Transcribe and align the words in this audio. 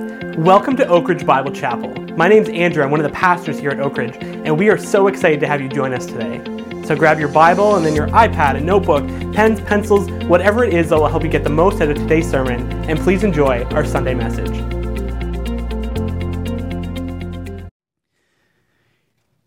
Welcome 0.00 0.76
to 0.78 0.86
Oak 0.88 1.08
Ridge 1.08 1.26
Bible 1.26 1.52
Chapel. 1.52 1.92
My 2.16 2.26
name's 2.26 2.48
Andrew. 2.48 2.82
I'm 2.82 2.90
one 2.90 3.00
of 3.00 3.04
the 3.04 3.12
pastors 3.12 3.58
here 3.58 3.70
at 3.70 3.80
Oak 3.80 3.98
Ridge, 3.98 4.16
and 4.22 4.58
we 4.58 4.70
are 4.70 4.78
so 4.78 5.08
excited 5.08 5.40
to 5.40 5.46
have 5.46 5.60
you 5.60 5.68
join 5.68 5.92
us 5.92 6.06
today. 6.06 6.42
So 6.86 6.96
grab 6.96 7.18
your 7.18 7.28
Bible 7.28 7.76
and 7.76 7.84
then 7.84 7.94
your 7.94 8.08
iPad, 8.08 8.56
a 8.56 8.60
notebook, 8.60 9.06
pens, 9.34 9.60
pencils, 9.60 10.10
whatever 10.24 10.64
it 10.64 10.72
is 10.72 10.88
that 10.88 10.98
will 10.98 11.08
help 11.08 11.22
you 11.22 11.28
get 11.28 11.44
the 11.44 11.50
most 11.50 11.82
out 11.82 11.90
of 11.90 11.98
today's 11.98 12.30
sermon, 12.30 12.72
and 12.88 12.98
please 12.98 13.24
enjoy 13.24 13.64
our 13.64 13.84
Sunday 13.84 14.14
message. 14.14 14.56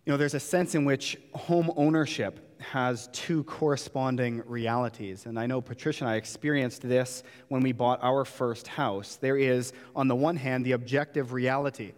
You 0.05 0.11
know, 0.11 0.17
there's 0.17 0.35
a 0.35 0.39
sense 0.39 0.75
in 0.75 0.85
which 0.85 1.17
home 1.33 1.71
ownership 1.75 2.52
has 2.63 3.09
two 3.13 3.43
corresponding 3.43 4.41
realities. 4.45 5.25
And 5.25 5.39
I 5.39 5.45
know 5.45 5.61
Patricia 5.61 6.05
and 6.05 6.11
I 6.11 6.15
experienced 6.15 6.81
this 6.81 7.23
when 7.49 7.61
we 7.61 7.71
bought 7.71 7.99
our 8.01 8.25
first 8.25 8.67
house. 8.67 9.17
There 9.17 9.37
is, 9.37 9.73
on 9.95 10.07
the 10.07 10.15
one 10.15 10.35
hand, 10.35 10.65
the 10.65 10.71
objective 10.71 11.33
reality, 11.33 11.93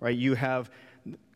right? 0.00 0.16
You 0.16 0.34
have 0.34 0.70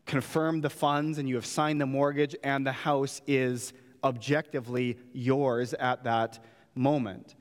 confirmed 0.07 0.63
the 0.63 0.71
funds 0.71 1.19
and 1.19 1.29
you 1.29 1.35
have 1.35 1.47
signed 1.47 1.81
the 1.81 1.87
mortgage, 1.87 2.35
and 2.43 2.67
the 2.67 2.73
house 2.73 3.21
is 3.27 3.73
objectively 4.03 4.97
yours 5.13 5.75
at 5.75 6.05
that 6.05 6.39
moment. 6.75 7.35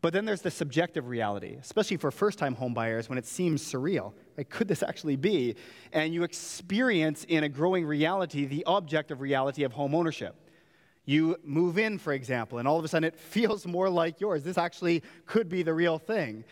But 0.00 0.12
then 0.12 0.26
there's 0.26 0.42
the 0.42 0.50
subjective 0.50 1.08
reality, 1.08 1.56
especially 1.58 1.96
for 1.96 2.10
first 2.10 2.38
time 2.38 2.54
homebuyers 2.54 3.08
when 3.08 3.16
it 3.16 3.24
seems 3.24 3.62
surreal. 3.62 4.12
Like, 4.36 4.50
could 4.50 4.68
this 4.68 4.82
actually 4.82 5.16
be? 5.16 5.56
And 5.92 6.12
you 6.12 6.24
experience 6.24 7.24
in 7.24 7.44
a 7.44 7.48
growing 7.48 7.86
reality 7.86 8.44
the 8.44 8.64
objective 8.66 9.22
reality 9.22 9.64
of 9.64 9.72
home 9.72 9.94
ownership. 9.94 10.36
You 11.04 11.36
move 11.44 11.78
in, 11.78 11.98
for 11.98 12.12
example, 12.12 12.58
and 12.58 12.66
all 12.66 12.78
of 12.78 12.84
a 12.84 12.88
sudden 12.88 13.04
it 13.04 13.16
feels 13.18 13.66
more 13.66 13.88
like 13.88 14.20
yours. 14.20 14.42
This 14.42 14.58
actually 14.58 15.02
could 15.26 15.48
be 15.48 15.62
the 15.62 15.74
real 15.74 15.98
thing. 15.98 16.44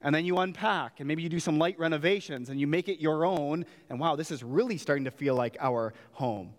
And 0.00 0.14
then 0.14 0.24
you 0.24 0.38
unpack, 0.38 1.00
and 1.00 1.08
maybe 1.08 1.22
you 1.22 1.28
do 1.28 1.40
some 1.40 1.58
light 1.58 1.78
renovations, 1.78 2.50
and 2.50 2.60
you 2.60 2.68
make 2.68 2.88
it 2.88 3.00
your 3.00 3.24
own, 3.24 3.64
and 3.90 3.98
wow, 3.98 4.14
this 4.14 4.30
is 4.30 4.44
really 4.44 4.78
starting 4.78 5.04
to 5.06 5.10
feel 5.10 5.34
like 5.34 5.56
our 5.60 5.92
home. 6.12 6.54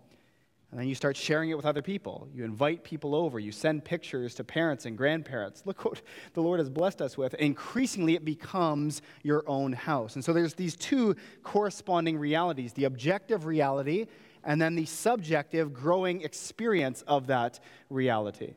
And 0.70 0.78
then 0.78 0.86
you 0.86 0.94
start 0.94 1.16
sharing 1.16 1.50
it 1.50 1.56
with 1.56 1.66
other 1.66 1.82
people. 1.82 2.28
You 2.32 2.44
invite 2.44 2.84
people 2.84 3.14
over. 3.14 3.40
You 3.40 3.50
send 3.50 3.84
pictures 3.84 4.34
to 4.36 4.44
parents 4.44 4.86
and 4.86 4.96
grandparents. 4.96 5.62
Look 5.64 5.84
what 5.84 6.00
the 6.34 6.42
Lord 6.42 6.60
has 6.60 6.68
blessed 6.68 7.02
us 7.02 7.18
with. 7.18 7.34
Increasingly, 7.34 8.14
it 8.14 8.24
becomes 8.24 9.02
your 9.22 9.42
own 9.48 9.72
house. 9.72 10.14
And 10.14 10.24
so 10.24 10.32
there's 10.32 10.54
these 10.54 10.76
two 10.76 11.16
corresponding 11.42 12.18
realities 12.18 12.72
the 12.72 12.84
objective 12.84 13.46
reality 13.46 14.06
and 14.44 14.60
then 14.60 14.74
the 14.74 14.86
subjective, 14.86 15.72
growing 15.72 16.22
experience 16.22 17.02
of 17.02 17.26
that 17.28 17.60
reality. 17.88 18.54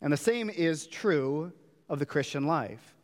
And 0.00 0.12
the 0.12 0.16
same 0.16 0.50
is 0.50 0.86
true 0.86 1.52
of 1.88 1.98
the 1.98 2.06
Christian 2.06 2.46
life. 2.46 2.94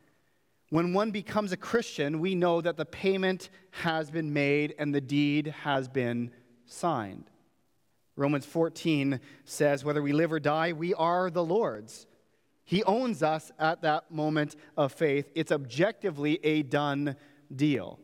When 0.70 0.92
one 0.92 1.10
becomes 1.10 1.52
a 1.52 1.56
Christian, 1.56 2.18
we 2.18 2.34
know 2.34 2.60
that 2.60 2.76
the 2.76 2.84
payment 2.84 3.50
has 3.70 4.10
been 4.10 4.32
made 4.32 4.74
and 4.78 4.94
the 4.94 5.00
deed 5.00 5.48
has 5.62 5.88
been 5.88 6.32
signed. 6.64 7.30
Romans 8.16 8.46
14 8.46 9.20
says, 9.44 9.84
Whether 9.84 10.02
we 10.02 10.12
live 10.12 10.32
or 10.32 10.40
die, 10.40 10.72
we 10.72 10.94
are 10.94 11.30
the 11.30 11.44
Lord's. 11.44 12.06
He 12.64 12.82
owns 12.82 13.22
us 13.22 13.52
at 13.60 13.82
that 13.82 14.10
moment 14.10 14.56
of 14.76 14.92
faith. 14.92 15.30
It's 15.36 15.52
objectively 15.52 16.40
a 16.44 16.62
done 16.62 17.14
deal. 17.54 18.00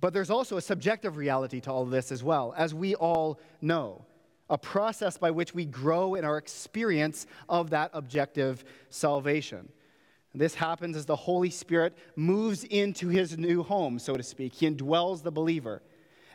But 0.00 0.12
there's 0.12 0.30
also 0.30 0.56
a 0.56 0.60
subjective 0.62 1.16
reality 1.16 1.60
to 1.62 1.72
all 1.72 1.82
of 1.82 1.90
this 1.90 2.12
as 2.12 2.22
well, 2.22 2.54
as 2.56 2.74
we 2.74 2.94
all 2.94 3.40
know. 3.60 4.04
A 4.48 4.58
process 4.58 5.18
by 5.18 5.30
which 5.30 5.54
we 5.54 5.64
grow 5.64 6.14
in 6.14 6.24
our 6.24 6.38
experience 6.38 7.26
of 7.48 7.70
that 7.70 7.90
objective 7.94 8.64
salvation. 8.90 9.68
This 10.34 10.54
happens 10.54 10.96
as 10.96 11.06
the 11.06 11.16
Holy 11.16 11.50
Spirit 11.50 11.96
moves 12.14 12.64
into 12.64 13.08
his 13.08 13.38
new 13.38 13.62
home, 13.62 13.98
so 13.98 14.14
to 14.14 14.22
speak. 14.22 14.52
He 14.52 14.70
indwells 14.70 15.22
the 15.22 15.32
believer. 15.32 15.82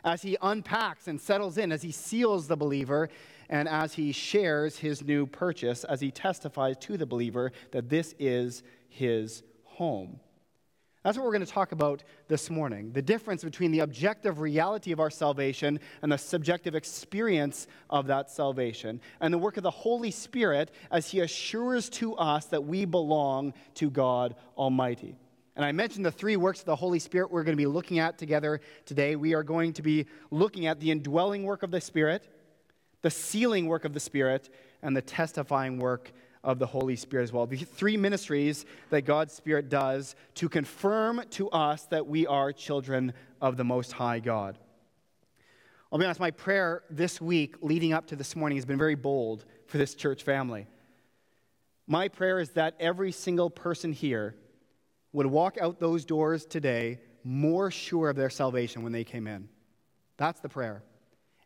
As 0.04 0.22
he 0.22 0.36
unpacks 0.42 1.06
and 1.06 1.20
settles 1.20 1.56
in, 1.56 1.70
as 1.70 1.82
he 1.82 1.92
seals 1.92 2.48
the 2.48 2.56
believer, 2.56 3.08
and 3.48 3.68
as 3.68 3.94
he 3.94 4.10
shares 4.10 4.78
his 4.78 5.04
new 5.04 5.26
purchase, 5.26 5.84
as 5.84 6.00
he 6.00 6.10
testifies 6.10 6.76
to 6.78 6.96
the 6.96 7.06
believer 7.06 7.52
that 7.70 7.88
this 7.88 8.14
is 8.18 8.64
his 8.88 9.44
home. 9.64 10.18
That's 11.02 11.18
what 11.18 11.24
we're 11.24 11.32
going 11.32 11.44
to 11.44 11.52
talk 11.52 11.72
about 11.72 12.04
this 12.28 12.48
morning 12.48 12.92
the 12.92 13.02
difference 13.02 13.42
between 13.42 13.72
the 13.72 13.80
objective 13.80 14.40
reality 14.40 14.92
of 14.92 15.00
our 15.00 15.10
salvation 15.10 15.80
and 16.00 16.12
the 16.12 16.18
subjective 16.18 16.74
experience 16.74 17.66
of 17.90 18.06
that 18.06 18.30
salvation, 18.30 19.00
and 19.20 19.34
the 19.34 19.38
work 19.38 19.56
of 19.56 19.64
the 19.64 19.70
Holy 19.70 20.10
Spirit 20.10 20.70
as 20.90 21.10
He 21.10 21.20
assures 21.20 21.88
to 21.90 22.14
us 22.14 22.46
that 22.46 22.64
we 22.64 22.84
belong 22.84 23.52
to 23.74 23.90
God 23.90 24.36
Almighty. 24.56 25.16
And 25.56 25.64
I 25.64 25.72
mentioned 25.72 26.06
the 26.06 26.12
three 26.12 26.36
works 26.36 26.60
of 26.60 26.66
the 26.66 26.76
Holy 26.76 26.98
Spirit 26.98 27.30
we're 27.30 27.44
going 27.44 27.56
to 27.56 27.60
be 27.60 27.66
looking 27.66 27.98
at 27.98 28.16
together 28.16 28.60
today. 28.86 29.16
We 29.16 29.34
are 29.34 29.42
going 29.42 29.74
to 29.74 29.82
be 29.82 30.06
looking 30.30 30.66
at 30.66 30.80
the 30.80 30.90
indwelling 30.90 31.42
work 31.42 31.62
of 31.62 31.70
the 31.70 31.80
Spirit, 31.80 32.28
the 33.02 33.10
sealing 33.10 33.66
work 33.66 33.84
of 33.84 33.92
the 33.92 34.00
Spirit, 34.00 34.48
and 34.82 34.96
the 34.96 35.02
testifying 35.02 35.78
work 35.78 36.12
of 36.44 36.58
the 36.58 36.66
Holy 36.66 36.96
Spirit 36.96 37.24
as 37.24 37.32
well. 37.32 37.46
The 37.46 37.56
three 37.56 37.96
ministries 37.96 38.64
that 38.90 39.02
God's 39.02 39.32
Spirit 39.32 39.68
does 39.68 40.16
to 40.34 40.48
confirm 40.48 41.22
to 41.30 41.48
us 41.50 41.84
that 41.86 42.06
we 42.06 42.26
are 42.26 42.52
children 42.52 43.12
of 43.40 43.56
the 43.56 43.64
Most 43.64 43.92
High 43.92 44.20
God. 44.20 44.58
I'll 45.92 45.98
be 45.98 46.04
honest, 46.04 46.20
my 46.20 46.30
prayer 46.30 46.82
this 46.90 47.20
week 47.20 47.56
leading 47.60 47.92
up 47.92 48.06
to 48.08 48.16
this 48.16 48.34
morning 48.34 48.56
has 48.56 48.64
been 48.64 48.78
very 48.78 48.94
bold 48.94 49.44
for 49.66 49.78
this 49.78 49.94
church 49.94 50.22
family. 50.22 50.66
My 51.86 52.08
prayer 52.08 52.40
is 52.40 52.50
that 52.50 52.74
every 52.80 53.12
single 53.12 53.50
person 53.50 53.92
here 53.92 54.34
would 55.12 55.26
walk 55.26 55.58
out 55.60 55.78
those 55.78 56.04
doors 56.04 56.46
today 56.46 57.00
more 57.24 57.70
sure 57.70 58.08
of 58.08 58.16
their 58.16 58.30
salvation 58.30 58.82
when 58.82 58.92
they 58.92 59.04
came 59.04 59.26
in. 59.26 59.48
That's 60.16 60.40
the 60.40 60.48
prayer. 60.48 60.82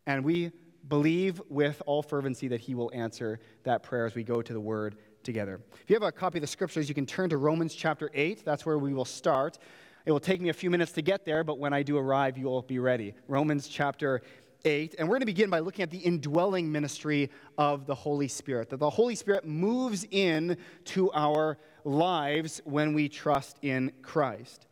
And 0.06 0.24
we 0.24 0.52
believe 0.88 1.41
with 1.48 1.82
all 1.86 2.02
fervency 2.02 2.48
that 2.48 2.60
he 2.60 2.74
will 2.74 2.91
answer 2.94 3.41
that 3.64 3.82
prayer 3.82 4.06
as 4.06 4.14
we 4.14 4.22
go 4.22 4.42
to 4.42 4.52
the 4.52 4.60
word 4.60 4.97
together. 5.22 5.60
If 5.82 5.91
you 5.91 5.94
have 5.94 6.02
a 6.02 6.12
copy 6.12 6.38
of 6.38 6.42
the 6.42 6.47
scriptures, 6.47 6.88
you 6.88 6.94
can 6.94 7.06
turn 7.06 7.30
to 7.30 7.36
Romans 7.36 7.74
chapter 7.74 8.10
8. 8.14 8.44
That's 8.44 8.64
where 8.64 8.78
we 8.78 8.94
will 8.94 9.04
start. 9.04 9.58
It 10.04 10.12
will 10.12 10.20
take 10.20 10.41
me 10.41 10.50
a 10.50 10.54
few 10.54 10.70
minutes 10.70 10.92
to 10.92 11.02
get 11.02 11.24
there, 11.24 11.42
but 11.42 11.58
when 11.58 11.72
I 11.72 11.82
do 11.82 11.98
arrive, 11.98 12.38
you 12.38 12.47
will 12.47 12.62
be 12.62 12.78
ready. 12.78 13.14
Romans 13.26 13.66
chapter 13.66 14.22
8. 14.64 14.94
And 14.98 15.08
we're 15.08 15.14
going 15.14 15.20
to 15.20 15.26
begin 15.26 15.50
by 15.50 15.58
looking 15.58 15.82
at 15.82 15.91
the 15.91 15.98
indwelling 15.98 16.70
ministry 16.70 17.30
of 17.58 17.86
the 17.86 17.94
Holy 17.94 18.28
Spirit. 18.28 18.70
That 18.70 18.78
the 18.78 18.91
Holy 18.91 19.16
Spirit 19.16 19.44
moves 19.44 20.06
in 20.10 20.58
to 20.86 21.10
our 21.12 21.58
lives 21.84 22.60
when 22.64 22.94
we 22.94 23.08
trust 23.08 23.58
in 23.62 23.92
Christ. 24.03 24.66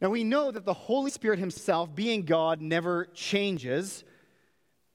Now, 0.00 0.10
we 0.10 0.24
know 0.24 0.50
that 0.50 0.64
the 0.64 0.74
Holy 0.74 1.10
Spirit 1.10 1.38
Himself, 1.38 1.94
being 1.94 2.22
God, 2.22 2.60
never 2.60 3.06
changes. 3.06 4.04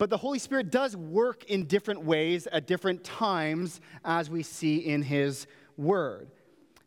But 0.04 0.10
the 0.10 0.18
Holy 0.18 0.38
Spirit 0.38 0.70
does 0.70 0.98
work 0.98 1.46
in 1.46 1.64
different 1.64 2.04
ways 2.04 2.46
at 2.48 2.68
different 2.68 3.06
times, 3.06 3.80
as 4.04 4.30
we 4.30 4.44
see 4.44 4.80
in 4.80 5.02
His 5.02 5.48
Word. 5.78 6.28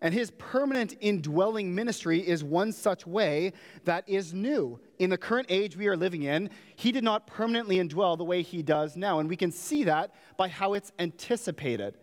And 0.03 0.13
His 0.13 0.33
permanent 0.33 0.97
indwelling 1.01 1.75
ministry 1.75 2.21
is 2.21 2.45
one 2.45 2.73
such 2.73 3.07
way 3.07 3.55
that 3.85 4.07
is 4.07 4.35
new. 4.35 4.79
In 4.99 5.09
the 5.09 5.17
current 5.17 5.47
age 5.49 5.79
we 5.79 5.87
are 5.87 5.97
living 5.97 6.25
in, 6.25 6.51
He 6.75 6.93
did 6.93 7.05
not 7.05 7.27
permanently 7.27 7.77
indwell 7.77 8.19
the 8.19 8.25
way 8.25 8.43
He 8.43 8.63
does 8.63 8.99
now. 8.99 9.19
And 9.19 9.31
we 9.31 9.37
can 9.37 9.51
see 9.51 9.85
that 9.85 10.13
by 10.37 10.49
how 10.49 10.75
it's 10.75 10.93
anticipated. 10.99 11.97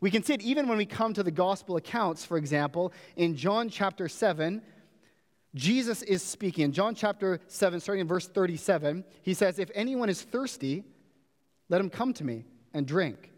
We 0.00 0.10
can 0.10 0.22
see 0.22 0.32
it 0.32 0.40
even 0.40 0.68
when 0.68 0.78
we 0.78 0.86
come 0.86 1.12
to 1.12 1.22
the 1.22 1.30
gospel 1.30 1.76
accounts, 1.76 2.24
for 2.24 2.38
example, 2.38 2.94
in 3.16 3.36
John 3.36 3.68
chapter 3.68 4.08
7 4.08 4.62
Jesus 5.56 6.02
is 6.02 6.22
speaking. 6.22 6.66
In 6.66 6.72
John 6.72 6.94
chapter 6.94 7.40
7, 7.48 7.80
starting 7.80 8.02
in 8.02 8.06
verse 8.06 8.28
37, 8.28 9.04
he 9.22 9.32
says, 9.32 9.58
If 9.58 9.70
anyone 9.74 10.10
is 10.10 10.20
thirsty, 10.20 10.84
let 11.70 11.80
him 11.80 11.88
come 11.88 12.12
to 12.14 12.24
me 12.24 12.44
and 12.74 12.86
drink. 12.86 13.32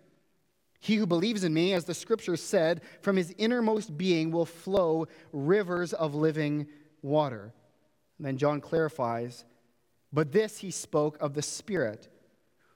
He 0.80 0.96
who 0.96 1.06
believes 1.06 1.44
in 1.44 1.54
me, 1.54 1.74
as 1.74 1.84
the 1.84 1.94
scripture 1.94 2.36
said, 2.36 2.82
from 3.02 3.16
his 3.16 3.32
innermost 3.38 3.96
being 3.96 4.32
will 4.32 4.46
flow 4.46 5.06
rivers 5.32 5.92
of 5.92 6.14
living 6.14 6.66
water. 7.02 7.52
And 8.18 8.26
then 8.26 8.36
John 8.36 8.60
clarifies, 8.60 9.44
But 10.12 10.32
this 10.32 10.58
he 10.58 10.72
spoke 10.72 11.18
of 11.20 11.34
the 11.34 11.42
Spirit, 11.42 12.08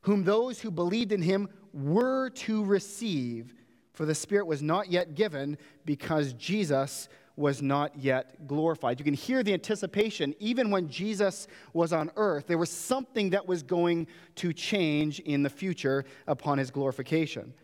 whom 0.03 0.23
those 0.23 0.61
who 0.61 0.71
believed 0.71 1.11
in 1.11 1.23
him 1.23 1.49
were 1.73 2.31
to 2.31 2.65
receive, 2.65 3.55
for 3.93 4.07
the 4.07 4.15
Spirit 4.15 4.47
was 4.47 4.63
not 4.63 4.91
yet 4.91 5.17
given 5.17 5.59
because 5.85 6.33
Jesus 6.35 7.09
was 7.37 7.63
not 7.63 7.97
yet 7.99 8.47
glorified. 8.47 8.99
You 8.99 9.05
can 9.05 9.15
hear 9.15 9.43
the 9.43 9.53
anticipation. 9.53 10.35
Even 10.39 10.71
when 10.71 10.89
Jesus 10.89 11.49
was 11.73 11.93
on 11.93 12.11
earth, 12.17 12.47
there 12.47 12.59
was 12.59 12.71
something 12.71 13.31
that 13.31 13.47
was 13.47 13.63
going 13.63 14.07
to 14.37 14.53
change 14.53 15.21
in 15.21 15.43
the 15.43 15.51
future 15.51 16.05
upon 16.27 16.59
his 16.59 16.71
glorification. 16.71 17.55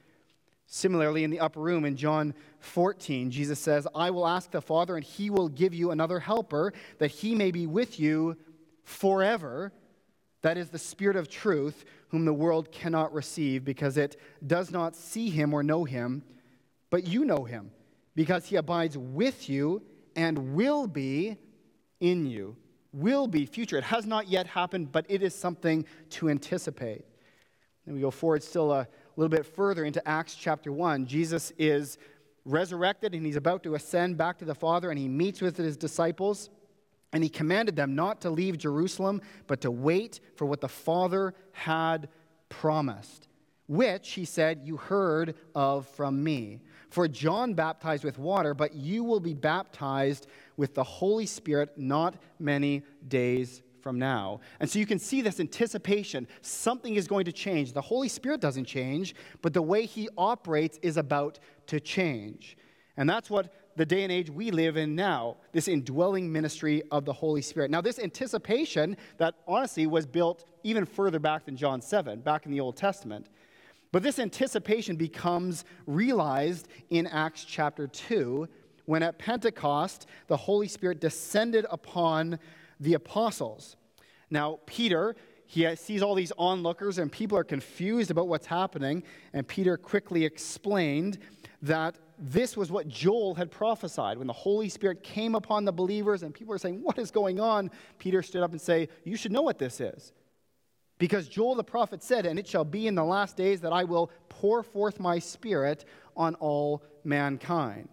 Similarly, 0.67 1.25
in 1.25 1.31
the 1.31 1.41
upper 1.41 1.61
room 1.61 1.85
in 1.85 1.97
John 1.97 2.35
14, 2.61 3.31
Jesus 3.31 3.59
says, 3.59 3.87
I 3.95 4.11
will 4.11 4.27
ask 4.27 4.51
the 4.51 4.61
Father, 4.61 4.97
and 4.97 5.05
he 5.05 5.31
will 5.31 5.49
give 5.49 5.73
you 5.75 5.91
another 5.91 6.21
helper, 6.21 6.73
that 6.99 7.11
he 7.11 7.35
may 7.35 7.51
be 7.51 7.67
with 7.67 7.99
you 7.99 8.37
forever. 8.85 9.73
That 10.43 10.59
is 10.59 10.69
the 10.69 10.79
Spirit 10.79 11.17
of 11.17 11.29
truth, 11.29 11.85
whom 12.09 12.25
the 12.25 12.35
world 12.35 12.71
cannot 12.71 13.15
receive, 13.15 13.65
because 13.65 13.97
it 13.97 14.21
does 14.47 14.71
not 14.71 14.95
see 14.95 15.31
him 15.31 15.55
or 15.55 15.63
know 15.63 15.85
him, 15.85 16.23
but 16.91 17.07
you 17.07 17.25
know 17.25 17.45
him 17.45 17.71
because 18.19 18.47
he 18.47 18.57
abides 18.57 18.99
with 18.99 19.49
you 19.49 19.81
and 20.17 20.53
will 20.57 20.89
be 20.89 21.37
in 22.01 22.27
you. 22.27 22.57
Will 22.93 23.29
be 23.29 23.47
future. 23.47 23.79
It 23.79 23.85
has 23.85 24.07
not 24.07 24.27
yet 24.27 24.49
happened, 24.49 24.91
but 24.91 25.07
it 25.09 25.23
is 25.23 25.37
something 25.37 25.85
to 26.11 26.29
anticipate. 26.29 27.05
Then 27.87 27.95
we 27.95 28.01
go 28.01 28.11
forward 28.11 28.43
still 28.43 28.73
a 28.73 28.89
little 29.15 29.29
bit 29.29 29.47
further 29.47 29.85
into 29.85 30.07
Acts 30.09 30.35
chapter 30.35 30.73
1. 30.73 31.07
Jesus 31.07 31.53
is 31.59 31.97
resurrected 32.45 33.15
and 33.15 33.25
he's 33.25 33.37
about 33.37 33.63
to 33.63 33.77
ascend 33.77 34.17
back 34.19 34.39
to 34.39 34.45
the 34.45 34.53
Father, 34.53 34.91
and 34.91 34.99
he 34.99 35.07
meets 35.07 35.41
with 35.41 35.57
his 35.57 35.77
disciples. 35.77 36.51
And 37.13 37.23
he 37.23 37.31
commanded 37.31 37.77
them 37.77 37.95
not 37.95 38.23
to 38.23 38.31
leave 38.31 38.59
Jerusalem, 38.59 39.23
but 39.47 39.61
to 39.61 39.71
wait 39.71 40.19
for 40.35 40.45
what 40.45 40.61
the 40.61 40.69
Father 40.69 41.35
had 41.53 42.09
promised, 42.49 43.29
which, 43.69 44.11
he 44.11 44.25
said, 44.25 44.63
you 44.65 44.77
heard 44.77 45.37
of 45.55 45.87
from 45.87 46.25
me. 46.25 46.63
For 46.91 47.07
John 47.07 47.55
baptized 47.55 48.05
with 48.05 48.19
water, 48.19 48.55
but 48.55 48.75
you 48.75 49.05
will 49.05 49.21
be 49.21 49.35
baptized 49.35 50.27
with 50.57 50.75
the 50.75 50.85
Holy 50.85 51.27
Spirit 51.27 51.77
not 51.77 52.15
many 52.39 52.83
days 53.07 53.63
from 53.81 53.99
now. 53.99 54.41
And 54.61 54.69
so 54.69 54.79
you 54.79 54.87
can 54.87 54.99
see 54.99 55.23
this 55.23 55.41
anticipation. 55.41 56.27
Something 56.43 56.97
is 56.97 57.07
going 57.07 57.25
to 57.27 57.33
change. 57.33 57.73
The 57.73 57.81
Holy 57.81 58.09
Spirit 58.09 58.41
doesn't 58.41 58.65
change, 58.65 59.15
but 59.43 59.53
the 59.53 59.63
way 59.63 59.87
he 59.87 60.09
operates 60.17 60.79
is 60.83 60.97
about 60.97 61.39
to 61.67 61.81
change. 61.81 62.57
And 62.97 63.09
that's 63.09 63.31
what 63.31 63.55
the 63.77 63.87
day 63.87 64.03
and 64.03 64.11
age 64.11 64.29
we 64.29 64.51
live 64.51 64.77
in 64.77 64.97
now 64.97 65.37
this 65.53 65.69
indwelling 65.69 66.31
ministry 66.31 66.83
of 66.91 67.05
the 67.05 67.13
Holy 67.13 67.41
Spirit. 67.41 67.71
Now, 67.71 67.81
this 67.81 68.01
anticipation 68.01 68.97
that 69.19 69.37
honestly 69.47 69.87
was 69.87 70.05
built 70.05 70.45
even 70.65 70.85
further 70.85 71.21
back 71.21 71.47
than 71.47 71.57
John 71.57 71.81
7, 71.81 72.21
back 72.21 72.45
in 72.45 72.51
the 72.51 72.61
Old 72.61 72.77
Testament. 72.77 73.29
But 73.91 74.03
this 74.03 74.19
anticipation 74.19 74.97
becomes 74.97 75.65
realized 75.87 76.69
in 76.91 77.07
Acts 77.07 77.45
chapter 77.45 77.87
2 77.87 78.49
when 78.85 79.03
at 79.03 79.19
Pentecost 79.19 80.07
the 80.27 80.37
Holy 80.37 80.69
Spirit 80.69 81.01
descended 81.01 81.67
upon 81.71 82.39
the 82.81 82.95
apostles. 82.95 83.77
Now, 84.31 84.61
Peter, 84.67 85.17
he 85.47 85.75
sees 85.77 86.03
all 86.03 86.15
these 86.15 86.33
onlookers 86.37 86.99
and 86.99 87.11
people 87.11 87.39
are 87.39 87.45
confused 87.45 88.11
about 88.11 88.29
what's 88.29 88.47
happening, 88.47 89.03
and 89.33 89.49
Peter 89.49 89.77
quickly 89.77 90.25
explained 90.25 91.19
that 91.63 91.97
this 92.19 92.57
was 92.57 92.71
what 92.71 92.89
Joel 92.89 93.35
had 93.35 93.51
prophesied. 93.51 94.19
When 94.19 94.27
the 94.27 94.33
Holy 94.33 94.69
Spirit 94.69 95.03
came 95.03 95.35
upon 95.35 95.65
the 95.65 95.73
believers 95.73 96.23
and 96.23 96.35
people 96.35 96.51
were 96.51 96.59
saying, 96.59 96.83
What 96.83 96.99
is 96.99 97.11
going 97.11 97.41
on? 97.41 97.71
Peter 97.99 98.23
stood 98.23 98.43
up 98.43 98.51
and 98.51 98.61
said, 98.61 98.89
You 99.05 99.17
should 99.17 99.33
know 99.33 99.43
what 99.43 99.59
this 99.59 99.81
is. 99.81 100.13
Because 100.99 101.29
Joel 101.29 101.55
the 101.55 101.65
prophet 101.65 102.03
said, 102.03 102.27
And 102.27 102.39
it 102.39 102.47
shall 102.47 102.65
be 102.65 102.87
in 102.87 102.95
the 102.95 103.05
last 103.05 103.37
days 103.37 103.61
that 103.61 103.73
I 103.73 103.85
will 103.85 104.11
pour 104.29 104.63
forth 104.63 105.01
my 105.01 105.19
spirit 105.19 105.85
on 106.17 106.35
all 106.37 106.83
mankind. 107.05 107.89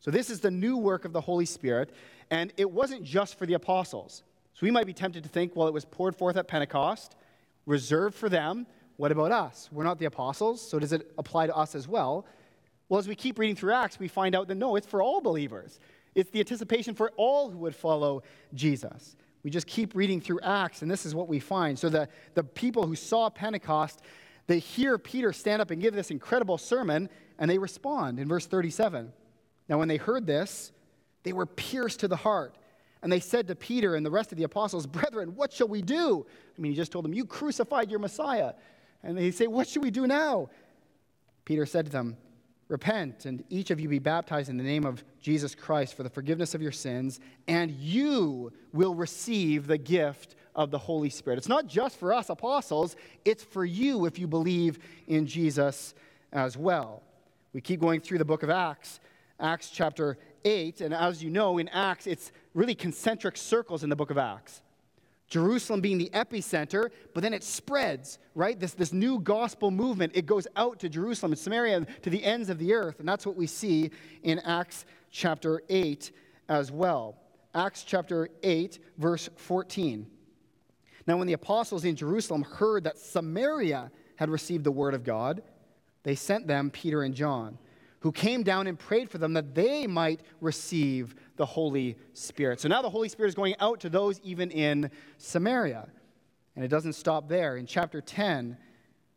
So, 0.00 0.10
this 0.10 0.28
is 0.28 0.40
the 0.40 0.50
new 0.50 0.76
work 0.76 1.06
of 1.06 1.12
the 1.12 1.20
Holy 1.20 1.46
Spirit, 1.46 1.90
and 2.30 2.52
it 2.58 2.70
wasn't 2.70 3.04
just 3.04 3.38
for 3.38 3.46
the 3.46 3.54
apostles. 3.54 4.22
So, 4.52 4.60
we 4.62 4.70
might 4.70 4.86
be 4.86 4.92
tempted 4.92 5.22
to 5.22 5.28
think, 5.30 5.56
well, 5.56 5.66
it 5.66 5.72
was 5.72 5.86
poured 5.86 6.14
forth 6.14 6.36
at 6.36 6.46
Pentecost, 6.46 7.16
reserved 7.64 8.14
for 8.14 8.28
them. 8.28 8.66
What 8.96 9.10
about 9.10 9.32
us? 9.32 9.70
We're 9.72 9.84
not 9.84 9.98
the 9.98 10.04
apostles, 10.04 10.60
so 10.60 10.78
does 10.78 10.92
it 10.92 11.10
apply 11.16 11.46
to 11.46 11.56
us 11.56 11.74
as 11.74 11.88
well? 11.88 12.26
Well, 12.88 13.00
as 13.00 13.08
we 13.08 13.14
keep 13.14 13.38
reading 13.38 13.56
through 13.56 13.72
Acts, 13.72 13.98
we 13.98 14.08
find 14.08 14.34
out 14.34 14.46
that 14.48 14.56
no, 14.56 14.76
it's 14.76 14.86
for 14.86 15.02
all 15.02 15.20
believers. 15.20 15.80
It's 16.14 16.30
the 16.30 16.38
anticipation 16.38 16.94
for 16.94 17.10
all 17.16 17.50
who 17.50 17.58
would 17.58 17.74
follow 17.74 18.22
Jesus. 18.52 19.16
We 19.44 19.50
just 19.50 19.66
keep 19.66 19.94
reading 19.94 20.20
through 20.20 20.40
Acts, 20.40 20.82
and 20.82 20.90
this 20.90 21.04
is 21.04 21.14
what 21.14 21.28
we 21.28 21.38
find. 21.38 21.78
So 21.78 21.88
the, 21.88 22.08
the 22.34 22.42
people 22.42 22.86
who 22.86 22.96
saw 22.96 23.28
Pentecost, 23.28 24.00
they 24.46 24.58
hear 24.58 24.98
Peter 24.98 25.32
stand 25.32 25.60
up 25.62 25.70
and 25.70 25.80
give 25.80 25.94
this 25.94 26.10
incredible 26.10 26.58
sermon, 26.58 27.10
and 27.38 27.50
they 27.50 27.58
respond 27.58 28.18
in 28.18 28.26
verse 28.26 28.46
37. 28.46 29.12
Now, 29.68 29.78
when 29.78 29.88
they 29.88 29.98
heard 29.98 30.26
this, 30.26 30.72
they 31.22 31.32
were 31.32 31.46
pierced 31.46 32.00
to 32.00 32.08
the 32.08 32.16
heart. 32.16 32.56
And 33.02 33.12
they 33.12 33.20
said 33.20 33.46
to 33.48 33.54
Peter 33.54 33.96
and 33.96 34.04
the 34.04 34.10
rest 34.10 34.32
of 34.32 34.38
the 34.38 34.44
apostles, 34.44 34.86
Brethren, 34.86 35.34
what 35.36 35.52
shall 35.52 35.68
we 35.68 35.82
do? 35.82 36.24
I 36.56 36.60
mean, 36.60 36.72
he 36.72 36.76
just 36.76 36.90
told 36.90 37.04
them, 37.04 37.12
You 37.12 37.26
crucified 37.26 37.90
your 37.90 38.00
Messiah. 38.00 38.54
And 39.02 39.16
they 39.16 39.30
say, 39.30 39.46
What 39.46 39.68
should 39.68 39.82
we 39.82 39.90
do 39.90 40.06
now? 40.06 40.48
Peter 41.44 41.66
said 41.66 41.84
to 41.84 41.92
them, 41.92 42.16
Repent, 42.74 43.24
and 43.24 43.44
each 43.50 43.70
of 43.70 43.78
you 43.78 43.88
be 43.88 44.00
baptized 44.00 44.48
in 44.48 44.56
the 44.56 44.64
name 44.64 44.84
of 44.84 45.04
Jesus 45.20 45.54
Christ 45.54 45.96
for 45.96 46.02
the 46.02 46.10
forgiveness 46.10 46.56
of 46.56 46.60
your 46.60 46.72
sins, 46.72 47.20
and 47.46 47.70
you 47.70 48.52
will 48.72 48.96
receive 48.96 49.68
the 49.68 49.78
gift 49.78 50.34
of 50.56 50.72
the 50.72 50.78
Holy 50.78 51.08
Spirit. 51.08 51.38
It's 51.38 51.48
not 51.48 51.68
just 51.68 51.96
for 52.00 52.12
us 52.12 52.30
apostles, 52.30 52.96
it's 53.24 53.44
for 53.44 53.64
you 53.64 54.06
if 54.06 54.18
you 54.18 54.26
believe 54.26 54.80
in 55.06 55.24
Jesus 55.24 55.94
as 56.32 56.56
well. 56.56 57.04
We 57.52 57.60
keep 57.60 57.78
going 57.78 58.00
through 58.00 58.18
the 58.18 58.24
book 58.24 58.42
of 58.42 58.50
Acts, 58.50 58.98
Acts 59.38 59.70
chapter 59.70 60.18
8, 60.44 60.80
and 60.80 60.92
as 60.92 61.22
you 61.22 61.30
know, 61.30 61.58
in 61.58 61.68
Acts, 61.68 62.08
it's 62.08 62.32
really 62.54 62.74
concentric 62.74 63.36
circles 63.36 63.84
in 63.84 63.88
the 63.88 63.94
book 63.94 64.10
of 64.10 64.18
Acts. 64.18 64.62
Jerusalem 65.28 65.80
being 65.80 65.98
the 65.98 66.10
epicenter, 66.12 66.90
but 67.14 67.22
then 67.22 67.32
it 67.32 67.42
spreads, 67.42 68.18
right? 68.34 68.58
This, 68.58 68.74
this 68.74 68.92
new 68.92 69.18
gospel 69.18 69.70
movement, 69.70 70.12
it 70.14 70.26
goes 70.26 70.46
out 70.56 70.78
to 70.80 70.88
Jerusalem 70.88 71.32
and 71.32 71.38
Samaria 71.38 71.86
to 72.02 72.10
the 72.10 72.22
ends 72.22 72.50
of 72.50 72.58
the 72.58 72.74
earth. 72.74 73.00
And 73.00 73.08
that's 73.08 73.26
what 73.26 73.36
we 73.36 73.46
see 73.46 73.90
in 74.22 74.38
Acts 74.40 74.84
chapter 75.10 75.62
8 75.68 76.12
as 76.48 76.70
well. 76.70 77.16
Acts 77.54 77.84
chapter 77.84 78.28
8, 78.42 78.78
verse 78.98 79.28
14. 79.36 80.06
Now, 81.06 81.16
when 81.16 81.26
the 81.26 81.34
apostles 81.34 81.84
in 81.84 81.96
Jerusalem 81.96 82.42
heard 82.42 82.84
that 82.84 82.98
Samaria 82.98 83.90
had 84.16 84.30
received 84.30 84.64
the 84.64 84.72
word 84.72 84.94
of 84.94 85.04
God, 85.04 85.42
they 86.02 86.14
sent 86.14 86.46
them 86.46 86.70
Peter 86.70 87.02
and 87.02 87.14
John 87.14 87.58
who 88.04 88.12
came 88.12 88.42
down 88.42 88.66
and 88.66 88.78
prayed 88.78 89.08
for 89.08 89.16
them 89.16 89.32
that 89.32 89.54
they 89.54 89.86
might 89.86 90.20
receive 90.42 91.14
the 91.36 91.46
Holy 91.46 91.96
Spirit. 92.12 92.60
So 92.60 92.68
now 92.68 92.82
the 92.82 92.90
Holy 92.90 93.08
Spirit 93.08 93.28
is 93.28 93.34
going 93.34 93.54
out 93.60 93.80
to 93.80 93.88
those 93.88 94.20
even 94.22 94.50
in 94.50 94.90
Samaria. 95.18 95.88
And 96.56 96.64
it 96.64 96.68
doesn't 96.68 96.92
stop 96.92 97.28
there. 97.28 97.56
In 97.56 97.66
chapter 97.66 98.00
10, 98.00 98.56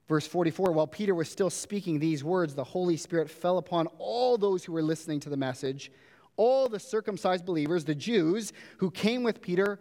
verse 0.08 0.26
44, 0.26 0.72
while 0.72 0.88
Peter 0.88 1.14
was 1.14 1.30
still 1.30 1.50
speaking 1.50 2.00
these 2.00 2.24
words, 2.24 2.56
the 2.56 2.64
Holy 2.64 2.98
Spirit 2.98 3.30
fell 3.30 3.58
upon 3.58 3.88
all 4.00 4.38
those 4.38 4.64
who 4.64 4.74
were 4.74 4.82
listening 4.82 5.20
to 5.22 5.30
the 5.30 5.38
message. 5.38 5.92
All 6.36 6.68
the 6.68 6.80
circumcised 6.80 7.46
believers, 7.46 7.86
the 7.86 7.96
Jews 7.96 8.54
who 8.78 8.90
came 8.92 9.24
with 9.24 9.42
Peter, 9.42 9.80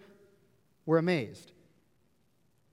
were 0.85 0.99
amazed 0.99 1.53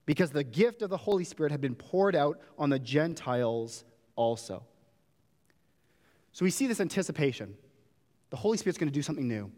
because 0.05 0.31
the 0.31 0.43
gift 0.43 0.81
of 0.81 0.89
the 0.89 0.97
Holy 0.97 1.23
Spirit 1.23 1.51
had 1.51 1.61
been 1.61 1.75
poured 1.75 2.15
out 2.15 2.39
on 2.57 2.69
the 2.69 2.79
Gentiles 2.79 3.85
also. 4.15 4.63
So 6.33 6.45
we 6.45 6.51
see 6.51 6.67
this 6.67 6.81
anticipation. 6.81 7.55
The 8.33 8.37
Holy 8.37 8.57
Spirit's 8.57 8.79
going 8.79 8.89
to 8.89 8.93
do 8.93 9.03
something 9.03 9.27
new. 9.27 9.51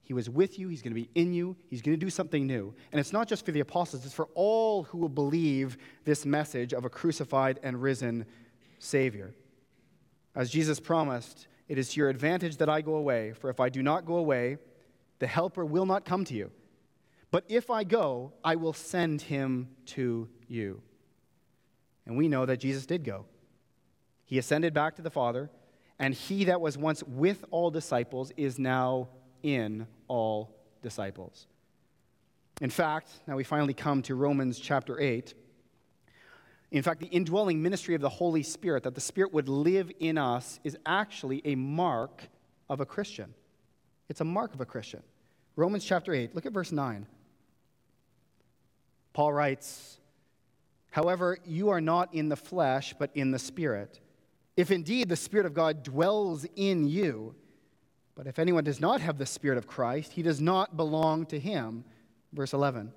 He 0.00 0.14
was 0.14 0.30
with 0.30 0.58
you, 0.58 0.68
He's 0.68 0.80
going 0.80 0.94
to 0.94 0.98
be 0.98 1.10
in 1.14 1.34
you, 1.34 1.56
He's 1.68 1.82
going 1.82 1.94
to 1.94 2.02
do 2.02 2.08
something 2.08 2.46
new. 2.46 2.74
And 2.90 2.98
it's 2.98 3.12
not 3.12 3.28
just 3.28 3.44
for 3.44 3.52
the 3.52 3.60
apostles, 3.60 4.06
it's 4.06 4.14
for 4.14 4.30
all 4.34 4.84
who 4.84 4.96
will 4.96 5.10
believe 5.10 5.76
this 6.04 6.24
message 6.24 6.72
of 6.72 6.86
a 6.86 6.88
crucified 6.88 7.60
and 7.62 7.82
risen 7.82 8.24
Savior. 8.78 9.34
As 10.34 10.48
Jesus 10.48 10.80
promised, 10.80 11.48
it 11.68 11.76
is 11.76 11.90
to 11.90 12.00
your 12.00 12.08
advantage 12.08 12.56
that 12.56 12.70
I 12.70 12.80
go 12.80 12.94
away, 12.94 13.34
for 13.34 13.50
if 13.50 13.60
I 13.60 13.68
do 13.68 13.82
not 13.82 14.06
go 14.06 14.16
away, 14.16 14.56
the 15.18 15.26
Helper 15.26 15.66
will 15.66 15.84
not 15.84 16.06
come 16.06 16.24
to 16.24 16.34
you. 16.34 16.50
But 17.30 17.44
if 17.50 17.68
I 17.68 17.84
go, 17.84 18.32
I 18.42 18.56
will 18.56 18.72
send 18.72 19.20
him 19.20 19.68
to 19.88 20.30
you. 20.48 20.80
And 22.06 22.16
we 22.16 22.28
know 22.28 22.46
that 22.46 22.56
Jesus 22.56 22.86
did 22.86 23.04
go. 23.04 23.26
He 24.24 24.38
ascended 24.38 24.72
back 24.72 24.96
to 24.96 25.02
the 25.02 25.10
Father 25.10 25.50
and 25.98 26.14
he 26.14 26.44
that 26.44 26.60
was 26.60 26.76
once 26.76 27.02
with 27.04 27.44
all 27.50 27.70
disciples 27.70 28.32
is 28.36 28.58
now 28.58 29.08
in 29.42 29.86
all 30.08 30.54
disciples. 30.82 31.46
In 32.60 32.70
fact, 32.70 33.10
now 33.26 33.36
we 33.36 33.44
finally 33.44 33.74
come 33.74 34.02
to 34.02 34.14
Romans 34.14 34.58
chapter 34.58 35.00
8. 35.00 35.34
In 36.70 36.82
fact, 36.82 37.00
the 37.00 37.06
indwelling 37.06 37.62
ministry 37.62 37.94
of 37.94 38.00
the 38.00 38.08
Holy 38.08 38.42
Spirit, 38.42 38.82
that 38.82 38.94
the 38.94 39.00
Spirit 39.00 39.32
would 39.32 39.48
live 39.48 39.90
in 40.00 40.18
us, 40.18 40.58
is 40.64 40.76
actually 40.86 41.42
a 41.44 41.54
mark 41.54 42.28
of 42.68 42.80
a 42.80 42.86
Christian. 42.86 43.34
It's 44.08 44.20
a 44.20 44.24
mark 44.24 44.54
of 44.54 44.60
a 44.60 44.66
Christian. 44.66 45.02
Romans 45.56 45.84
chapter 45.84 46.12
8, 46.12 46.34
look 46.34 46.46
at 46.46 46.52
verse 46.52 46.72
9. 46.72 47.06
Paul 49.12 49.32
writes, 49.32 49.98
However, 50.90 51.38
you 51.44 51.70
are 51.70 51.80
not 51.80 52.12
in 52.14 52.28
the 52.28 52.36
flesh, 52.36 52.94
but 52.98 53.10
in 53.14 53.30
the 53.30 53.38
Spirit 53.38 54.00
if 54.56 54.70
indeed 54.70 55.08
the 55.08 55.16
Spirit 55.16 55.46
of 55.46 55.54
God 55.54 55.82
dwells 55.82 56.46
in 56.56 56.86
you. 56.86 57.34
But 58.14 58.26
if 58.26 58.38
anyone 58.38 58.64
does 58.64 58.80
not 58.80 59.00
have 59.00 59.18
the 59.18 59.26
Spirit 59.26 59.58
of 59.58 59.66
Christ, 59.66 60.12
he 60.12 60.22
does 60.22 60.40
not 60.40 60.76
belong 60.76 61.26
to 61.26 61.38
him. 61.38 61.84
Verse 62.32 62.52
11. 62.52 62.92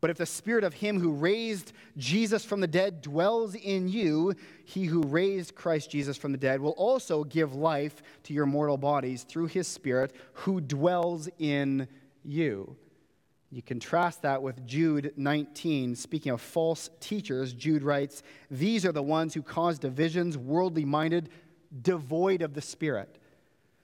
But 0.00 0.10
if 0.10 0.18
the 0.18 0.26
Spirit 0.26 0.64
of 0.64 0.74
him 0.74 1.00
who 1.00 1.12
raised 1.12 1.72
Jesus 1.96 2.44
from 2.44 2.60
the 2.60 2.66
dead 2.66 3.00
dwells 3.00 3.54
in 3.54 3.88
you, 3.88 4.34
he 4.64 4.84
who 4.84 5.02
raised 5.02 5.54
Christ 5.54 5.90
Jesus 5.90 6.16
from 6.16 6.30
the 6.30 6.38
dead 6.38 6.60
will 6.60 6.72
also 6.72 7.24
give 7.24 7.54
life 7.54 8.02
to 8.24 8.34
your 8.34 8.44
mortal 8.44 8.76
bodies 8.76 9.22
through 9.22 9.46
his 9.46 9.66
Spirit 9.66 10.14
who 10.34 10.60
dwells 10.60 11.28
in 11.38 11.88
you. 12.22 12.76
You 13.54 13.62
contrast 13.62 14.22
that 14.22 14.42
with 14.42 14.66
Jude 14.66 15.12
19. 15.16 15.94
Speaking 15.94 16.32
of 16.32 16.40
false 16.40 16.90
teachers, 16.98 17.52
Jude 17.52 17.84
writes, 17.84 18.24
These 18.50 18.84
are 18.84 18.90
the 18.90 19.00
ones 19.00 19.32
who 19.32 19.42
cause 19.42 19.78
divisions, 19.78 20.36
worldly 20.36 20.84
minded, 20.84 21.28
devoid 21.82 22.42
of 22.42 22.52
the 22.52 22.60
Spirit. 22.60 23.16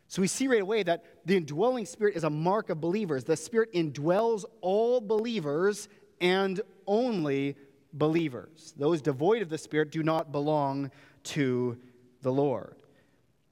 So 0.09 0.23
we 0.23 0.27
see 0.27 0.49
right 0.49 0.61
away 0.61 0.83
that 0.83 1.05
the 1.25 1.37
indwelling 1.37 1.87
spirit 1.87 2.17
is 2.17 2.25
a 2.25 2.31
mark 2.31 2.69
of 2.69 2.81
believers. 2.81 3.23
The 3.23 3.37
spirit 3.37 3.73
indwells 3.73 4.45
all 4.61 5.00
believers 5.00 5.89
and 6.21 6.61
only 6.89 7.55
believers. 7.93 8.75
Those 8.77 9.00
devoid 9.00 9.41
of 9.41 9.50
the 9.50 9.59
spirit 9.59 9.93
do 9.93 10.03
not 10.03 10.33
belong 10.33 10.91
to 11.23 11.79
the 12.23 12.33
Lord. 12.33 12.75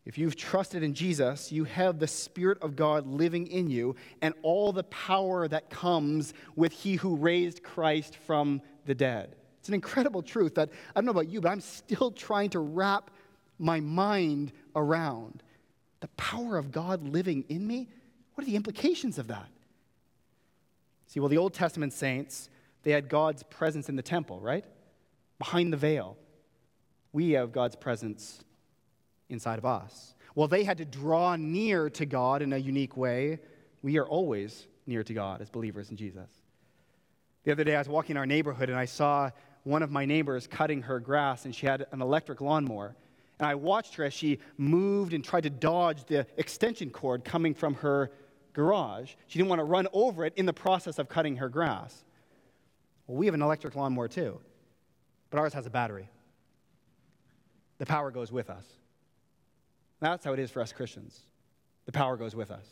If 0.09 0.17
you've 0.17 0.37
trusted 0.37 0.83
in 0.83 0.95
Jesus, 0.95 1.53
you 1.53 1.65
have 1.65 1.99
the 1.99 2.07
Spirit 2.07 2.57
of 2.63 2.75
God 2.75 3.07
living 3.07 3.47
in 3.47 3.69
you 3.69 3.95
and 4.23 4.33
all 4.41 4.73
the 4.73 4.85
power 4.85 5.47
that 5.47 5.69
comes 5.69 6.33
with 6.57 6.73
He 6.73 6.95
who 6.95 7.15
raised 7.15 7.63
Christ 7.63 8.17
from 8.17 8.63
the 8.87 8.95
dead. 8.95 9.37
It's 9.61 9.69
an 9.69 9.75
incredible 9.75 10.23
truth 10.23 10.55
that 10.55 10.71
I 10.71 10.95
don't 10.95 11.05
know 11.05 11.11
about 11.11 11.29
you, 11.29 11.43
but 11.43 11.51
I'm 11.51 11.61
still 11.61 12.11
trying 12.11 12.49
to 12.51 12.59
wrap 12.59 13.11
my 13.59 13.81
mind 13.81 14.53
around. 14.75 15.43
The 16.01 16.09
power 16.17 16.57
of 16.57 16.73
God 16.73 17.07
living 17.07 17.45
in 17.51 17.67
me? 17.67 17.91
What 18.33 18.45
are 18.45 18.51
the 18.51 18.57
implications 18.57 19.19
of 19.19 19.27
that? 19.27 19.51
See, 21.09 21.21
well, 21.21 21.29
the 21.29 21.37
Old 21.37 21.53
Testament 21.53 21.93
saints, 21.93 22.49
they 22.83 22.93
had 22.93 23.11
God's 23.11 23.43
presence 23.43 23.91
in 23.91 23.97
the 23.97 24.03
temple, 24.03 24.41
right? 24.41 24.65
Behind 25.39 25.71
the 25.71 25.77
veil. 25.77 26.17
We 27.13 27.33
have 27.33 27.53
God's 27.53 27.77
presence 27.77 28.43
inside 29.29 29.59
of 29.59 29.65
us. 29.65 30.15
Well, 30.35 30.49
they 30.49 30.65
had 30.65 30.79
to 30.79 30.85
draw 30.85 31.37
near 31.37 31.91
to 31.91 32.07
God 32.07 32.43
in 32.43 32.53
a 32.53 32.59
unique 32.59 32.97
way. 32.97 33.41
We 33.83 33.99
are 33.99 34.07
always 34.07 34.67
near 34.87 35.03
to 35.03 35.15
God 35.15 35.41
as 35.41 35.51
believers 35.51 35.91
in 35.91 35.97
Jesus. 35.97 36.29
The 37.45 37.53
other 37.53 37.65
day, 37.65 37.75
I 37.75 37.79
was 37.79 37.89
walking 37.89 38.13
in 38.13 38.17
our 38.17 38.27
neighborhood 38.27 38.69
and 38.69 38.79
I 38.79 38.85
saw 38.85 39.31
one 39.65 39.83
of 39.83 39.91
my 39.91 40.05
neighbors 40.05 40.47
cutting 40.47 40.83
her 40.83 40.99
grass, 40.99 41.45
and 41.45 41.55
she 41.55 41.67
had 41.67 41.87
an 41.93 42.01
electric 42.01 42.41
lawnmower. 42.41 42.97
And 43.39 43.47
I 43.47 43.55
watched 43.55 43.95
her 43.97 44.05
as 44.05 44.15
she 44.15 44.39
moved 44.57 45.13
and 45.13 45.23
tried 45.23 45.43
to 45.43 45.51
dodge 45.51 46.05
the 46.05 46.27
extension 46.37 46.91
cord 46.91 47.25
coming 47.25 47.55
from 47.55 47.75
her 47.75 48.11
garage. 48.53 49.13
She 49.27 49.39
didn't 49.39 49.51
want 49.51 49.61
to 49.61 49.65
run 49.65 49.87
over 49.93 50.25
it 50.25 50.33
in 50.37 50.47
the 50.47 50.53
process 50.53 50.99
of 50.99 51.09
cutting 51.09 51.37
her 51.37 51.49
grass. 51.49 52.05
Well, 53.07 53.19
we 53.19 53.27
have 53.27 53.35
an 53.35 53.43
electric 53.43 53.77
lawnmower 53.77 54.09
too, 54.09 54.41
but 55.31 55.39
ours 55.39 55.53
has 55.53 55.67
a 55.67 55.71
battery. 55.71 56.09
The 57.79 57.87
power 57.87 58.11
goes 58.11 58.33
with 58.33 58.51
us. 58.51 58.65
That's 60.01 60.25
how 60.25 60.33
it 60.33 60.39
is 60.39 60.51
for 60.51 60.63
us 60.63 60.73
Christians. 60.73 61.21
The 61.87 61.93
power 61.93 62.17
goes 62.17 62.37
with 62.37 62.51
us. 62.51 62.67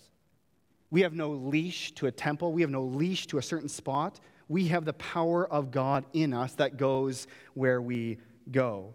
We 0.91 1.01
have 1.03 1.15
no 1.15 1.31
leash 1.31 1.93
to 1.93 2.07
a 2.07 2.13
temple, 2.13 2.53
we 2.53 2.63
have 2.63 2.71
no 2.71 2.85
leash 2.85 3.27
to 3.29 3.39
a 3.39 3.43
certain 3.43 3.69
spot. 3.69 4.21
We 4.49 4.69
have 4.69 4.85
the 4.85 4.93
power 4.93 5.51
of 5.53 5.73
God 5.73 6.05
in 6.13 6.33
us 6.33 6.53
that 6.55 6.77
goes 6.77 7.27
where 7.55 7.83
we 7.83 8.19
go. 8.53 8.95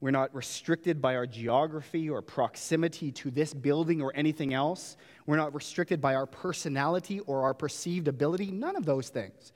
We're 0.00 0.10
not 0.10 0.34
restricted 0.34 1.00
by 1.00 1.16
our 1.16 1.26
geography 1.26 2.08
or 2.10 2.20
proximity 2.20 3.12
to 3.12 3.30
this 3.30 3.54
building 3.54 4.02
or 4.02 4.12
anything 4.14 4.52
else. 4.52 4.96
We're 5.26 5.36
not 5.36 5.54
restricted 5.54 6.00
by 6.00 6.14
our 6.14 6.26
personality 6.26 7.20
or 7.20 7.42
our 7.42 7.54
perceived 7.54 8.08
ability. 8.08 8.50
None 8.50 8.76
of 8.76 8.84
those 8.84 9.08
things. 9.08 9.52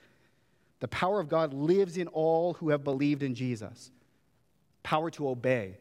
The 0.81 0.89
power 0.89 1.21
of 1.21 1.29
God 1.29 1.55
lives 1.55 1.97
in 1.97 2.09
all 2.09 2.55
who 2.55 2.71
have 2.71 2.85
believed 2.85 3.23
in 3.23 3.35
Jesus. 3.35 3.91
Power 4.83 5.11
to 5.13 5.29
obey 5.29 5.79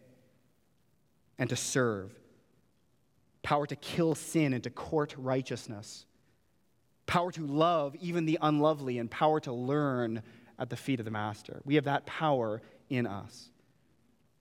and 1.38 1.50
to 1.50 1.57
serve 1.57 2.17
power 3.43 3.67
to 3.67 3.75
kill 3.75 4.15
sin 4.15 4.53
and 4.53 4.63
to 4.63 4.69
court 4.69 5.13
righteousness, 5.17 6.05
power 7.05 7.31
to 7.33 7.45
love 7.45 7.95
even 7.97 8.25
the 8.25 8.39
unlovely, 8.41 8.97
and 8.97 9.12
power 9.12 9.39
to 9.41 9.53
learn 9.53 10.23
at 10.57 10.69
the 10.69 10.77
feet 10.77 11.00
of 11.00 11.05
the 11.05 11.12
Master. 11.12 11.62
We 11.65 11.75
have 11.75 11.83
that 11.85 12.05
power 12.05 12.62
in 12.89 13.05
us. 13.05 13.50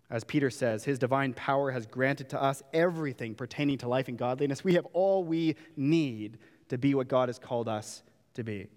As 0.08 0.24
Peter 0.24 0.50
says, 0.50 0.84
his 0.84 0.98
divine 0.98 1.32
power 1.32 1.70
has 1.70 1.86
granted 1.86 2.28
to 2.30 2.42
us 2.42 2.62
everything 2.72 3.34
pertaining 3.34 3.78
to 3.78 3.88
life 3.88 4.08
and 4.08 4.18
godliness. 4.18 4.62
We 4.62 4.74
have 4.74 4.86
all 4.92 5.24
we 5.24 5.56
need 5.76 6.38
to 6.68 6.78
be 6.78 6.94
what 6.94 7.08
God 7.08 7.28
has 7.28 7.38
called 7.38 7.68
us 7.68 8.02
to 8.34 8.44
be. 8.44 8.68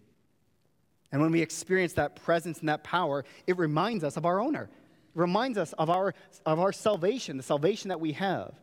And 1.12 1.22
when 1.22 1.32
we 1.32 1.42
experience 1.42 1.94
that 1.94 2.16
presence 2.16 2.60
and 2.60 2.70
that 2.70 2.84
power, 2.84 3.26
it 3.48 3.58
reminds 3.58 4.04
us 4.04 4.18
of 4.18 4.26
our 4.26 4.40
owner. 4.40 4.64
It 4.64 5.20
reminds 5.20 5.58
us 5.58 5.74
of 5.74 5.90
our, 5.90 6.14
of 6.46 6.60
our 6.60 6.72
salvation, 6.72 7.38
the 7.38 7.44
salvation 7.44 7.90
that 7.90 8.00
we 8.00 8.14
have. 8.14 8.54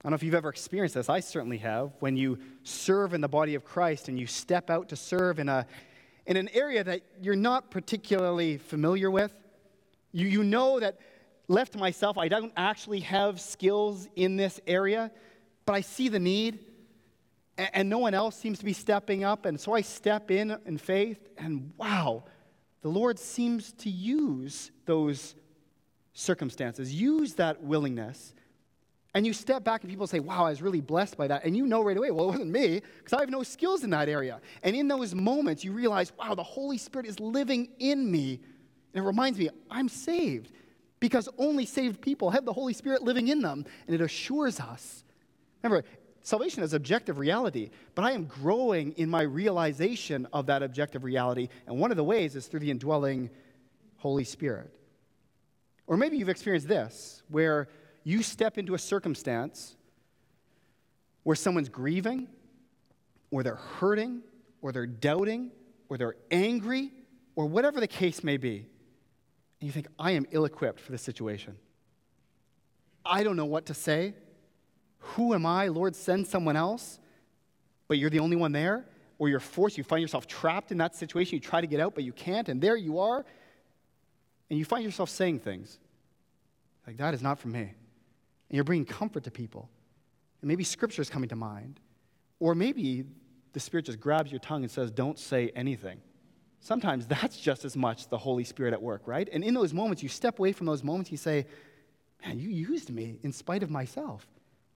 I 0.00 0.06
don't 0.08 0.12
know 0.12 0.14
if 0.14 0.22
you've 0.22 0.34
ever 0.34 0.48
experienced 0.48 0.94
this. 0.94 1.10
I 1.10 1.20
certainly 1.20 1.58
have. 1.58 1.92
When 2.00 2.16
you 2.16 2.38
serve 2.62 3.12
in 3.12 3.20
the 3.20 3.28
body 3.28 3.54
of 3.54 3.66
Christ 3.66 4.08
and 4.08 4.18
you 4.18 4.26
step 4.26 4.70
out 4.70 4.88
to 4.88 4.96
serve 4.96 5.38
in, 5.38 5.50
a, 5.50 5.66
in 6.24 6.38
an 6.38 6.48
area 6.54 6.82
that 6.82 7.02
you're 7.20 7.36
not 7.36 7.70
particularly 7.70 8.56
familiar 8.56 9.10
with, 9.10 9.30
you, 10.12 10.26
you 10.26 10.42
know 10.42 10.80
that 10.80 10.98
left 11.48 11.72
to 11.72 11.78
myself, 11.78 12.16
I 12.16 12.28
don't 12.28 12.52
actually 12.56 13.00
have 13.00 13.42
skills 13.42 14.08
in 14.16 14.36
this 14.38 14.58
area, 14.66 15.10
but 15.66 15.74
I 15.74 15.82
see 15.82 16.08
the 16.08 16.18
need, 16.18 16.60
and, 17.58 17.70
and 17.74 17.90
no 17.90 17.98
one 17.98 18.14
else 18.14 18.36
seems 18.36 18.58
to 18.60 18.64
be 18.64 18.72
stepping 18.72 19.22
up. 19.22 19.44
And 19.44 19.60
so 19.60 19.74
I 19.74 19.82
step 19.82 20.30
in 20.30 20.56
in 20.64 20.78
faith, 20.78 21.28
and 21.36 21.74
wow, 21.76 22.24
the 22.80 22.88
Lord 22.88 23.18
seems 23.18 23.72
to 23.72 23.90
use 23.90 24.70
those 24.86 25.34
circumstances, 26.14 26.94
use 26.94 27.34
that 27.34 27.62
willingness 27.62 28.32
and 29.14 29.26
you 29.26 29.32
step 29.32 29.64
back 29.64 29.82
and 29.82 29.90
people 29.90 30.06
say, 30.06 30.20
wow, 30.20 30.44
I 30.46 30.50
was 30.50 30.62
really 30.62 30.80
blessed 30.80 31.16
by 31.16 31.26
that. 31.26 31.44
And 31.44 31.56
you 31.56 31.66
know 31.66 31.82
right 31.82 31.96
away, 31.96 32.12
well, 32.12 32.26
it 32.26 32.32
wasn't 32.32 32.50
me 32.50 32.80
because 32.98 33.12
I 33.12 33.20
have 33.20 33.30
no 33.30 33.42
skills 33.42 33.82
in 33.82 33.90
that 33.90 34.08
area. 34.08 34.40
And 34.62 34.76
in 34.76 34.86
those 34.86 35.14
moments, 35.14 35.64
you 35.64 35.72
realize, 35.72 36.12
wow, 36.16 36.34
the 36.34 36.44
Holy 36.44 36.78
Spirit 36.78 37.06
is 37.06 37.18
living 37.18 37.68
in 37.80 38.08
me. 38.08 38.40
And 38.94 39.04
it 39.04 39.06
reminds 39.06 39.38
me, 39.38 39.48
I'm 39.68 39.88
saved 39.88 40.52
because 41.00 41.28
only 41.38 41.66
saved 41.66 42.00
people 42.00 42.30
have 42.30 42.44
the 42.44 42.52
Holy 42.52 42.72
Spirit 42.72 43.02
living 43.02 43.28
in 43.28 43.40
them. 43.40 43.64
And 43.86 43.94
it 43.94 44.00
assures 44.00 44.60
us. 44.60 45.02
Remember, 45.62 45.84
salvation 46.22 46.62
is 46.62 46.72
objective 46.72 47.18
reality, 47.18 47.70
but 47.96 48.04
I 48.04 48.12
am 48.12 48.26
growing 48.26 48.92
in 48.92 49.10
my 49.10 49.22
realization 49.22 50.28
of 50.32 50.46
that 50.46 50.62
objective 50.62 51.02
reality. 51.02 51.48
And 51.66 51.80
one 51.80 51.90
of 51.90 51.96
the 51.96 52.04
ways 52.04 52.36
is 52.36 52.46
through 52.46 52.60
the 52.60 52.70
indwelling 52.70 53.30
Holy 53.96 54.24
Spirit. 54.24 54.70
Or 55.88 55.96
maybe 55.96 56.16
you've 56.16 56.28
experienced 56.28 56.68
this, 56.68 57.24
where 57.28 57.68
you 58.04 58.22
step 58.22 58.58
into 58.58 58.74
a 58.74 58.78
circumstance 58.78 59.76
where 61.22 61.36
someone's 61.36 61.68
grieving, 61.68 62.28
or 63.30 63.42
they're 63.42 63.54
hurting, 63.54 64.22
or 64.62 64.72
they're 64.72 64.86
doubting, 64.86 65.50
or 65.88 65.98
they're 65.98 66.16
angry, 66.30 66.92
or 67.36 67.46
whatever 67.46 67.80
the 67.80 67.86
case 67.86 68.24
may 68.24 68.36
be, 68.36 68.66
and 69.60 69.66
you 69.66 69.72
think, 69.72 69.88
I 69.98 70.12
am 70.12 70.26
ill 70.30 70.46
equipped 70.46 70.80
for 70.80 70.92
this 70.92 71.02
situation. 71.02 71.56
I 73.04 73.22
don't 73.22 73.36
know 73.36 73.44
what 73.44 73.66
to 73.66 73.74
say. 73.74 74.14
Who 74.98 75.34
am 75.34 75.44
I? 75.44 75.68
Lord, 75.68 75.94
send 75.94 76.26
someone 76.26 76.56
else. 76.56 76.98
But 77.88 77.98
you're 77.98 78.10
the 78.10 78.20
only 78.20 78.36
one 78.36 78.52
there, 78.52 78.86
or 79.18 79.28
you're 79.28 79.40
forced, 79.40 79.76
you 79.76 79.84
find 79.84 80.00
yourself 80.00 80.26
trapped 80.26 80.72
in 80.72 80.78
that 80.78 80.94
situation. 80.94 81.34
You 81.34 81.40
try 81.40 81.60
to 81.60 81.66
get 81.66 81.80
out, 81.80 81.94
but 81.94 82.04
you 82.04 82.12
can't, 82.12 82.48
and 82.48 82.60
there 82.60 82.76
you 82.76 83.00
are. 83.00 83.24
And 84.48 84.58
you 84.58 84.64
find 84.64 84.84
yourself 84.84 85.10
saying 85.10 85.40
things 85.40 85.78
like, 86.86 86.96
That 86.96 87.12
is 87.14 87.20
not 87.20 87.38
for 87.38 87.48
me 87.48 87.74
and 88.50 88.56
you're 88.56 88.64
bringing 88.64 88.84
comfort 88.84 89.24
to 89.24 89.30
people. 89.30 89.70
And 90.42 90.48
maybe 90.48 90.64
scripture 90.64 91.00
is 91.00 91.08
coming 91.08 91.28
to 91.28 91.36
mind. 91.36 91.78
Or 92.40 92.54
maybe 92.54 93.04
the 93.52 93.60
Spirit 93.60 93.86
just 93.86 94.00
grabs 94.00 94.32
your 94.32 94.40
tongue 94.40 94.62
and 94.62 94.70
says, 94.70 94.90
Don't 94.90 95.18
say 95.18 95.52
anything. 95.54 96.00
Sometimes 96.58 97.06
that's 97.06 97.38
just 97.38 97.64
as 97.64 97.76
much 97.76 98.08
the 98.08 98.18
Holy 98.18 98.44
Spirit 98.44 98.74
at 98.74 98.82
work, 98.82 99.02
right? 99.06 99.28
And 99.32 99.44
in 99.44 99.54
those 99.54 99.72
moments, 99.72 100.02
you 100.02 100.08
step 100.08 100.38
away 100.38 100.52
from 100.52 100.66
those 100.66 100.82
moments, 100.82 101.12
you 101.12 101.16
say, 101.16 101.46
Man, 102.24 102.38
you 102.38 102.48
used 102.48 102.90
me 102.90 103.18
in 103.22 103.32
spite 103.32 103.62
of 103.62 103.70
myself. 103.70 104.26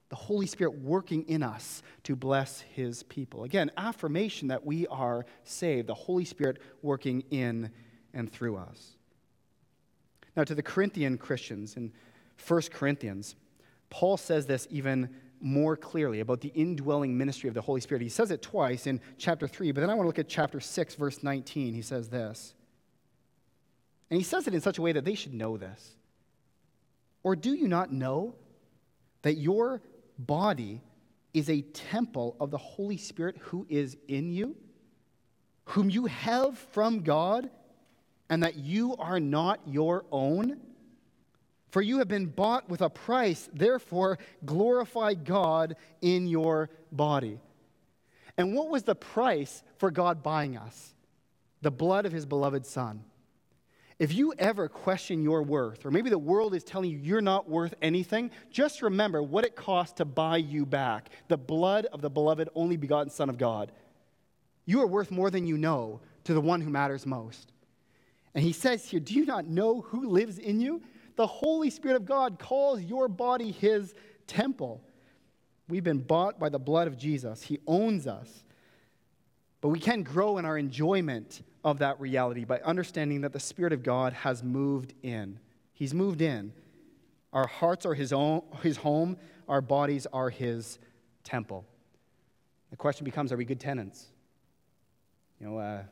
The 0.09 0.15
Holy 0.15 0.45
Spirit 0.45 0.79
working 0.79 1.23
in 1.23 1.43
us 1.43 1.83
to 2.03 2.15
bless 2.15 2.61
His 2.61 3.03
people. 3.03 3.43
Again, 3.43 3.71
affirmation 3.75 4.47
that 4.47 4.65
we 4.65 4.87
are 4.87 5.25
saved, 5.43 5.87
the 5.87 5.93
Holy 5.93 6.25
Spirit 6.25 6.59
working 6.81 7.23
in 7.29 7.71
and 8.13 8.31
through 8.31 8.55
us. 8.57 8.95
Now, 10.37 10.43
to 10.43 10.55
the 10.55 10.63
Corinthian 10.63 11.17
Christians 11.17 11.75
in 11.75 11.91
1 12.47 12.61
Corinthians, 12.71 13.35
Paul 13.89 14.17
says 14.17 14.45
this 14.45 14.67
even 14.69 15.09
more 15.41 15.75
clearly 15.75 16.21
about 16.21 16.41
the 16.41 16.51
indwelling 16.55 17.17
ministry 17.17 17.47
of 17.47 17.53
the 17.53 17.61
Holy 17.61 17.81
Spirit. 17.81 18.01
He 18.01 18.09
says 18.09 18.31
it 18.31 18.41
twice 18.41 18.87
in 18.87 18.99
chapter 19.17 19.47
3, 19.47 19.71
but 19.71 19.81
then 19.81 19.89
I 19.89 19.93
want 19.93 20.05
to 20.05 20.07
look 20.07 20.19
at 20.19 20.27
chapter 20.27 20.59
6, 20.59 20.95
verse 20.95 21.23
19. 21.23 21.73
He 21.73 21.81
says 21.81 22.09
this. 22.09 22.55
And 24.09 24.17
he 24.17 24.23
says 24.23 24.47
it 24.47 24.53
in 24.53 24.61
such 24.61 24.77
a 24.77 24.81
way 24.81 24.91
that 24.93 25.05
they 25.05 25.15
should 25.15 25.33
know 25.33 25.57
this. 25.57 25.95
Or 27.23 27.35
do 27.35 27.53
you 27.53 27.67
not 27.67 27.91
know 27.91 28.35
that 29.23 29.35
your 29.35 29.81
body 30.17 30.81
is 31.33 31.49
a 31.49 31.61
temple 31.61 32.35
of 32.39 32.51
the 32.51 32.57
Holy 32.57 32.97
Spirit 32.97 33.37
who 33.39 33.65
is 33.69 33.97
in 34.07 34.31
you, 34.31 34.55
whom 35.65 35.89
you 35.89 36.05
have 36.05 36.57
from 36.57 37.01
God, 37.01 37.49
and 38.29 38.43
that 38.43 38.55
you 38.55 38.95
are 38.97 39.19
not 39.19 39.59
your 39.65 40.05
own? 40.11 40.61
For 41.69 41.81
you 41.81 41.99
have 41.99 42.07
been 42.07 42.27
bought 42.27 42.69
with 42.69 42.81
a 42.81 42.89
price, 42.89 43.49
therefore 43.53 44.17
glorify 44.45 45.13
God 45.13 45.75
in 46.01 46.27
your 46.27 46.69
body. 46.91 47.39
And 48.37 48.53
what 48.53 48.69
was 48.69 48.83
the 48.83 48.95
price 48.95 49.63
for 49.77 49.91
God 49.91 50.23
buying 50.23 50.57
us? 50.57 50.93
The 51.61 51.71
blood 51.71 52.05
of 52.05 52.11
his 52.11 52.25
beloved 52.25 52.65
Son. 52.65 53.03
If 53.97 54.13
you 54.13 54.33
ever 54.37 54.67
question 54.67 55.23
your 55.23 55.41
worth, 55.41 55.85
or 55.85 55.91
maybe 55.91 56.09
the 56.09 56.17
world 56.17 56.53
is 56.53 56.65
telling 56.65 56.91
you 56.91 56.97
you're 56.97 57.21
not 57.21 57.49
worth 57.49 57.73
anything, 57.81 58.29
just 58.51 58.81
remember 58.81 59.23
what 59.23 59.45
it 59.45 59.55
cost 59.55 59.97
to 59.97 60.05
buy 60.05 60.37
you 60.37 60.65
back 60.65 61.09
the 61.29 61.37
blood 61.37 61.85
of 61.87 62.01
the 62.01 62.09
beloved, 62.09 62.49
only 62.55 62.75
begotten 62.75 63.09
Son 63.09 63.29
of 63.29 63.37
God. 63.37 63.71
You 64.65 64.81
are 64.81 64.87
worth 64.87 65.11
more 65.11 65.29
than 65.29 65.47
you 65.47 65.57
know 65.57 66.01
to 66.25 66.33
the 66.33 66.41
one 66.41 66.59
who 66.59 66.69
matters 66.69 67.05
most. 67.05 67.53
And 68.33 68.43
he 68.43 68.51
says 68.51 68.85
here, 68.85 68.99
Do 68.99 69.13
you 69.13 69.25
not 69.25 69.47
know 69.47 69.81
who 69.81 70.09
lives 70.09 70.39
in 70.39 70.59
you? 70.59 70.81
The 71.15 71.27
Holy 71.27 71.69
Spirit 71.69 71.95
of 71.95 72.05
God 72.05 72.39
calls 72.39 72.81
your 72.81 73.07
body 73.07 73.51
his 73.51 73.93
temple. 74.27 74.81
We've 75.67 75.83
been 75.83 75.99
bought 75.99 76.39
by 76.39 76.49
the 76.49 76.59
blood 76.59 76.87
of 76.87 76.97
Jesus, 76.97 77.41
he 77.41 77.59
owns 77.67 78.07
us. 78.07 78.43
But 79.61 79.69
we 79.69 79.79
can 79.79 80.03
grow 80.03 80.37
in 80.37 80.45
our 80.45 80.57
enjoyment 80.57 81.41
of 81.63 81.79
that 81.79 81.99
reality 81.99 82.45
by 82.45 82.59
understanding 82.59 83.21
that 83.21 83.33
the 83.33 83.39
Spirit 83.39 83.73
of 83.73 83.81
God 83.81 84.13
has 84.13 84.43
moved 84.43 84.93
in. 85.01 85.39
He's 85.73 85.93
moved 85.93 86.21
in. 86.21 86.53
Our 87.33 87.47
hearts 87.47 87.85
are 87.85 87.95
his, 87.95 88.13
own, 88.13 88.43
his 88.61 88.77
home, 88.77 89.17
our 89.49 89.61
bodies 89.61 90.05
are 90.13 90.29
his 90.29 90.77
temple. 91.23 91.65
The 92.69 92.77
question 92.77 93.05
becomes 93.05 93.31
are 93.31 93.37
we 93.37 93.45
good 93.45 93.59
tenants? 93.59 94.05
You 95.39 95.47
know, 95.47 95.57
uh, 95.57 95.83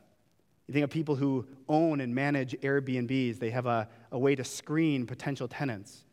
you 0.66 0.72
think 0.72 0.84
of 0.84 0.90
people 0.90 1.14
who 1.14 1.46
own 1.68 2.00
and 2.00 2.14
manage 2.14 2.52
Airbnbs, 2.60 3.38
they 3.38 3.50
have 3.50 3.66
a, 3.66 3.88
a 4.12 4.18
way 4.18 4.34
to 4.34 4.44
screen 4.44 5.06
potential 5.06 5.46
tenants. 5.46 6.04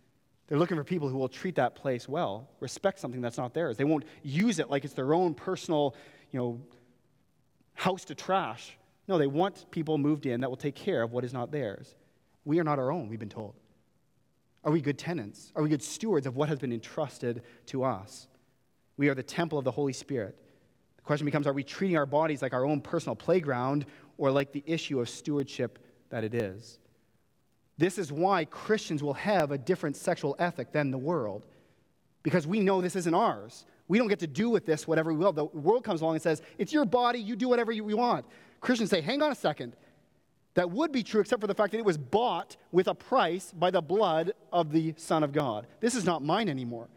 They're 0.48 0.60
looking 0.60 0.76
for 0.76 0.84
people 0.84 1.08
who 1.08 1.18
will 1.18 1.30
treat 1.30 1.56
that 1.56 1.76
place 1.76 2.10
well, 2.10 2.50
respect 2.60 3.00
something 3.00 3.22
that's 3.22 3.38
not 3.38 3.54
theirs. 3.54 3.78
They 3.78 3.86
won't 3.86 4.04
use 4.22 4.60
it 4.60 4.70
like 4.70 4.84
it's 4.84 4.94
their 4.94 5.14
own 5.14 5.34
personal, 5.34 5.96
you 6.32 6.40
know, 6.40 6.62
house 7.74 8.04
to 8.06 8.16
trash. 8.16 8.78
No, 9.08 9.18
they 9.18 9.28
want 9.28 9.72
people 9.72 9.98
moved 9.98 10.26
in 10.26 10.42
that 10.42 10.50
will 10.50 10.58
take 10.58 10.76
care 10.76 11.02
of 11.02 11.14
what 11.14 11.24
is 11.24 11.32
not 11.32 11.52
theirs. 11.52 11.96
We 12.44 12.60
are 12.60 12.66
not 12.66 12.80
our 12.80 12.92
own, 12.92 13.08
we've 13.08 13.20
been 13.20 13.30
told. 13.30 13.56
Are 14.64 14.72
we 14.72 14.82
good 14.82 14.98
tenants? 14.98 15.54
Are 15.56 15.64
we 15.64 15.70
good 15.70 15.82
stewards 15.82 16.28
of 16.28 16.36
what 16.36 16.50
has 16.50 16.60
been 16.60 16.74
entrusted 16.74 17.44
to 17.68 17.84
us? 17.84 18.28
We 18.98 19.10
are 19.10 19.16
the 19.16 19.24
temple 19.24 19.58
of 19.58 19.64
the 19.64 19.72
Holy 19.72 19.94
Spirit. 19.94 20.38
The 20.98 21.02
question 21.04 21.26
becomes 21.26 21.48
are 21.48 21.54
we 21.54 21.64
treating 21.64 21.98
our 21.98 22.06
bodies 22.06 22.42
like 22.42 22.54
our 22.54 22.66
own 22.66 22.82
personal 22.82 23.16
playground 23.16 23.86
or 24.22 24.30
like 24.30 24.52
the 24.52 24.64
issue 24.68 25.02
of 25.02 25.10
stewardship 25.10 25.80
that 26.12 26.24
it 26.24 26.36
is? 26.36 26.78
This 27.80 27.98
is 27.98 28.12
why 28.12 28.46
Christians 28.46 29.02
will 29.02 29.16
have 29.16 29.50
a 29.50 29.58
different 29.58 29.98
sexual 29.98 30.36
ethic 30.38 30.72
than 30.72 30.92
the 30.92 30.98
world, 31.00 31.48
because 32.22 32.46
we 32.46 32.60
know 32.60 32.82
this 32.82 32.96
isn't 32.96 33.16
ours. 33.16 33.66
We 33.88 33.98
don't 33.98 34.10
get 34.10 34.20
to 34.20 34.28
do 34.28 34.52
with 34.52 34.68
this 34.68 34.88
whatever 34.88 35.12
we 35.12 35.18
will. 35.18 35.34
The 35.34 35.46
world 35.46 35.84
comes 35.84 36.02
along 36.02 36.14
and 36.14 36.22
says, 36.22 36.44
It's 36.60 36.72
your 36.72 36.86
body, 36.86 37.18
you 37.18 37.36
do 37.36 37.50
whatever 37.50 37.72
you 37.72 37.84
want. 37.84 38.28
Christians 38.60 38.92
say, 38.92 39.02
Hang 39.02 39.24
on 39.24 39.32
a 39.32 39.36
second. 39.36 39.76
That 40.54 40.70
would 40.70 40.92
be 40.92 41.02
true 41.02 41.22
except 41.22 41.42
for 41.42 41.48
the 41.48 41.56
fact 41.56 41.72
that 41.72 41.80
it 41.80 41.86
was 41.86 41.98
bought 41.98 42.58
with 42.72 42.90
a 42.90 42.94
price 42.94 43.52
by 43.52 43.72
the 43.72 43.82
blood 43.82 44.34
of 44.54 44.72
the 44.72 44.94
Son 44.98 45.24
of 45.24 45.32
God. 45.32 45.66
This 45.80 45.96
is 45.96 46.06
not 46.06 46.22
mine 46.22 46.48
anymore. 46.48 46.90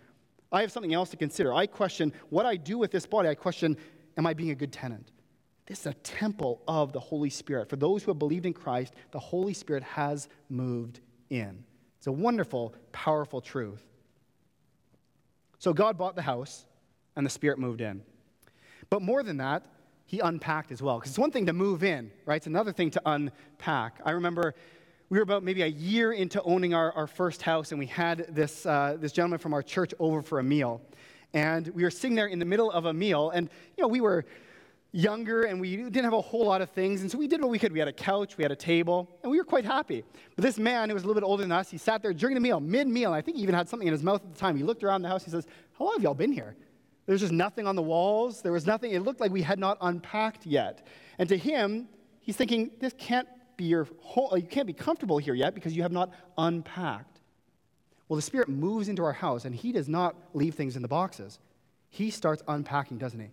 I 0.53 0.61
have 0.61 0.71
something 0.71 0.93
else 0.93 1.09
to 1.11 1.17
consider. 1.17 1.55
I 1.55 1.67
question 1.67 2.13
what 2.29 2.45
I 2.45 2.57
do 2.57 2.77
with 2.77 2.91
this 2.91 3.07
body. 3.07 3.31
I 3.31 3.35
question, 3.35 3.79
Am 4.19 4.27
I 4.27 4.35
being 4.35 4.51
a 4.51 4.55
good 4.55 4.73
tenant? 4.73 5.11
This 5.67 5.81
is 5.81 5.87
a 5.87 5.95
temple 5.95 6.61
of 6.69 6.93
the 6.93 7.01
Holy 7.01 7.31
Spirit. 7.31 7.71
For 7.71 7.77
those 7.77 8.03
who 8.03 8.11
have 8.11 8.19
believed 8.19 8.45
in 8.45 8.53
Christ, 8.53 8.95
the 9.13 9.19
Holy 9.19 9.55
Spirit 9.55 9.83
has 9.83 10.29
moved 10.49 11.01
in. 11.31 11.65
It's 11.97 12.07
a 12.07 12.13
wonderful, 12.13 12.75
powerful 12.93 13.41
truth. 13.41 13.83
So 15.59 15.73
God 15.73 15.97
bought 15.97 16.17
the 16.17 16.23
house, 16.23 16.67
and 17.17 17.25
the 17.25 17.31
Spirit 17.31 17.59
moved 17.59 17.81
in. 17.81 18.03
But 18.91 19.01
more 19.01 19.23
than 19.23 19.39
that, 19.39 19.65
he 20.05 20.21
unpacked 20.21 20.71
as 20.71 20.83
well. 20.83 20.99
Because 20.99 21.13
it's 21.13 21.19
one 21.19 21.31
thing 21.31 21.47
to 21.47 21.55
move 21.55 21.83
in, 21.83 22.11
right? 22.27 22.37
It's 22.37 22.47
another 22.47 22.73
thing 22.73 22.91
to 22.91 23.03
unpack. 23.07 24.01
I 24.05 24.11
remember 24.11 24.55
we 25.09 25.19
were 25.19 25.23
about 25.23 25.43
maybe 25.43 25.63
a 25.63 25.67
year 25.67 26.13
into 26.13 26.43
owning 26.43 26.75
our, 26.75 26.93
our 26.93 27.07
first 27.07 27.41
house, 27.41 27.73
and 27.73 27.79
we 27.79 27.87
had 27.87 28.27
this, 28.29 28.67
uh, 28.67 28.99
this 29.01 29.13
gentleman 29.13 29.39
from 29.39 29.55
our 29.55 29.63
church 29.63 29.95
over 29.99 30.21
for 30.21 30.41
a 30.41 30.43
meal. 30.43 30.83
And 31.33 31.69
we 31.69 31.83
were 31.83 31.91
sitting 31.91 32.15
there 32.15 32.27
in 32.27 32.39
the 32.39 32.45
middle 32.45 32.71
of 32.71 32.85
a 32.85 32.93
meal, 32.93 33.31
and 33.31 33.49
you 33.79 33.83
know, 33.83 33.89
we 33.89 34.03
were 34.03 34.27
younger 34.95 35.43
and 35.43 35.61
we 35.61 35.77
didn't 35.77 36.05
have 36.05 36.13
a 36.13 36.21
whole 36.21 36.47
lot 36.47 36.63
of 36.63 36.71
things. 36.71 37.03
And 37.03 37.11
so 37.11 37.19
we 37.19 37.27
did 37.27 37.41
what 37.41 37.51
we 37.51 37.59
could. 37.59 37.73
We 37.73 37.81
had 37.81 37.89
a 37.89 37.93
couch, 37.93 38.39
we 38.39 38.45
had 38.45 38.53
a 38.53 38.57
table, 38.57 39.11
and 39.23 39.31
we 39.31 39.39
were 39.39 39.45
quite 39.45 39.65
happy. 39.65 40.05
But 40.37 40.45
this 40.45 40.57
man 40.57 40.89
who 40.89 40.95
was 40.95 41.03
a 41.03 41.07
little 41.07 41.21
bit 41.21 41.27
older 41.27 41.43
than 41.43 41.51
us, 41.51 41.69
he 41.69 41.79
sat 41.79 42.01
there 42.01 42.13
during 42.15 42.35
the 42.35 42.41
meal, 42.41 42.61
mid 42.61 42.87
meal. 42.87 43.13
I 43.13 43.21
think 43.21 43.37
he 43.37 43.43
even 43.43 43.57
had 43.57 43.69
something 43.69 43.89
in 43.89 43.93
his 43.93 44.05
mouth 44.05 44.23
at 44.25 44.33
the 44.33 44.39
time. 44.39 44.57
He 44.57 44.63
looked 44.63 44.85
around 44.85 45.03
the 45.03 45.09
house. 45.09 45.25
He 45.25 45.33
says, 45.33 45.47
How 45.77 45.87
long 45.87 45.95
have 45.95 46.03
y'all 46.03 46.15
been 46.15 46.33
here? 46.33 46.55
There's 47.07 47.21
just 47.21 47.33
nothing 47.33 47.67
on 47.67 47.75
the 47.75 47.83
walls. 47.83 48.41
There 48.41 48.53
was 48.53 48.67
nothing. 48.67 48.93
It 48.93 49.01
looked 49.01 49.21
like 49.21 49.33
we 49.33 49.43
had 49.43 49.59
not 49.59 49.79
unpacked 49.81 50.47
yet. 50.47 50.87
And 51.19 51.29
to 51.29 51.37
him, 51.37 51.89
he's 52.21 52.37
thinking, 52.37 52.71
This 52.79 52.95
can't 52.97 53.29
be 53.57 53.65
your 53.65 53.89
whole, 54.01 54.37
you 54.39 54.47
can't 54.47 54.67
be 54.67 54.73
comfortable 54.73 55.19
here 55.19 55.35
yet 55.35 55.55
because 55.55 55.77
you 55.77 55.83
have 55.83 55.93
not 55.93 56.13
unpacked. 56.39 57.21
Well, 58.09 58.17
the 58.17 58.23
Spirit 58.23 58.49
moves 58.49 58.89
into 58.89 59.03
our 59.03 59.13
house 59.13 59.45
and 59.45 59.55
he 59.55 59.73
does 59.73 59.89
not 59.89 60.15
leave 60.35 60.55
things 60.55 60.77
in 60.77 60.83
the 60.83 60.89
boxes. 60.89 61.41
He 61.89 62.11
starts 62.11 62.43
unpacking, 62.47 62.99
doesn't 62.99 63.19
he? 63.19 63.31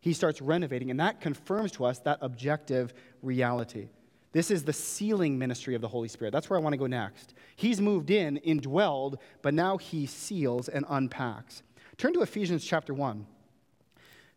He 0.00 0.12
starts 0.12 0.40
renovating, 0.40 0.90
and 0.90 0.98
that 1.00 1.20
confirms 1.20 1.72
to 1.72 1.84
us 1.84 1.98
that 2.00 2.18
objective 2.22 2.94
reality. 3.22 3.88
This 4.32 4.50
is 4.50 4.64
the 4.64 4.72
sealing 4.72 5.38
ministry 5.38 5.74
of 5.74 5.80
the 5.80 5.88
Holy 5.88 6.08
Spirit. 6.08 6.30
That's 6.30 6.48
where 6.48 6.58
I 6.58 6.62
want 6.62 6.72
to 6.72 6.78
go 6.78 6.86
next. 6.86 7.34
He's 7.56 7.80
moved 7.80 8.10
in, 8.10 8.38
indwelled, 8.46 9.16
but 9.42 9.54
now 9.54 9.76
he 9.76 10.06
seals 10.06 10.68
and 10.68 10.86
unpacks. 10.88 11.62
Turn 11.98 12.12
to 12.14 12.22
Ephesians 12.22 12.64
chapter 12.64 12.94
1. 12.94 13.26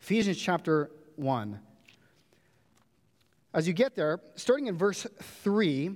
Ephesians 0.02 0.38
chapter 0.38 0.92
1. 1.16 1.60
As 3.54 3.68
you 3.68 3.74
get 3.74 3.96
there, 3.96 4.20
starting 4.36 4.68
in 4.68 4.76
verse 4.76 5.06
3, 5.22 5.96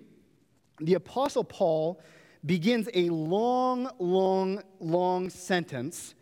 the 0.80 0.94
Apostle 0.94 1.44
Paul 1.44 2.00
begins 2.46 2.88
a 2.94 3.10
long, 3.10 3.90
long, 4.00 4.62
long 4.80 5.30
sentence 5.30 6.14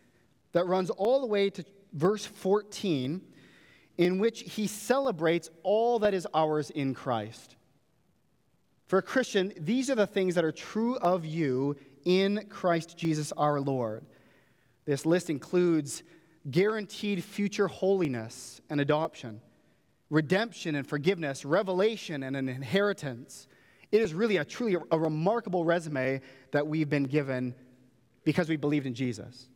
that 0.52 0.66
runs 0.66 0.88
all 0.90 1.20
the 1.20 1.26
way 1.26 1.50
to 1.50 1.64
verse 1.92 2.24
14 2.24 3.20
in 3.98 4.18
which 4.18 4.40
he 4.40 4.66
celebrates 4.66 5.50
all 5.62 5.98
that 6.00 6.14
is 6.14 6.26
ours 6.34 6.70
in 6.70 6.94
Christ. 6.94 7.56
For 8.86 8.98
a 8.98 9.02
Christian, 9.02 9.52
these 9.58 9.90
are 9.90 9.94
the 9.94 10.06
things 10.06 10.34
that 10.34 10.44
are 10.44 10.52
true 10.52 10.96
of 10.96 11.24
you 11.24 11.76
in 12.04 12.46
Christ 12.48 12.96
Jesus 12.96 13.32
our 13.32 13.60
Lord. 13.60 14.04
This 14.84 15.04
list 15.04 15.28
includes 15.28 16.04
guaranteed 16.50 17.24
future 17.24 17.66
holiness 17.66 18.60
and 18.70 18.80
adoption, 18.80 19.40
redemption 20.10 20.76
and 20.76 20.86
forgiveness, 20.86 21.44
revelation 21.44 22.22
and 22.22 22.36
an 22.36 22.48
inheritance. 22.48 23.48
It 23.90 24.00
is 24.00 24.14
really 24.14 24.36
a 24.36 24.44
truly 24.44 24.76
a 24.90 24.98
remarkable 24.98 25.64
resume 25.64 26.20
that 26.52 26.66
we've 26.66 26.88
been 26.88 27.04
given 27.04 27.54
because 28.24 28.48
we 28.48 28.56
believed 28.56 28.86
in 28.86 28.94
Jesus. 28.94 29.48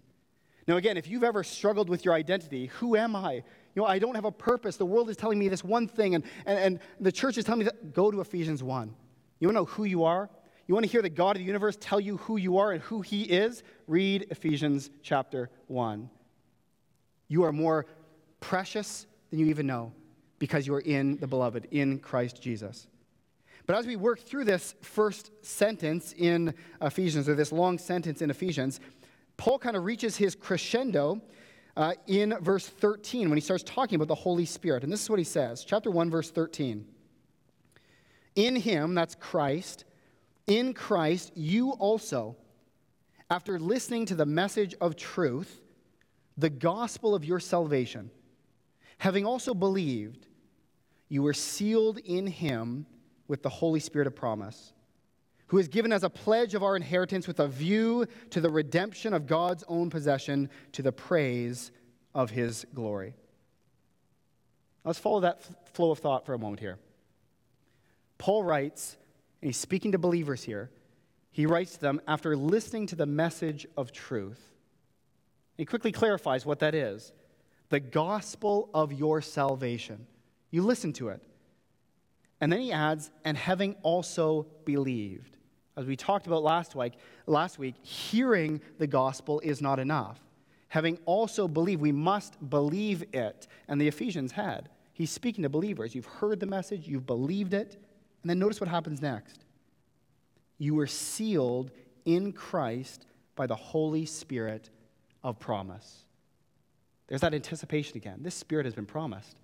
Now, 0.67 0.77
again, 0.77 0.97
if 0.97 1.09
you've 1.09 1.25
ever 1.25 1.45
struggled 1.45 1.89
with 1.89 2.05
your 2.05 2.15
identity, 2.15 2.67
who 2.67 2.97
am 2.97 3.15
I? 3.15 3.43
You 3.75 3.83
know, 3.83 3.89
I 3.89 3.99
don't 3.99 4.15
have 4.15 4.25
a 4.25 4.33
purpose. 4.33 4.77
The 4.77 4.87
world 4.87 5.11
is 5.11 5.17
telling 5.17 5.39
me 5.39 5.49
this 5.49 5.63
one 5.63 5.87
thing, 5.87 6.15
and, 6.15 6.25
and, 6.47 6.59
and 6.59 6.81
the 6.99 7.13
church 7.13 7.39
is 7.39 7.45
telling 7.45 7.61
me 7.61 7.65
that. 7.67 7.93
Go 7.95 8.11
to 8.11 8.21
Ephesians 8.21 8.63
1. 8.63 8.95
You 9.39 9.49
want 9.49 9.57
to 9.57 9.61
know 9.61 9.65
who 9.67 9.85
you 9.85 10.05
are? 10.05 10.29
You 10.67 10.75
want 10.75 10.85
to 10.85 10.93
hear 10.93 11.03
the 11.03 11.11
God 11.11 11.37
of 11.37 11.41
the 11.41 11.47
universe 11.47 11.77
tell 11.81 12.01
you 12.01 12.19
who 12.19 12.37
you 12.37 12.59
are 12.59 12.73
and 12.73 12.83
who 12.83 13.01
He 13.01 13.23
is? 13.23 13.63
Read 13.87 14.27
Ephesians 14.31 14.91
chapter 15.03 15.51
1. 15.69 16.09
You 17.29 17.45
are 17.45 17.53
more 17.53 17.87
precious 18.41 19.07
than 19.31 19.39
you 19.39 19.47
even 19.47 19.67
know 19.67 19.93
because 20.39 20.67
you 20.67 20.75
are 20.75 20.81
in 20.81 21.17
the 21.19 21.27
beloved, 21.27 21.69
in 21.71 21.99
Christ 21.99 22.43
Jesus. 22.43 22.89
But 23.67 23.77
as 23.77 23.87
we 23.87 23.97
work 23.97 24.21
through 24.21 24.45
this 24.45 24.75
first 24.81 25.31
sentence 25.45 26.13
in 26.17 26.55
Ephesians, 26.83 27.29
or 27.29 27.35
this 27.35 27.53
long 27.53 27.79
sentence 27.79 28.21
in 28.21 28.31
Ephesians, 28.31 28.81
Paul 29.37 29.59
kind 29.59 29.77
of 29.77 29.85
reaches 29.85 30.17
his 30.17 30.35
crescendo 30.35 31.21
uh, 31.81 31.95
in 32.07 32.37
verse 32.43 32.67
13 32.67 33.31
when 33.31 33.39
he 33.39 33.41
starts 33.41 33.63
talking 33.63 33.97
about 33.97 34.07
the 34.07 34.15
Holy 34.15 34.45
Spirit. 34.45 34.85
And 34.85 34.93
this 34.93 35.03
is 35.03 35.09
what 35.09 35.19
he 35.19 35.25
says, 35.25 35.65
chapter 35.65 35.91
1, 35.91 36.11
verse 36.11 36.31
13. 36.31 36.87
In 38.37 38.55
him, 38.55 38.95
that's 38.95 39.15
Christ, 39.15 39.87
in 40.47 40.75
Christ, 40.75 41.33
you 41.35 41.71
also, 41.71 42.37
after 43.31 43.59
listening 43.59 44.05
to 44.07 44.15
the 44.15 44.27
message 44.27 44.75
of 44.79 44.95
truth, 44.95 45.63
the 46.37 46.51
gospel 46.51 47.15
of 47.15 47.25
your 47.25 47.41
salvation, 47.41 48.11
having 48.99 49.25
also 49.25 49.55
believed, 49.55 50.27
you 51.09 51.23
were 51.23 51.33
sealed 51.33 51.97
in 51.97 52.27
him 52.27 52.85
with 53.27 53.43
the 53.43 53.49
Holy 53.49 53.81
Spirit 53.81 54.07
of 54.07 54.15
promise 54.15 54.75
who 55.51 55.59
is 55.59 55.67
given 55.67 55.93
as 55.93 56.05
a 56.05 56.11
pledge 56.11 56.55
of 56.55 56.63
our 56.63 56.77
inheritance 56.77 57.27
with 57.27 57.41
a 57.41 57.49
view 57.49 58.07
to 58.31 58.41
the 58.41 58.49
redemption 58.49 59.13
of 59.13 59.27
God's 59.27 59.65
own 59.67 59.91
possession 59.91 60.49
to 60.71 60.81
the 60.81 60.93
praise 60.93 61.73
of 62.15 62.31
his 62.31 62.65
glory. 62.73 63.15
Let's 64.85 65.01
follow 65.01 65.19
that 65.21 65.41
f- 65.41 65.73
flow 65.73 65.91
of 65.91 65.99
thought 65.99 66.25
for 66.25 66.35
a 66.35 66.39
moment 66.39 66.61
here. 66.61 66.79
Paul 68.17 68.45
writes, 68.45 68.97
and 69.43 69.49
he's 69.49 69.57
speaking 69.57 69.91
to 69.91 69.99
believers 69.99 70.45
here, 70.45 70.71
he 71.33 71.47
writes 71.47 71.73
to 71.73 71.81
them 71.81 72.01
after 72.07 72.37
listening 72.37 72.87
to 72.87 72.95
the 72.95 73.07
message 73.07 73.67
of 73.77 73.91
truth. 73.91 74.53
He 75.57 75.65
quickly 75.65 75.91
clarifies 75.91 76.47
what 76.47 76.61
that 76.61 76.77
is 76.77 77.13
the 77.71 77.81
gospel 77.81 78.71
of 78.73 78.93
your 78.93 79.21
salvation. 79.21 80.07
You 80.53 80.63
listen 80.63 80.93
to 80.93 81.09
it. 81.09 81.21
And 82.41 82.53
then 82.53 82.61
he 82.61 82.71
adds, 82.71 83.11
and 83.25 83.37
having 83.37 83.75
also 83.83 84.47
believed. 84.65 85.37
As 85.77 85.87
we 85.87 85.97
talked 85.97 86.27
about 86.27 86.43
last 86.43 86.75
week, 86.75 86.95
last 87.27 87.59
week, 87.59 87.75
hearing 87.83 88.61
the 88.79 88.87
gospel 88.87 89.41
is 89.41 89.63
not 89.63 89.79
enough. 89.79 90.21
Having 90.69 90.99
also 91.05 91.49
believed, 91.49 91.81
we 91.81 91.93
must 91.93 92.51
believe 92.51 93.03
it. 93.13 93.47
And 93.69 93.81
the 93.81 93.89
Ephesians 93.89 94.33
had. 94.33 94.69
He's 94.93 95.11
speaking 95.11 95.43
to 95.43 95.49
believers. 95.49 95.95
You've 95.95 96.07
heard 96.07 96.41
the 96.41 96.47
message, 96.47 96.87
you've 96.87 97.07
believed 97.07 97.55
it. 97.55 97.77
And 98.23 98.31
then 98.31 98.39
notice 98.39 98.61
what 98.61 98.69
happens 98.69 99.01
next. 99.01 99.45
You 100.59 100.75
were 100.75 100.87
sealed 100.87 101.71
in 102.05 102.33
Christ 102.33 103.07
by 103.35 103.47
the 103.47 103.57
Holy 103.57 104.05
Spirit 104.05 104.71
of 105.25 105.39
promise. 105.39 106.05
There's 107.09 107.23
that 107.23 107.35
anticipation 107.35 107.97
again. 107.97 108.19
This 108.21 108.35
Spirit 108.35 108.67
has 108.67 108.75
been 108.75 108.87
promised 108.87 109.37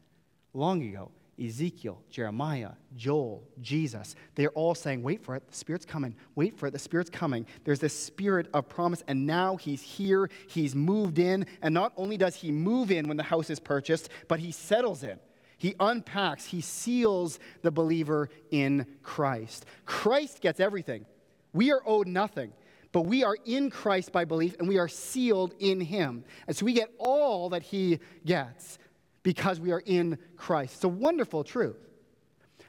long 0.53 0.83
ago. 0.83 1.11
Ezekiel, 1.43 2.01
Jeremiah, 2.09 2.71
Joel, 2.97 3.47
Jesus, 3.61 4.15
they're 4.35 4.51
all 4.51 4.75
saying, 4.75 5.03
Wait 5.03 5.23
for 5.23 5.37
it, 5.37 5.47
the 5.47 5.55
Spirit's 5.55 5.85
coming. 5.85 6.15
Wait 6.35 6.59
for 6.59 6.67
it, 6.67 6.71
the 6.71 6.79
Spirit's 6.79 7.11
coming. 7.11 7.47
There's 7.65 7.81
this 7.81 7.99
Spirit 7.99 8.49
of 8.55 8.69
promise, 8.69 9.05
and 9.07 9.27
now 9.27 9.57
He's 9.57 9.83
here, 9.83 10.31
He's 10.49 10.75
moved 10.75 11.19
in, 11.19 11.47
and 11.61 11.75
not 11.75 11.93
only 11.97 12.17
does 12.17 12.35
He 12.37 12.51
move 12.51 12.91
in 12.91 13.07
when 13.07 13.19
the 13.19 13.23
house 13.23 13.51
is 13.51 13.61
purchased, 13.61 14.09
but 14.29 14.41
He 14.41 14.51
settles 14.51 15.03
in. 15.03 15.19
He 15.59 15.75
unpacks, 15.79 16.47
He 16.47 16.63
seals 16.63 17.39
the 17.63 17.71
believer 17.71 18.31
in 18.51 18.87
Christ. 19.03 19.67
Christ 19.85 20.41
gets 20.41 20.59
everything. 20.59 21.05
We 21.53 21.71
are 21.71 21.83
owed 21.85 22.07
nothing 22.07 22.53
but 22.97 23.03
we 23.03 23.25
are 23.25 23.37
in 23.45 23.69
Christ 23.69 24.11
by 24.11 24.25
belief 24.25 24.57
and 24.59 24.67
we 24.67 24.79
are 24.79 24.89
sealed 24.89 25.55
in 25.59 25.83
Him. 25.83 26.25
And 26.47 26.57
so 26.57 26.65
we 26.65 26.73
get 26.73 26.91
all 26.99 27.51
that 27.51 27.63
He 27.63 28.01
gets 28.25 28.79
because 29.27 29.59
we 29.59 29.73
are 29.73 29.83
in 29.87 30.17
Christ. 30.37 30.77
It's 30.77 30.85
a 30.85 30.89
wonderful 30.89 31.43
truth. 31.43 31.89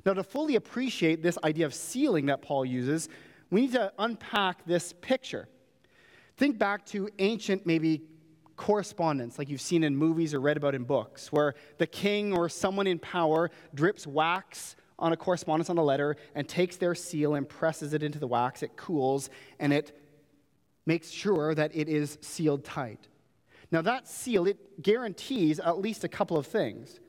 Now, 0.04 0.13
to 0.13 0.24
fully 0.24 0.56
appreciate 0.56 1.22
this 1.22 1.38
idea 1.43 1.67
of 1.67 1.74
sealing 1.76 2.26
that 2.26 2.41
Paul 2.41 2.65
uses, 2.65 3.10
we 3.52 3.62
need 3.62 3.74
to 3.74 3.93
unpack 4.00 4.65
this 4.65 4.91
picture. 4.91 5.48
Think 6.36 6.58
back 6.58 6.84
to 6.88 7.12
ancient, 7.20 7.67
maybe 7.67 8.02
correspondence, 8.56 9.38
like 9.38 9.50
you've 9.50 9.62
seen 9.62 9.84
in 9.84 9.96
movies 9.96 10.34
or 10.34 10.39
read 10.39 10.58
about 10.58 10.74
in 10.74 10.84
books, 10.84 11.32
where 11.32 11.54
the 11.78 11.86
king 11.86 12.36
or 12.36 12.50
someone 12.50 12.88
in 12.88 12.98
power 12.98 13.52
drips 13.76 14.08
wax 14.08 14.76
on 14.98 15.13
a 15.13 15.15
correspondence 15.15 15.70
on 15.70 15.78
a 15.78 15.84
letter 15.84 16.15
and 16.34 16.50
takes 16.50 16.78
their 16.78 16.96
seal 16.96 17.36
and 17.36 17.48
presses 17.48 17.93
it 17.93 18.02
into 18.02 18.17
the 18.17 18.28
wax. 18.28 18.63
It 18.63 18.76
cools 18.76 19.30
and 19.60 19.72
it 19.72 19.96
makes 20.88 21.12
sure 21.12 21.54
that 21.54 21.76
it 21.76 21.88
is 21.88 22.17
sealed 22.22 22.63
tight. 22.63 23.08
Now, 23.71 23.82
that 23.82 24.08
seal, 24.08 24.47
it 24.47 24.82
guarantees 24.82 25.60
at 25.60 25.80
least 25.80 26.03
a 26.03 26.08
couple 26.08 26.38
of 26.38 26.47
things. 26.47 26.99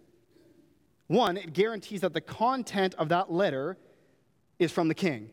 One, 1.07 1.37
it 1.37 1.53
guarantees 1.53 2.03
that 2.03 2.13
the 2.13 2.21
content 2.21 2.95
of 2.97 3.09
that 3.11 3.31
letter 3.31 3.79
is 4.59 4.73
from 4.73 4.89
the 4.89 4.95
king, 4.95 5.31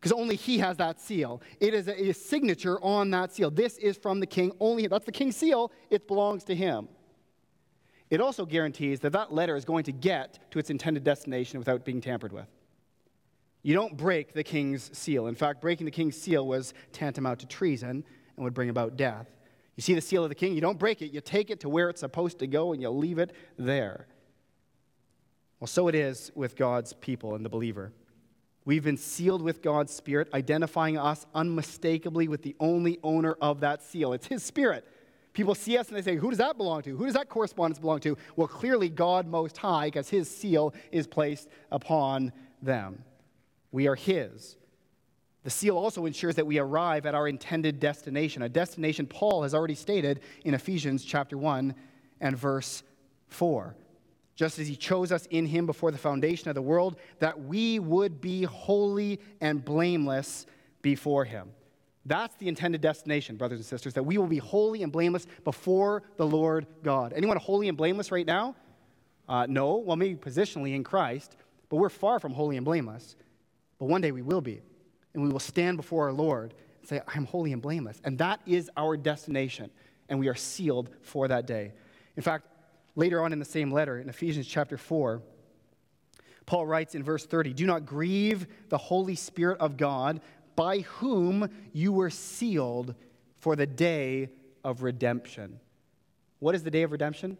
because 0.00 0.12
only 0.12 0.36
he 0.36 0.58
has 0.58 0.76
that 0.78 1.00
seal. 1.00 1.42
It 1.60 1.74
is 1.74 1.88
a, 1.88 2.10
a, 2.10 2.14
signature 2.14 2.82
on 2.82 3.10
that 3.10 3.32
seal. 3.32 3.50
This 3.50 3.76
is 3.78 3.96
from 3.96 4.20
the 4.20 4.26
king, 4.26 4.52
only 4.60 4.86
that's 4.86 5.04
the 5.04 5.12
king's 5.12 5.36
seal, 5.36 5.72
it 5.90 6.06
belongs 6.06 6.44
to 6.44 6.54
him. 6.54 6.88
It 8.08 8.20
also 8.20 8.46
guarantees 8.46 9.00
that 9.00 9.12
that 9.12 9.32
letter 9.32 9.56
is 9.56 9.64
going 9.64 9.84
to 9.84 9.92
get 9.92 10.50
to 10.52 10.58
its 10.58 10.70
intended 10.70 11.02
destination 11.02 11.58
without 11.58 11.84
being 11.84 12.00
tampered 12.00 12.32
with. 12.32 12.48
You 13.62 13.74
don't 13.74 13.96
break 13.96 14.32
the 14.32 14.44
king's 14.44 14.90
seal. 14.96 15.28
In 15.28 15.34
fact, 15.34 15.60
breaking 15.60 15.84
the 15.84 15.92
king's 15.92 16.16
seal 16.16 16.46
was 16.46 16.74
tantamount 16.92 17.40
to 17.40 17.46
treason 17.46 18.04
and 18.36 18.44
would 18.44 18.54
bring 18.54 18.70
about 18.70 18.96
death. 18.96 19.28
You 19.76 19.82
see 19.82 19.94
the 19.94 20.00
seal 20.00 20.22
of 20.22 20.28
the 20.28 20.34
king, 20.34 20.54
you 20.54 20.60
don't 20.60 20.78
break 20.78 21.00
it, 21.02 21.12
you 21.12 21.20
take 21.20 21.50
it 21.50 21.60
to 21.60 21.68
where 21.68 21.88
it's 21.88 22.00
supposed 22.00 22.38
to 22.40 22.46
go 22.46 22.72
and 22.72 22.82
you 22.82 22.90
leave 22.90 23.18
it 23.18 23.32
there. 23.58 24.06
Well, 25.60 25.68
so 25.68 25.88
it 25.88 25.94
is 25.94 26.30
with 26.34 26.56
God's 26.56 26.92
people 26.92 27.34
and 27.34 27.44
the 27.44 27.48
believer. 27.48 27.92
We've 28.64 28.84
been 28.84 28.96
sealed 28.96 29.42
with 29.42 29.62
God's 29.62 29.92
Spirit, 29.92 30.28
identifying 30.34 30.98
us 30.98 31.26
unmistakably 31.34 32.28
with 32.28 32.42
the 32.42 32.54
only 32.60 32.98
owner 33.02 33.36
of 33.40 33.60
that 33.60 33.82
seal. 33.82 34.12
It's 34.12 34.26
His 34.26 34.42
Spirit. 34.42 34.86
People 35.32 35.54
see 35.54 35.78
us 35.78 35.88
and 35.88 35.96
they 35.96 36.02
say, 36.02 36.16
Who 36.16 36.28
does 36.28 36.38
that 36.38 36.56
belong 36.56 36.82
to? 36.82 36.96
Who 36.96 37.06
does 37.06 37.14
that 37.14 37.28
correspondence 37.28 37.78
belong 37.78 38.00
to? 38.00 38.16
Well, 38.36 38.46
clearly, 38.46 38.88
God 38.88 39.26
Most 39.26 39.56
High, 39.56 39.86
because 39.86 40.08
His 40.08 40.30
seal 40.30 40.74
is 40.92 41.06
placed 41.06 41.48
upon 41.70 42.32
them. 42.60 43.02
We 43.72 43.88
are 43.88 43.96
His. 43.96 44.56
The 45.44 45.50
seal 45.50 45.76
also 45.76 46.06
ensures 46.06 46.36
that 46.36 46.46
we 46.46 46.58
arrive 46.58 47.04
at 47.04 47.14
our 47.14 47.26
intended 47.26 47.80
destination, 47.80 48.42
a 48.42 48.48
destination 48.48 49.06
Paul 49.06 49.42
has 49.42 49.54
already 49.54 49.74
stated 49.74 50.20
in 50.44 50.54
Ephesians 50.54 51.04
chapter 51.04 51.36
1 51.36 51.74
and 52.20 52.36
verse 52.36 52.82
4. 53.28 53.74
Just 54.36 54.58
as 54.58 54.68
he 54.68 54.76
chose 54.76 55.12
us 55.12 55.26
in 55.26 55.46
him 55.46 55.66
before 55.66 55.90
the 55.90 55.98
foundation 55.98 56.48
of 56.48 56.54
the 56.54 56.62
world, 56.62 56.96
that 57.18 57.44
we 57.44 57.78
would 57.78 58.20
be 58.20 58.44
holy 58.44 59.20
and 59.40 59.64
blameless 59.64 60.46
before 60.80 61.24
him. 61.24 61.50
That's 62.04 62.34
the 62.36 62.48
intended 62.48 62.80
destination, 62.80 63.36
brothers 63.36 63.58
and 63.58 63.66
sisters, 63.66 63.94
that 63.94 64.02
we 64.02 64.18
will 64.18 64.26
be 64.26 64.38
holy 64.38 64.82
and 64.82 64.90
blameless 64.90 65.26
before 65.44 66.02
the 66.16 66.26
Lord 66.26 66.66
God. 66.82 67.12
Anyone 67.14 67.36
holy 67.36 67.68
and 67.68 67.76
blameless 67.76 68.10
right 68.10 68.26
now? 68.26 68.56
Uh, 69.28 69.46
no. 69.48 69.76
Well, 69.76 69.96
maybe 69.96 70.16
positionally 70.16 70.74
in 70.74 70.82
Christ, 70.82 71.36
but 71.68 71.76
we're 71.76 71.88
far 71.88 72.18
from 72.18 72.32
holy 72.32 72.56
and 72.56 72.64
blameless. 72.64 73.16
But 73.78 73.86
one 73.86 74.00
day 74.00 74.12
we 74.12 74.22
will 74.22 74.40
be. 74.40 74.62
And 75.14 75.22
we 75.22 75.28
will 75.28 75.40
stand 75.40 75.76
before 75.76 76.06
our 76.06 76.12
Lord 76.12 76.54
and 76.80 76.88
say, 76.88 77.00
I'm 77.14 77.26
holy 77.26 77.52
and 77.52 77.60
blameless. 77.60 78.00
And 78.04 78.18
that 78.18 78.40
is 78.46 78.70
our 78.76 78.96
destination. 78.96 79.70
And 80.08 80.18
we 80.18 80.28
are 80.28 80.34
sealed 80.34 80.90
for 81.02 81.28
that 81.28 81.46
day. 81.46 81.72
In 82.16 82.22
fact, 82.22 82.46
later 82.96 83.22
on 83.22 83.32
in 83.32 83.38
the 83.38 83.44
same 83.44 83.70
letter, 83.70 83.98
in 83.98 84.08
Ephesians 84.08 84.46
chapter 84.46 84.76
4, 84.76 85.22
Paul 86.46 86.66
writes 86.66 86.94
in 86.94 87.02
verse 87.02 87.24
30 87.24 87.52
Do 87.52 87.66
not 87.66 87.86
grieve 87.86 88.46
the 88.68 88.78
Holy 88.78 89.14
Spirit 89.14 89.58
of 89.60 89.76
God, 89.76 90.20
by 90.56 90.80
whom 90.80 91.48
you 91.72 91.92
were 91.92 92.10
sealed 92.10 92.94
for 93.36 93.56
the 93.56 93.66
day 93.66 94.30
of 94.64 94.82
redemption. 94.82 95.58
What 96.40 96.54
is 96.54 96.62
the 96.62 96.70
day 96.70 96.82
of 96.82 96.92
redemption? 96.92 97.38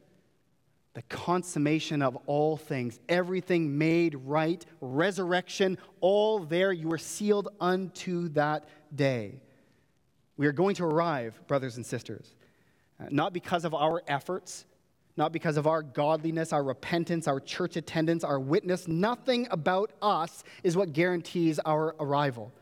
The 0.95 1.03
consummation 1.03 2.03
of 2.03 2.17
all 2.27 2.57
things, 2.57 3.01
everything 3.09 3.79
made 3.79 4.15
right, 4.15 4.65
resurrection, 4.81 5.79
all 6.01 6.41
there. 6.41 6.73
You 6.73 6.93
are 6.93 6.99
sealed 6.99 7.49
unto 7.61 8.29
that 8.31 8.69
day. 8.95 9.41
We 10.37 10.47
are 10.47 10.53
going 10.53 10.75
to 10.77 10.85
arrive, 10.85 11.41
brothers 11.47 11.77
and 11.77 11.87
sisters, 11.87 12.35
uh, 13.01 13.05
not 13.11 13.33
because 13.33 13.65
of 13.65 13.75
our 13.75 14.03
efforts, 14.07 14.67
not 15.17 15.33
because 15.33 15.57
of 15.57 15.67
our 15.67 15.83
godliness, 15.83 16.53
our 16.53 16.63
repentance, 16.65 17.27
our 17.27 17.41
church 17.41 17.77
attendance, 17.77 18.25
our 18.25 18.41
witness. 18.41 18.87
Nothing 18.87 19.47
about 19.51 19.93
us 20.03 20.45
is 20.63 20.77
what 20.77 20.93
guarantees 20.93 21.59
our 21.65 21.95
arrival. 22.01 22.53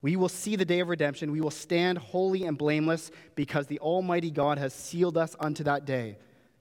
We 0.00 0.16
will 0.16 0.28
see 0.28 0.56
the 0.56 0.66
day 0.66 0.80
of 0.80 0.88
redemption. 0.88 1.32
We 1.32 1.40
will 1.40 1.50
stand 1.50 1.96
holy 1.96 2.44
and 2.44 2.56
blameless 2.56 3.10
because 3.34 3.66
the 3.66 3.78
Almighty 3.80 4.30
God 4.30 4.58
has 4.58 4.74
sealed 4.74 5.16
us 5.16 5.34
unto 5.40 5.64
that 5.64 5.86
day 5.86 6.16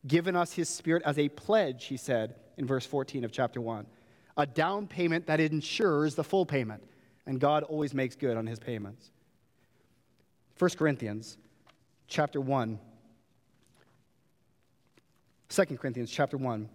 given 0.05 0.35
us 0.35 0.53
his 0.53 0.69
spirit 0.69 1.03
as 1.05 1.17
a 1.17 1.29
pledge, 1.29 1.85
he 1.85 1.97
said 1.97 2.35
in 2.57 2.65
verse 2.65 2.85
14 2.85 3.23
of 3.23 3.31
chapter 3.31 3.61
1. 3.61 3.85
A 4.37 4.45
down 4.45 4.87
payment 4.87 5.27
that 5.27 5.39
ensures 5.39 6.15
the 6.15 6.23
full 6.23 6.45
payment. 6.45 6.83
And 7.25 7.39
God 7.39 7.63
always 7.63 7.93
makes 7.93 8.15
good 8.15 8.35
on 8.35 8.45
his 8.45 8.59
payments. 8.59 9.11
1 10.59 10.71
Corinthians 10.71 11.37
chapter 12.07 12.41
1. 12.41 12.79
2 15.49 15.65
Corinthians 15.77 16.09
chapter 16.09 16.35
1, 16.35 16.67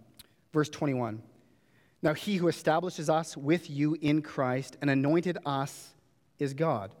verse 0.53 0.69
21. 0.69 1.21
Now 2.01 2.13
he 2.13 2.37
who 2.37 2.47
establishes 2.47 3.09
us 3.09 3.35
with 3.35 3.69
you 3.69 3.97
in 4.01 4.21
Christ 4.21 4.77
and 4.81 4.89
anointed 4.89 5.37
us 5.45 5.93
is 6.39 6.53
God, 6.53 6.95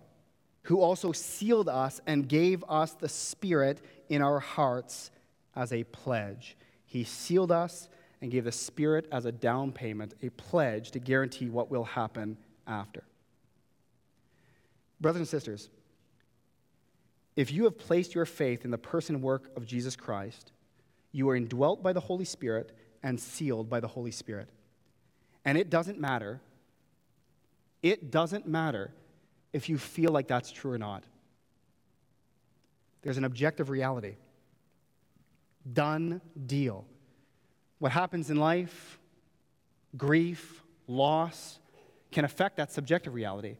who 0.63 0.81
also 0.81 1.13
sealed 1.13 1.69
us 1.69 2.01
and 2.05 2.27
gave 2.27 2.65
us 2.67 2.93
the 2.93 3.07
Spirit 3.07 3.81
in 4.09 4.21
our 4.21 4.39
hearts 4.39 5.09
as 5.59 5.73
a 5.73 5.83
pledge. 5.83 6.55
He 6.85 7.03
sealed 7.03 7.51
us 7.51 7.89
and 8.21 8.31
gave 8.31 8.45
the 8.45 8.51
Spirit 8.51 9.07
as 9.11 9.25
a 9.25 9.31
down 9.31 9.73
payment, 9.73 10.13
a 10.23 10.29
pledge 10.29 10.91
to 10.91 10.99
guarantee 10.99 11.49
what 11.49 11.69
will 11.69 11.83
happen 11.83 12.37
after. 12.65 13.03
Brothers 15.01 15.19
and 15.19 15.27
sisters, 15.27 15.69
if 17.35 17.51
you 17.51 17.65
have 17.65 17.77
placed 17.77 18.15
your 18.15 18.25
faith 18.25 18.63
in 18.63 18.71
the 18.71 18.77
person 18.77 19.15
and 19.15 19.23
work 19.23 19.51
of 19.57 19.65
Jesus 19.65 19.97
Christ, 19.97 20.53
you 21.11 21.29
are 21.29 21.35
indwelt 21.35 21.83
by 21.83 21.91
the 21.91 21.99
Holy 21.99 22.25
Spirit 22.25 22.71
and 23.03 23.19
sealed 23.19 23.69
by 23.69 23.81
the 23.81 23.87
Holy 23.87 24.11
Spirit. 24.11 24.49
And 25.43 25.57
it 25.57 25.69
doesn't 25.69 25.99
matter, 25.99 26.39
it 27.83 28.11
doesn't 28.11 28.47
matter 28.47 28.91
if 29.51 29.67
you 29.67 29.77
feel 29.77 30.11
like 30.11 30.27
that's 30.27 30.51
true 30.51 30.71
or 30.71 30.77
not. 30.77 31.03
There's 33.01 33.17
an 33.17 33.25
objective 33.25 33.69
reality. 33.69 34.15
Done 35.73 36.21
deal. 36.45 36.85
What 37.79 37.91
happens 37.91 38.29
in 38.29 38.37
life, 38.37 38.99
grief, 39.97 40.63
loss, 40.87 41.59
can 42.11 42.25
affect 42.25 42.57
that 42.57 42.71
subjective 42.71 43.13
reality. 43.13 43.57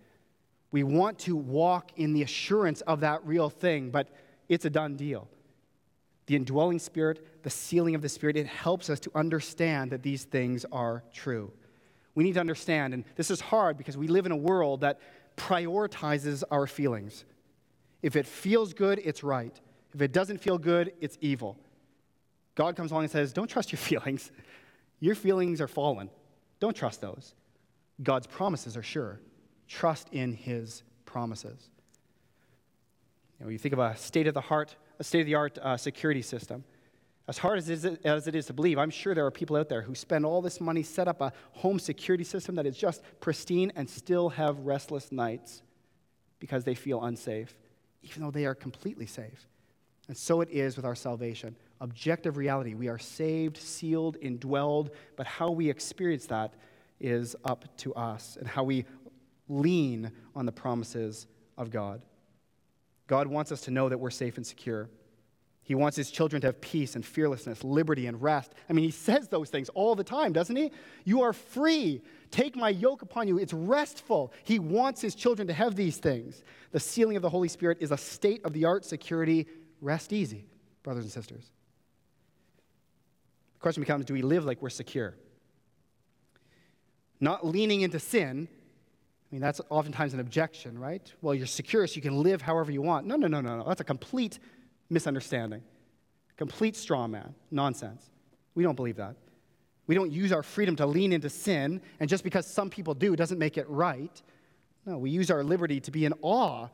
We 0.71 0.83
want 0.83 1.19
to 1.19 1.35
walk 1.35 1.91
in 1.95 2.13
the 2.13 2.21
assurance 2.21 2.81
of 2.81 3.01
that 3.01 3.25
real 3.25 3.49
thing, 3.49 3.89
but 3.89 4.09
it's 4.47 4.65
a 4.65 4.69
done 4.69 4.95
deal. 4.95 5.27
The 6.27 6.35
indwelling 6.35 6.79
spirit, 6.79 7.43
the 7.43 7.49
sealing 7.49 7.95
of 7.95 8.01
the 8.01 8.09
spirit, 8.09 8.37
it 8.37 8.45
helps 8.45 8.89
us 8.89 8.99
to 9.01 9.11
understand 9.15 9.91
that 9.91 10.03
these 10.03 10.25
things 10.25 10.65
are 10.71 11.03
true. 11.13 11.51
We 12.13 12.23
need 12.23 12.33
to 12.33 12.39
understand, 12.39 12.93
and 12.93 13.03
this 13.15 13.31
is 13.31 13.39
hard 13.39 13.77
because 13.77 13.97
we 13.97 14.07
live 14.07 14.25
in 14.25 14.31
a 14.31 14.37
world 14.37 14.81
that 14.81 14.99
prioritizes 15.37 16.43
our 16.51 16.67
feelings. 16.67 17.25
If 18.01 18.15
it 18.15 18.27
feels 18.27 18.73
good, 18.73 18.99
it's 19.03 19.23
right. 19.23 19.59
If 19.93 20.01
it 20.01 20.11
doesn't 20.11 20.39
feel 20.39 20.57
good, 20.57 20.93
it's 20.99 21.17
evil. 21.21 21.57
God 22.59 22.75
comes 22.75 22.91
along 22.91 23.03
and 23.03 23.11
says, 23.11 23.31
Don't 23.31 23.47
trust 23.47 23.71
your 23.71 23.77
feelings. 23.91 24.33
Your 24.99 25.15
feelings 25.15 25.61
are 25.61 25.67
fallen. 25.67 26.09
Don't 26.59 26.75
trust 26.75 26.99
those. 26.99 27.33
God's 28.03 28.27
promises 28.27 28.75
are 28.75 28.83
sure. 28.83 29.21
Trust 29.69 30.09
in 30.11 30.33
his 30.33 30.83
promises. 31.05 31.69
You 33.39 33.45
know, 33.45 33.49
you 33.49 33.57
think 33.57 33.71
of 33.71 33.79
a 33.79 33.95
state 33.95 34.27
of 34.27 34.33
the 34.33 34.41
heart, 34.41 34.75
a 34.99 35.05
state 35.05 35.21
of 35.21 35.25
the 35.25 35.35
art 35.35 35.57
uh, 35.57 35.77
security 35.77 36.21
system. 36.21 36.65
As 37.29 37.37
hard 37.37 37.59
as 37.59 37.69
it, 37.69 37.85
is, 37.85 37.85
as 38.03 38.27
it 38.27 38.35
is 38.35 38.47
to 38.47 38.53
believe, 38.53 38.77
I'm 38.77 38.89
sure 38.89 39.15
there 39.15 39.25
are 39.25 39.31
people 39.31 39.55
out 39.55 39.69
there 39.69 39.83
who 39.83 39.95
spend 39.95 40.25
all 40.25 40.41
this 40.41 40.59
money, 40.59 40.83
set 40.83 41.07
up 41.07 41.21
a 41.21 41.31
home 41.53 41.79
security 41.79 42.25
system 42.25 42.55
that 42.55 42.65
is 42.65 42.75
just 42.75 43.01
pristine, 43.21 43.71
and 43.77 43.89
still 43.89 44.27
have 44.29 44.59
restless 44.59 45.13
nights 45.13 45.61
because 46.39 46.65
they 46.65 46.75
feel 46.75 47.01
unsafe, 47.05 47.55
even 48.03 48.21
though 48.21 48.31
they 48.31 48.45
are 48.45 48.55
completely 48.55 49.05
safe. 49.05 49.47
And 50.09 50.17
so 50.17 50.41
it 50.41 50.49
is 50.49 50.75
with 50.75 50.83
our 50.83 50.95
salvation. 50.95 51.55
Objective 51.81 52.37
reality. 52.37 52.73
We 52.73 52.89
are 52.89 52.99
saved, 52.99 53.57
sealed, 53.57 54.17
indwelled, 54.21 54.89
but 55.15 55.25
how 55.25 55.51
we 55.51 55.69
experience 55.69 56.25
that 56.27 56.53
is 56.99 57.35
up 57.45 57.65
to 57.77 57.93
us 57.95 58.37
and 58.37 58.47
how 58.47 58.63
we 58.63 58.85
lean 59.47 60.11
on 60.35 60.45
the 60.45 60.51
promises 60.51 61.27
of 61.57 61.71
God. 61.71 62.01
God 63.07 63.27
wants 63.27 63.51
us 63.51 63.61
to 63.61 63.71
know 63.71 63.89
that 63.89 63.97
we're 63.97 64.09
safe 64.09 64.37
and 64.37 64.45
secure. 64.45 64.89
He 65.63 65.75
wants 65.75 65.95
his 65.95 66.09
children 66.09 66.41
to 66.41 66.47
have 66.47 66.59
peace 66.61 66.95
and 66.95 67.05
fearlessness, 67.05 67.63
liberty 67.63 68.07
and 68.07 68.21
rest. 68.21 68.53
I 68.69 68.73
mean, 68.73 68.85
he 68.85 68.91
says 68.91 69.27
those 69.27 69.49
things 69.49 69.69
all 69.69 69.95
the 69.95 70.03
time, 70.03 70.33
doesn't 70.33 70.55
he? 70.55 70.71
You 71.05 71.21
are 71.21 71.33
free. 71.33 72.01
Take 72.31 72.55
my 72.55 72.69
yoke 72.69 73.03
upon 73.03 73.27
you. 73.27 73.37
It's 73.37 73.53
restful. 73.53 74.33
He 74.43 74.57
wants 74.57 74.99
his 74.99 75.15
children 75.15 75.47
to 75.47 75.53
have 75.53 75.75
these 75.75 75.97
things. 75.97 76.43
The 76.71 76.79
sealing 76.79 77.15
of 77.15 77.21
the 77.21 77.29
Holy 77.29 77.47
Spirit 77.47 77.77
is 77.81 77.91
a 77.91 77.97
state 77.97 78.43
of 78.45 78.53
the 78.53 78.65
art 78.65 78.83
security. 78.83 79.47
Rest 79.79 80.11
easy, 80.11 80.45
brothers 80.81 81.03
and 81.03 81.13
sisters. 81.13 81.51
The 83.59 83.63
question 83.63 83.81
becomes 83.81 84.05
do 84.05 84.13
we 84.13 84.21
live 84.21 84.45
like 84.45 84.61
we're 84.61 84.69
secure? 84.69 85.15
Not 87.19 87.45
leaning 87.45 87.81
into 87.81 87.99
sin. 87.99 88.47
I 88.49 89.35
mean, 89.35 89.41
that's 89.41 89.59
oftentimes 89.69 90.13
an 90.13 90.21
objection, 90.21 90.79
right? 90.79 91.11
Well, 91.21 91.35
you're 91.35 91.45
secure, 91.45 91.85
so 91.85 91.95
you 91.95 92.01
can 92.01 92.23
live 92.23 92.41
however 92.41 92.71
you 92.71 92.81
want. 92.81 93.05
No, 93.05 93.17
no, 93.17 93.27
no, 93.27 93.41
no, 93.41 93.57
no. 93.57 93.65
That's 93.67 93.81
a 93.81 93.83
complete 93.83 94.39
misunderstanding, 94.89 95.61
complete 96.37 96.77
straw 96.77 97.05
man, 97.05 97.35
nonsense. 97.51 98.09
We 98.55 98.63
don't 98.63 98.75
believe 98.75 98.95
that. 98.95 99.17
We 99.87 99.95
don't 99.95 100.11
use 100.11 100.31
our 100.31 100.41
freedom 100.41 100.77
to 100.77 100.85
lean 100.85 101.11
into 101.11 101.29
sin, 101.29 101.81
and 101.99 102.09
just 102.09 102.23
because 102.23 102.47
some 102.47 102.69
people 102.69 102.93
do 102.93 103.17
doesn't 103.17 103.39
make 103.39 103.57
it 103.57 103.69
right. 103.69 104.21
No, 104.85 104.97
we 104.97 105.09
use 105.09 105.29
our 105.29 105.43
liberty 105.43 105.81
to 105.81 105.91
be 105.91 106.05
in 106.05 106.13
awe 106.21 106.69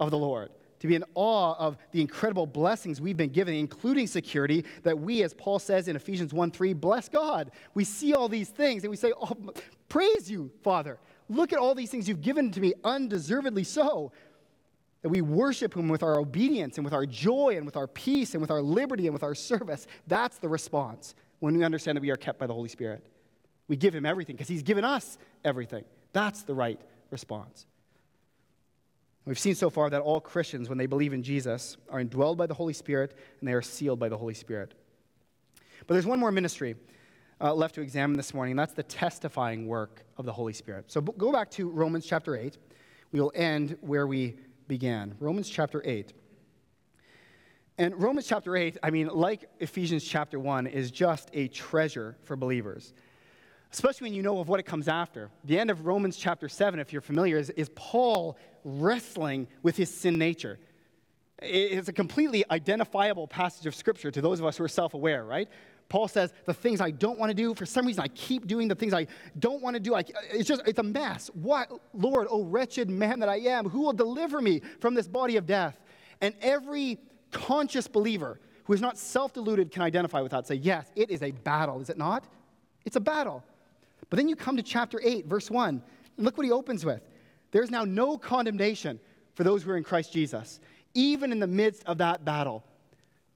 of 0.00 0.10
the 0.10 0.18
Lord, 0.18 0.50
to 0.86 0.90
be 0.90 0.96
in 0.96 1.04
awe 1.14 1.54
of 1.58 1.76
the 1.92 2.00
incredible 2.00 2.46
blessings 2.46 3.00
we've 3.00 3.16
been 3.16 3.30
given, 3.30 3.54
including 3.54 4.06
security, 4.06 4.64
that 4.82 4.98
we, 4.98 5.22
as 5.22 5.34
Paul 5.34 5.58
says 5.58 5.88
in 5.88 5.96
Ephesians 5.96 6.32
1 6.32 6.50
3, 6.50 6.72
bless 6.72 7.08
God. 7.08 7.50
We 7.74 7.84
see 7.84 8.14
all 8.14 8.28
these 8.28 8.48
things 8.48 8.84
and 8.84 8.90
we 8.90 8.96
say, 8.96 9.12
Oh, 9.20 9.36
praise 9.88 10.30
you, 10.30 10.50
Father. 10.62 10.98
Look 11.28 11.52
at 11.52 11.58
all 11.58 11.74
these 11.74 11.90
things 11.90 12.08
you've 12.08 12.22
given 12.22 12.50
to 12.52 12.60
me, 12.60 12.72
undeservedly 12.84 13.64
so 13.64 14.12
that 15.02 15.08
we 15.08 15.20
worship 15.20 15.76
Him 15.76 15.88
with 15.88 16.02
our 16.02 16.18
obedience 16.18 16.78
and 16.78 16.84
with 16.84 16.94
our 16.94 17.06
joy 17.06 17.54
and 17.56 17.66
with 17.66 17.76
our 17.76 17.86
peace 17.86 18.34
and 18.34 18.40
with 18.40 18.50
our 18.50 18.62
liberty 18.62 19.06
and 19.06 19.12
with 19.12 19.22
our 19.22 19.34
service. 19.34 19.86
That's 20.06 20.38
the 20.38 20.48
response 20.48 21.14
when 21.40 21.56
we 21.56 21.64
understand 21.64 21.96
that 21.96 22.02
we 22.02 22.10
are 22.10 22.16
kept 22.16 22.38
by 22.38 22.46
the 22.46 22.54
Holy 22.54 22.68
Spirit. 22.68 23.06
We 23.68 23.76
give 23.76 23.94
Him 23.94 24.06
everything 24.06 24.36
because 24.36 24.48
He's 24.48 24.62
given 24.62 24.84
us 24.84 25.18
everything. 25.44 25.84
That's 26.12 26.42
the 26.42 26.54
right 26.54 26.80
response. 27.10 27.66
We've 29.26 29.38
seen 29.38 29.56
so 29.56 29.70
far 29.70 29.90
that 29.90 30.00
all 30.00 30.20
Christians, 30.20 30.68
when 30.68 30.78
they 30.78 30.86
believe 30.86 31.12
in 31.12 31.22
Jesus, 31.22 31.76
are 31.90 32.02
indwelled 32.02 32.36
by 32.36 32.46
the 32.46 32.54
Holy 32.54 32.72
Spirit 32.72 33.16
and 33.40 33.48
they 33.48 33.52
are 33.52 33.62
sealed 33.62 33.98
by 33.98 34.08
the 34.08 34.16
Holy 34.16 34.34
Spirit. 34.34 34.72
But 35.86 35.94
there's 35.94 36.06
one 36.06 36.20
more 36.20 36.30
ministry 36.30 36.76
uh, 37.40 37.52
left 37.52 37.74
to 37.74 37.80
examine 37.80 38.16
this 38.16 38.32
morning, 38.32 38.52
and 38.52 38.58
that's 38.58 38.72
the 38.72 38.84
testifying 38.84 39.66
work 39.66 40.04
of 40.16 40.26
the 40.26 40.32
Holy 40.32 40.52
Spirit. 40.52 40.90
So 40.90 41.00
go 41.00 41.32
back 41.32 41.50
to 41.52 41.68
Romans 41.68 42.06
chapter 42.06 42.36
8. 42.36 42.56
We 43.12 43.20
will 43.20 43.32
end 43.34 43.76
where 43.80 44.06
we 44.06 44.36
began. 44.68 45.14
Romans 45.20 45.48
chapter 45.48 45.82
8. 45.84 46.12
And 47.78 48.00
Romans 48.00 48.26
chapter 48.26 48.56
8, 48.56 48.78
I 48.82 48.90
mean, 48.90 49.08
like 49.08 49.50
Ephesians 49.58 50.02
chapter 50.04 50.38
1, 50.38 50.66
is 50.66 50.90
just 50.90 51.30
a 51.34 51.48
treasure 51.48 52.16
for 52.22 52.36
believers, 52.36 52.94
especially 53.76 54.06
when 54.06 54.14
you 54.14 54.22
know 54.22 54.38
of 54.38 54.48
what 54.48 54.58
it 54.58 54.62
comes 54.62 54.88
after. 54.88 55.28
The 55.44 55.58
end 55.58 55.70
of 55.70 55.84
Romans 55.84 56.16
chapter 56.16 56.48
7, 56.48 56.80
if 56.80 56.94
you're 56.94 57.02
familiar, 57.02 57.36
is, 57.36 57.50
is 57.50 57.68
Paul 57.74 58.38
wrestling 58.64 59.48
with 59.62 59.76
his 59.76 59.92
sin 59.92 60.14
nature. 60.14 60.58
It's 61.42 61.86
a 61.88 61.92
completely 61.92 62.42
identifiable 62.50 63.28
passage 63.28 63.66
of 63.66 63.74
Scripture 63.74 64.10
to 64.10 64.22
those 64.22 64.40
of 64.40 64.46
us 64.46 64.56
who 64.56 64.64
are 64.64 64.68
self 64.68 64.94
aware, 64.94 65.26
right? 65.26 65.46
Paul 65.90 66.08
says, 66.08 66.32
the 66.46 66.54
things 66.54 66.80
I 66.80 66.90
don't 66.90 67.18
want 67.18 67.28
to 67.28 67.34
do, 67.34 67.54
for 67.54 67.66
some 67.66 67.86
reason 67.86 68.02
I 68.02 68.08
keep 68.08 68.46
doing 68.46 68.66
the 68.66 68.74
things 68.74 68.94
I 68.94 69.08
don't 69.38 69.60
want 69.60 69.74
to 69.74 69.80
do. 69.80 69.94
I, 69.94 70.04
it's 70.32 70.48
just, 70.48 70.62
it's 70.66 70.78
a 70.78 70.82
mess. 70.82 71.30
What, 71.34 71.70
Lord, 71.92 72.28
oh 72.30 72.44
wretched 72.44 72.88
man 72.88 73.20
that 73.20 73.28
I 73.28 73.40
am, 73.40 73.68
who 73.68 73.82
will 73.82 73.92
deliver 73.92 74.40
me 74.40 74.62
from 74.80 74.94
this 74.94 75.06
body 75.06 75.36
of 75.36 75.44
death? 75.44 75.78
And 76.22 76.34
every 76.40 76.96
conscious 77.30 77.88
believer 77.88 78.40
who 78.64 78.72
is 78.72 78.80
not 78.80 78.96
self 78.96 79.34
deluded 79.34 79.70
can 79.70 79.82
identify 79.82 80.22
with 80.22 80.32
that. 80.32 80.46
Say, 80.46 80.54
yes, 80.54 80.90
it 80.96 81.10
is 81.10 81.22
a 81.22 81.32
battle, 81.32 81.82
is 81.82 81.90
it 81.90 81.98
not? 81.98 82.24
It's 82.86 82.96
a 82.96 83.00
battle. 83.00 83.44
But 84.10 84.16
then 84.16 84.28
you 84.28 84.36
come 84.36 84.56
to 84.56 84.62
chapter 84.62 85.00
8, 85.02 85.26
verse 85.26 85.50
1, 85.50 85.82
and 86.16 86.24
look 86.24 86.36
what 86.36 86.44
he 86.44 86.52
opens 86.52 86.84
with. 86.84 87.02
There's 87.50 87.70
now 87.70 87.84
no 87.84 88.16
condemnation 88.16 89.00
for 89.34 89.44
those 89.44 89.62
who 89.62 89.70
are 89.70 89.76
in 89.76 89.84
Christ 89.84 90.12
Jesus, 90.12 90.60
even 90.94 91.32
in 91.32 91.40
the 91.40 91.46
midst 91.46 91.84
of 91.86 91.98
that 91.98 92.24
battle. 92.24 92.64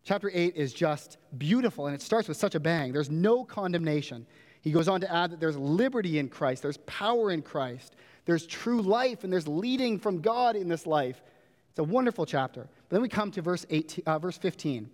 Chapter 0.05 0.31
8 0.33 0.57
is 0.57 0.73
just 0.73 1.19
beautiful, 1.39 1.87
and 1.87 1.95
it 1.95 2.03
starts 2.03 2.29
with 2.29 2.37
such 2.37 2.55
a 2.55 2.61
bang. 2.61 2.93
There's 2.93 3.11
no 3.11 3.45
condemnation. 3.45 4.27
He 4.63 4.73
goes 4.73 4.89
on 4.89 5.01
to 5.01 5.13
add 5.13 5.31
that 5.33 5.41
there's 5.41 5.57
liberty 5.57 6.19
in 6.19 6.29
Christ, 6.29 6.63
there's 6.63 6.79
power 6.79 7.31
in 7.31 7.43
Christ, 7.43 7.97
there's 8.25 8.47
true 8.47 8.83
life, 8.83 9.25
and 9.25 9.33
there's 9.33 9.49
leading 9.49 9.99
from 9.99 10.21
God 10.21 10.57
in 10.57 10.69
this 10.69 10.87
life. 10.87 11.23
It's 11.71 11.79
a 11.79 11.85
wonderful 11.85 12.27
chapter. 12.27 12.63
But 12.89 12.97
then 12.97 13.03
we 13.03 13.09
come 13.09 13.31
to 13.33 13.43
verse, 13.43 13.67
18, 13.71 14.05
uh, 14.07 14.19
verse 14.19 14.39
15. 14.39 14.91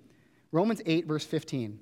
Romans 0.52 0.82
8, 0.86 1.06
verse 1.06 1.24
15. 1.24 1.78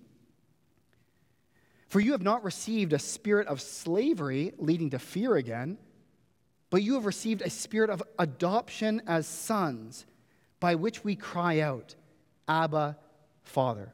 For 1.95 2.01
you 2.01 2.11
have 2.11 2.23
not 2.23 2.43
received 2.43 2.93
a 2.93 2.99
spirit 2.99 3.47
of 3.47 3.61
slavery 3.61 4.53
leading 4.59 4.91
to 4.91 4.99
fear 4.99 5.37
again, 5.37 5.79
but 6.69 6.83
you 6.83 6.95
have 6.95 7.07
received 7.07 7.41
a 7.41 7.49
spirit 7.49 7.89
of 7.89 8.03
adoption 8.19 9.01
as 9.07 9.29
sons, 9.29 10.05
by 10.59 10.75
which 10.75 11.05
we 11.05 11.15
cry 11.15 11.61
out, 11.61 11.95
Abba, 12.49 12.99
Father. 13.45 13.93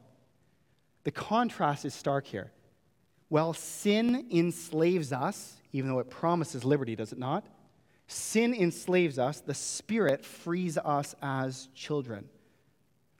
The 1.05 1.11
contrast 1.11 1.85
is 1.85 1.93
stark 1.93 2.27
here. 2.27 2.51
While 3.29 3.53
sin 3.53 4.29
enslaves 4.31 5.13
us, 5.13 5.57
even 5.73 5.91
though 5.91 5.99
it 5.99 6.09
promises 6.09 6.65
liberty, 6.65 6.97
does 6.97 7.13
it 7.13 7.19
not? 7.19 7.45
Sin 8.07 8.55
enslaves 8.55 9.19
us, 9.19 9.41
the 9.41 9.53
Spirit 9.53 10.25
frees 10.25 10.79
us 10.79 11.15
as 11.21 11.69
children. 11.75 12.31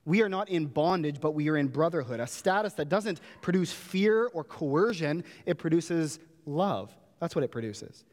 We 0.05 0.21
are 0.23 0.29
not 0.29 0.49
in 0.49 0.65
bondage, 0.65 1.21
but 1.21 1.35
we 1.35 1.49
are 1.49 1.57
in 1.57 1.67
brotherhood, 1.67 2.19
a 2.19 2.27
status 2.27 2.73
that 2.73 2.89
doesn't 2.89 3.21
produce 3.41 3.71
fear 3.71 4.27
or 4.33 4.43
coercion, 4.43 5.23
it 5.45 5.57
produces 5.57 6.19
love. 6.45 6.91
That's 7.19 7.35
what 7.35 7.43
it 7.43 7.51
produces. 7.51 8.03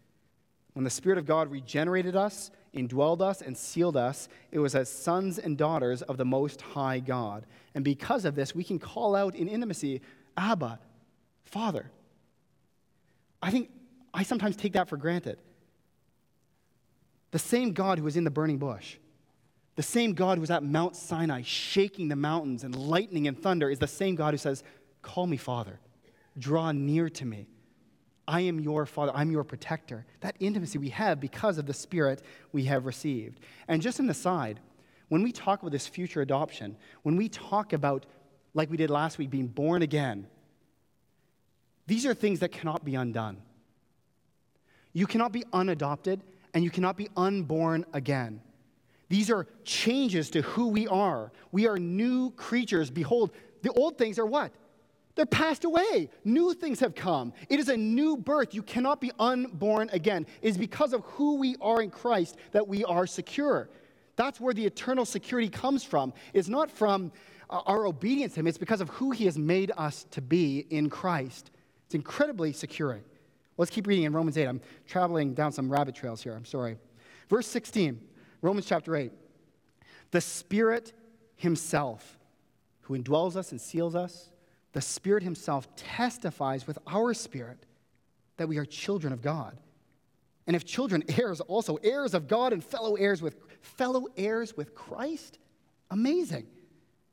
When 0.74 0.84
the 0.84 0.90
Spirit 0.90 1.18
of 1.18 1.26
God 1.26 1.50
regenerated 1.50 2.14
us, 2.14 2.50
indwelled 2.74 3.22
us, 3.22 3.40
and 3.40 3.56
sealed 3.56 3.96
us, 3.96 4.28
it 4.52 4.58
was 4.58 4.74
as 4.74 4.88
sons 4.90 5.38
and 5.38 5.56
daughters 5.56 6.02
of 6.02 6.18
the 6.18 6.24
Most 6.24 6.60
High 6.60 7.00
God. 7.00 7.46
And 7.74 7.84
because 7.84 8.24
of 8.24 8.34
this, 8.34 8.54
we 8.54 8.64
can 8.64 8.78
call 8.78 9.16
out 9.16 9.34
in 9.34 9.48
intimacy, 9.48 10.02
Abba, 10.36 10.78
Father. 11.44 11.90
I 13.42 13.50
think 13.50 13.70
I 14.12 14.22
sometimes 14.22 14.56
take 14.56 14.74
that 14.74 14.88
for 14.88 14.96
granted. 14.96 15.38
The 17.30 17.38
same 17.38 17.72
God 17.72 17.98
who 17.98 18.04
was 18.04 18.16
in 18.16 18.24
the 18.24 18.30
burning 18.30 18.58
bush, 18.58 18.96
the 19.78 19.82
same 19.84 20.12
God 20.12 20.38
who 20.38 20.40
was 20.40 20.50
at 20.50 20.64
Mount 20.64 20.96
Sinai 20.96 21.42
shaking 21.42 22.08
the 22.08 22.16
mountains 22.16 22.64
and 22.64 22.74
lightning 22.74 23.28
and 23.28 23.40
thunder, 23.40 23.70
is 23.70 23.78
the 23.78 23.86
same 23.86 24.16
God 24.16 24.34
who 24.34 24.38
says, 24.38 24.64
Call 25.02 25.28
me 25.28 25.36
Father, 25.36 25.78
draw 26.36 26.72
near 26.72 27.08
to 27.10 27.24
me. 27.24 27.46
I 28.26 28.40
am 28.40 28.58
your 28.58 28.86
father, 28.86 29.12
I'm 29.14 29.30
your 29.30 29.44
protector. 29.44 30.04
That 30.18 30.34
intimacy 30.40 30.78
we 30.78 30.88
have 30.88 31.20
because 31.20 31.58
of 31.58 31.66
the 31.66 31.74
Spirit 31.74 32.22
we 32.50 32.64
have 32.64 32.86
received. 32.86 33.38
And 33.68 33.80
just 33.80 34.00
an 34.00 34.10
aside, 34.10 34.58
when 35.10 35.22
we 35.22 35.30
talk 35.30 35.60
about 35.60 35.70
this 35.70 35.86
future 35.86 36.22
adoption, 36.22 36.76
when 37.04 37.14
we 37.14 37.28
talk 37.28 37.72
about, 37.72 38.04
like 38.54 38.72
we 38.72 38.76
did 38.76 38.90
last 38.90 39.16
week, 39.16 39.30
being 39.30 39.46
born 39.46 39.82
again, 39.82 40.26
these 41.86 42.04
are 42.04 42.14
things 42.14 42.40
that 42.40 42.50
cannot 42.50 42.84
be 42.84 42.96
undone. 42.96 43.42
You 44.92 45.06
cannot 45.06 45.30
be 45.30 45.44
unadopted 45.52 46.22
and 46.52 46.64
you 46.64 46.70
cannot 46.70 46.96
be 46.96 47.10
unborn 47.16 47.84
again. 47.92 48.40
These 49.08 49.30
are 49.30 49.46
changes 49.64 50.30
to 50.30 50.42
who 50.42 50.68
we 50.68 50.86
are. 50.86 51.32
We 51.50 51.66
are 51.66 51.78
new 51.78 52.30
creatures. 52.32 52.90
Behold, 52.90 53.30
the 53.62 53.70
old 53.72 53.96
things 53.96 54.18
are 54.18 54.26
what? 54.26 54.52
They're 55.14 55.26
passed 55.26 55.64
away. 55.64 56.10
New 56.24 56.54
things 56.54 56.78
have 56.80 56.94
come. 56.94 57.32
It 57.48 57.58
is 57.58 57.68
a 57.68 57.76
new 57.76 58.16
birth. 58.16 58.54
You 58.54 58.62
cannot 58.62 59.00
be 59.00 59.10
unborn 59.18 59.90
again. 59.92 60.26
It 60.42 60.48
is 60.48 60.58
because 60.58 60.92
of 60.92 61.00
who 61.02 61.38
we 61.38 61.56
are 61.60 61.82
in 61.82 61.90
Christ 61.90 62.36
that 62.52 62.68
we 62.68 62.84
are 62.84 63.06
secure. 63.06 63.68
That's 64.14 64.40
where 64.40 64.54
the 64.54 64.64
eternal 64.64 65.04
security 65.04 65.48
comes 65.48 65.82
from. 65.82 66.12
It's 66.34 66.48
not 66.48 66.70
from 66.70 67.10
uh, 67.50 67.62
our 67.66 67.86
obedience 67.86 68.34
to 68.34 68.40
Him, 68.40 68.46
it's 68.46 68.58
because 68.58 68.80
of 68.80 68.90
who 68.90 69.10
He 69.10 69.24
has 69.24 69.38
made 69.38 69.72
us 69.76 70.06
to 70.10 70.20
be 70.20 70.66
in 70.70 70.90
Christ. 70.90 71.50
It's 71.86 71.94
incredibly 71.94 72.52
securing. 72.52 73.02
Let's 73.56 73.70
keep 73.70 73.86
reading 73.86 74.04
in 74.04 74.12
Romans 74.12 74.36
8. 74.36 74.46
I'm 74.46 74.60
traveling 74.86 75.34
down 75.34 75.50
some 75.50 75.70
rabbit 75.70 75.94
trails 75.94 76.22
here. 76.22 76.34
I'm 76.34 76.44
sorry. 76.44 76.76
Verse 77.28 77.46
16, 77.46 78.00
Romans 78.40 78.66
chapter 78.66 78.96
8. 78.96 79.12
The 80.10 80.20
Spirit 80.20 80.92
Himself, 81.36 82.18
who 82.82 82.96
indwells 82.96 83.36
us 83.36 83.52
and 83.52 83.60
seals 83.60 83.94
us, 83.94 84.30
the 84.72 84.80
Spirit 84.80 85.22
Himself 85.22 85.74
testifies 85.76 86.66
with 86.66 86.78
our 86.86 87.14
spirit 87.14 87.66
that 88.36 88.48
we 88.48 88.58
are 88.58 88.64
children 88.64 89.12
of 89.12 89.22
God. 89.22 89.58
And 90.46 90.56
if 90.56 90.64
children, 90.64 91.04
heirs 91.18 91.40
also, 91.40 91.76
heirs 91.76 92.14
of 92.14 92.28
God 92.28 92.52
and 92.52 92.64
fellow 92.64 92.94
heirs 92.94 93.20
with 93.20 93.36
fellow 93.60 94.06
heirs 94.16 94.56
with 94.56 94.74
Christ? 94.74 95.38
Amazing. 95.90 96.46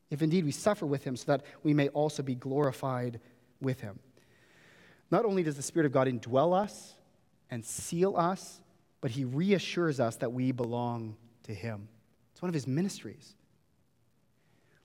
If 0.10 0.22
indeed 0.22 0.46
we 0.46 0.52
suffer 0.52 0.86
with 0.86 1.04
him, 1.04 1.16
so 1.16 1.26
that 1.28 1.44
we 1.64 1.74
may 1.74 1.90
also 1.90 2.24
be 2.24 2.36
glorified 2.36 3.20
with 3.60 3.82
him. 3.82 4.00
Not 5.12 5.26
only 5.26 5.44
does 5.44 5.56
the 5.56 5.62
Spirit 5.62 5.86
of 5.86 5.92
God 5.92 6.08
indwell 6.08 6.54
us 6.54 6.96
and 7.50 7.66
seal 7.66 8.16
us, 8.16 8.62
but 9.02 9.12
he 9.12 9.26
reassures 9.26 10.00
us 10.00 10.16
that 10.18 10.32
we 10.32 10.52
belong 10.52 11.16
to 11.44 11.54
him. 11.54 11.88
It's 12.32 12.42
one 12.42 12.50
of 12.50 12.54
his 12.54 12.68
ministries. 12.68 13.36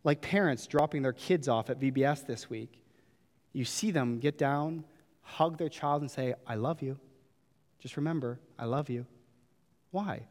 Like 0.05 0.20
parents 0.20 0.66
dropping 0.66 1.03
their 1.03 1.12
kids 1.12 1.49
off 1.49 1.70
at 1.70 1.81
VBS 1.81 2.27
this 2.27 2.49
week, 2.49 2.83
you 3.53 3.64
see 3.64 3.90
them 3.90 4.18
get 4.18 4.38
down, 4.38 4.85
hug 5.23 5.59
their 5.59 5.68
child, 5.68 6.03
and 6.03 6.11
say, 6.11 6.35
I 6.46 6.55
love 6.55 6.83
you. 6.83 6.99
Just 7.81 7.96
remember, 7.96 8.38
I 8.59 8.66
love 8.66 8.88
you. 8.88 9.07
Why? 9.90 10.23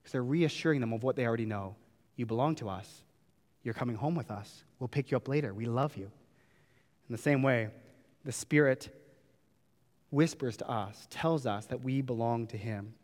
Because 0.00 0.12
they're 0.12 0.22
reassuring 0.22 0.80
them 0.80 0.92
of 0.92 1.02
what 1.02 1.16
they 1.16 1.26
already 1.26 1.46
know. 1.46 1.76
You 2.16 2.26
belong 2.26 2.54
to 2.56 2.68
us. 2.68 3.02
You're 3.62 3.74
coming 3.74 3.96
home 3.96 4.14
with 4.14 4.30
us. 4.30 4.64
We'll 4.78 4.88
pick 4.88 5.10
you 5.10 5.16
up 5.16 5.28
later. 5.28 5.52
We 5.52 5.66
love 5.66 5.96
you. 5.96 6.04
In 6.04 7.12
the 7.12 7.18
same 7.18 7.42
way, 7.42 7.68
the 8.24 8.32
Spirit 8.32 8.88
whispers 10.10 10.56
to 10.58 10.70
us, 10.70 11.06
tells 11.10 11.46
us 11.46 11.66
that 11.66 11.82
we 11.82 12.00
belong 12.00 12.46
to 12.46 12.56
Him. 12.56 12.94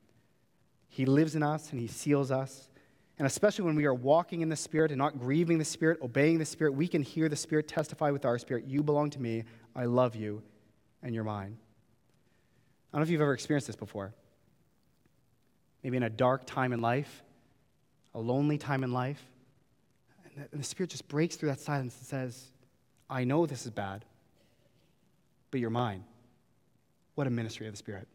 He 0.90 1.06
lives 1.06 1.34
in 1.36 1.42
us 1.42 1.70
and 1.70 1.80
He 1.80 1.86
seals 1.86 2.30
us. 2.30 2.68
And 3.18 3.26
especially 3.26 3.64
when 3.64 3.76
we 3.76 3.86
are 3.86 3.94
walking 3.94 4.40
in 4.40 4.48
the 4.48 4.56
Spirit 4.56 4.90
and 4.90 4.98
not 4.98 5.18
grieving 5.18 5.58
the 5.58 5.64
Spirit, 5.64 5.98
obeying 6.02 6.38
the 6.38 6.44
Spirit, 6.44 6.74
we 6.74 6.88
can 6.88 7.02
hear 7.02 7.28
the 7.28 7.36
Spirit 7.36 7.68
testify 7.68 8.10
with 8.10 8.24
our 8.24 8.38
spirit 8.38 8.64
You 8.66 8.82
belong 8.82 9.10
to 9.10 9.20
me. 9.20 9.44
I 9.76 9.84
love 9.84 10.16
you, 10.16 10.42
and 11.02 11.14
you're 11.14 11.24
mine. 11.24 11.56
I 12.92 12.96
don't 12.96 13.00
know 13.00 13.04
if 13.04 13.10
you've 13.10 13.20
ever 13.20 13.34
experienced 13.34 13.68
this 13.68 13.76
before. 13.76 14.12
Maybe 15.84 15.96
in 15.96 16.02
a 16.02 16.10
dark 16.10 16.44
time 16.44 16.72
in 16.72 16.80
life, 16.80 17.22
a 18.14 18.18
lonely 18.18 18.58
time 18.58 18.82
in 18.82 18.92
life, 18.92 19.22
and 20.34 20.60
the, 20.60 20.64
Spirit 20.64 20.90
just 20.90 21.06
breaks 21.06 21.36
through 21.36 21.50
that 21.50 21.60
silence 21.60 21.96
and 21.98 22.06
says, 22.06 22.50
I 23.08 23.24
know 23.24 23.46
this 23.46 23.64
is 23.64 23.70
bad, 23.70 24.04
but 25.50 25.60
you're 25.60 25.70
mine. 25.70 26.04
What 27.14 27.26
a 27.26 27.30
ministry 27.30 27.66
of 27.66 27.72
the 27.74 27.78
Spirit. 27.78 28.08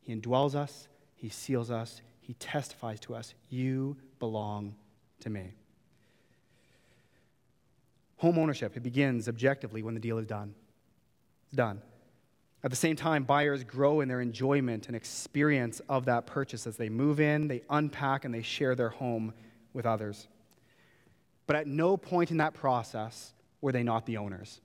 He 0.00 0.14
indwells 0.14 0.54
us, 0.54 0.88
He 1.24 1.30
seals 1.30 1.70
us, 1.70 2.02
He 2.20 2.34
testifies 2.34 3.00
to 3.00 3.14
us, 3.14 3.32
You 3.48 3.96
belong 4.18 4.74
to 5.20 5.30
me. 5.30 5.54
Home 8.18 8.38
ownership, 8.38 8.76
it 8.76 8.82
begins 8.82 9.26
objectively 9.26 9.82
when 9.82 9.94
the 9.94 10.00
deal 10.00 10.18
is 10.18 10.26
done. 10.26 10.54
It's 11.46 11.56
done. 11.56 11.80
At 12.62 12.68
the 12.68 12.76
same 12.76 12.94
time, 12.94 13.24
buyers 13.24 13.64
grow 13.64 14.02
in 14.02 14.08
their 14.08 14.20
enjoyment 14.20 14.86
and 14.88 14.94
experience 14.94 15.80
of 15.88 16.04
that 16.04 16.26
purchase 16.26 16.66
as 16.66 16.76
they 16.76 16.90
move 16.90 17.20
in, 17.20 17.48
they 17.48 17.62
unpack, 17.70 18.26
and 18.26 18.34
they 18.34 18.42
share 18.42 18.74
their 18.74 18.90
home 18.90 19.32
with 19.72 19.86
others. 19.86 20.28
But 21.46 21.56
at 21.56 21.66
no 21.66 21.96
point 21.96 22.32
in 22.32 22.36
that 22.36 22.52
process 22.52 23.32
were 23.62 23.72
they 23.72 23.82
not 23.82 24.04
the 24.04 24.18
owners. 24.18 24.60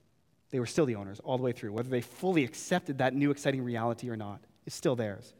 They 0.49 0.59
were 0.59 0.65
still 0.65 0.85
the 0.85 0.95
owners 0.95 1.21
all 1.21 1.37
the 1.37 1.43
way 1.43 1.53
through. 1.53 1.71
Whether 1.71 1.87
they 1.87 2.01
fully 2.01 2.43
accepted 2.43 2.97
that 2.97 3.13
new 3.13 3.31
exciting 3.31 3.63
reality 3.63 4.09
or 4.09 4.17
not, 4.17 4.41
it's 4.65 4.75
still 4.75 4.97
theirs. 4.97 5.33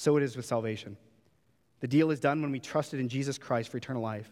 So 0.00 0.16
it 0.16 0.22
is 0.22 0.34
with 0.34 0.46
salvation. 0.46 0.96
The 1.80 1.86
deal 1.86 2.10
is 2.10 2.20
done 2.20 2.40
when 2.40 2.50
we 2.50 2.58
trusted 2.58 3.00
in 3.00 3.10
Jesus 3.10 3.36
Christ 3.36 3.68
for 3.68 3.76
eternal 3.76 4.00
life. 4.00 4.30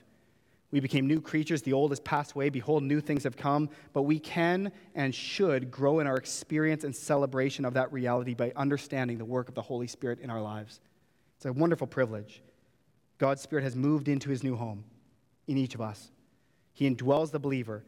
We 0.70 0.80
became 0.80 1.06
new 1.06 1.20
creatures. 1.20 1.60
The 1.60 1.74
old 1.74 1.90
has 1.90 2.00
passed 2.00 2.32
away. 2.32 2.48
Behold, 2.48 2.82
new 2.82 3.02
things 3.02 3.24
have 3.24 3.36
come. 3.36 3.68
But 3.92 4.04
we 4.04 4.18
can 4.18 4.72
and 4.94 5.14
should 5.14 5.70
grow 5.70 6.00
in 6.00 6.06
our 6.06 6.16
experience 6.16 6.84
and 6.84 6.96
celebration 6.96 7.66
of 7.66 7.74
that 7.74 7.92
reality 7.92 8.32
by 8.32 8.50
understanding 8.56 9.18
the 9.18 9.26
work 9.26 9.46
of 9.50 9.54
the 9.54 9.60
Holy 9.60 9.86
Spirit 9.86 10.20
in 10.20 10.30
our 10.30 10.40
lives. 10.40 10.80
It's 11.36 11.44
a 11.44 11.52
wonderful 11.52 11.86
privilege. 11.86 12.42
God's 13.18 13.42
Spirit 13.42 13.64
has 13.64 13.76
moved 13.76 14.08
into 14.08 14.30
his 14.30 14.42
new 14.42 14.56
home 14.56 14.84
in 15.48 15.58
each 15.58 15.74
of 15.74 15.82
us. 15.82 16.12
He 16.72 16.88
indwells 16.88 17.30
the 17.30 17.40
believer, 17.40 17.84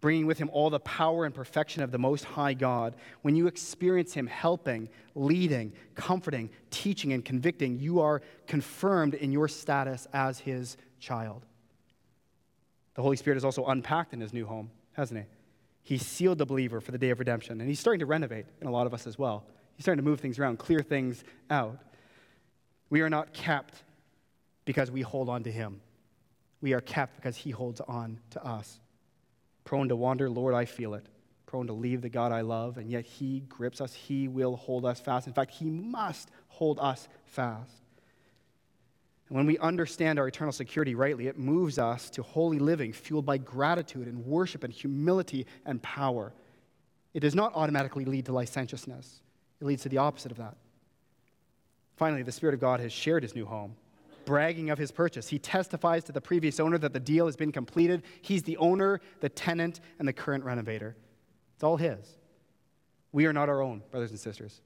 bringing 0.00 0.26
with 0.26 0.38
him 0.38 0.50
all 0.52 0.70
the 0.70 0.80
power 0.80 1.24
and 1.24 1.34
perfection 1.34 1.82
of 1.82 1.90
the 1.90 1.98
Most 1.98 2.24
High 2.24 2.54
God. 2.54 2.94
When 3.22 3.36
you 3.36 3.46
experience 3.46 4.14
him 4.14 4.26
helping, 4.26 4.88
leading, 5.14 5.72
comforting, 5.94 6.50
teaching, 6.70 7.12
and 7.12 7.24
convicting, 7.24 7.78
you 7.78 8.00
are 8.00 8.22
confirmed 8.46 9.14
in 9.14 9.32
your 9.32 9.48
status 9.48 10.06
as 10.12 10.38
his 10.38 10.76
child. 10.98 11.44
The 12.94 13.02
Holy 13.02 13.16
Spirit 13.16 13.36
is 13.36 13.44
also 13.44 13.66
unpacked 13.66 14.12
in 14.12 14.20
his 14.20 14.32
new 14.32 14.46
home, 14.46 14.70
hasn't 14.92 15.20
he? 15.20 15.26
He 15.82 15.98
sealed 15.98 16.38
the 16.38 16.46
believer 16.46 16.80
for 16.80 16.92
the 16.92 16.98
day 16.98 17.10
of 17.10 17.18
redemption, 17.18 17.60
and 17.60 17.68
he's 17.68 17.80
starting 17.80 18.00
to 18.00 18.06
renovate 18.06 18.46
in 18.60 18.66
a 18.66 18.70
lot 18.70 18.86
of 18.86 18.94
us 18.94 19.06
as 19.06 19.18
well. 19.18 19.44
He's 19.76 19.84
starting 19.84 20.04
to 20.04 20.08
move 20.08 20.20
things 20.20 20.38
around, 20.38 20.58
clear 20.58 20.80
things 20.80 21.24
out. 21.48 21.78
We 22.90 23.00
are 23.00 23.10
not 23.10 23.32
kept 23.32 23.82
because 24.64 24.90
we 24.90 25.00
hold 25.00 25.28
on 25.28 25.42
to 25.44 25.50
him. 25.50 25.80
We 26.60 26.74
are 26.74 26.80
kept 26.80 27.16
because 27.16 27.36
he 27.36 27.50
holds 27.50 27.80
on 27.80 28.18
to 28.30 28.44
us. 28.44 28.80
Prone 29.64 29.88
to 29.88 29.96
wander, 29.96 30.28
Lord, 30.28 30.54
I 30.54 30.64
feel 30.64 30.94
it. 30.94 31.06
Prone 31.46 31.66
to 31.66 31.72
leave 31.72 32.00
the 32.00 32.08
God 32.08 32.32
I 32.32 32.42
love, 32.42 32.78
and 32.78 32.90
yet 32.90 33.04
he 33.04 33.40
grips 33.40 33.80
us. 33.80 33.92
He 33.92 34.28
will 34.28 34.56
hold 34.56 34.84
us 34.84 35.00
fast. 35.00 35.26
In 35.26 35.32
fact, 35.32 35.50
he 35.50 35.68
must 35.68 36.30
hold 36.48 36.78
us 36.78 37.08
fast. 37.26 37.72
And 39.28 39.36
when 39.36 39.46
we 39.46 39.58
understand 39.58 40.18
our 40.18 40.28
eternal 40.28 40.52
security 40.52 40.94
rightly, 40.94 41.28
it 41.28 41.38
moves 41.38 41.78
us 41.78 42.10
to 42.10 42.22
holy 42.22 42.58
living 42.58 42.92
fueled 42.92 43.24
by 43.24 43.38
gratitude 43.38 44.08
and 44.08 44.26
worship 44.26 44.64
and 44.64 44.72
humility 44.72 45.46
and 45.64 45.80
power. 45.82 46.32
It 47.14 47.20
does 47.20 47.34
not 47.34 47.52
automatically 47.54 48.04
lead 48.04 48.26
to 48.26 48.32
licentiousness, 48.32 49.20
it 49.60 49.64
leads 49.64 49.82
to 49.82 49.88
the 49.88 49.98
opposite 49.98 50.32
of 50.32 50.38
that. 50.38 50.56
Finally, 51.96 52.22
the 52.22 52.32
Spirit 52.32 52.54
of 52.54 52.60
God 52.60 52.80
has 52.80 52.92
shared 52.92 53.22
his 53.22 53.34
new 53.34 53.44
home, 53.44 53.76
bragging 54.30 54.70
of 54.70 54.78
his 54.78 54.92
purchase. 54.92 55.26
He 55.26 55.40
testifies 55.40 56.04
to 56.04 56.12
the 56.12 56.20
previous 56.20 56.60
owner 56.60 56.78
that 56.78 56.92
the 56.92 57.00
deal 57.00 57.26
has 57.26 57.34
been 57.34 57.50
completed. 57.50 58.04
He's 58.22 58.44
the 58.44 58.56
owner, 58.58 59.00
the 59.18 59.28
tenant, 59.28 59.80
and 59.98 60.06
the 60.06 60.12
current 60.12 60.44
renovator. 60.44 60.94
It's 61.56 61.64
all 61.64 61.76
his. 61.76 61.98
We 63.10 63.26
are 63.26 63.32
not 63.32 63.48
our 63.48 63.60
own, 63.60 63.82
brothers 63.90 64.10
and 64.12 64.20
sisters. 64.20 64.60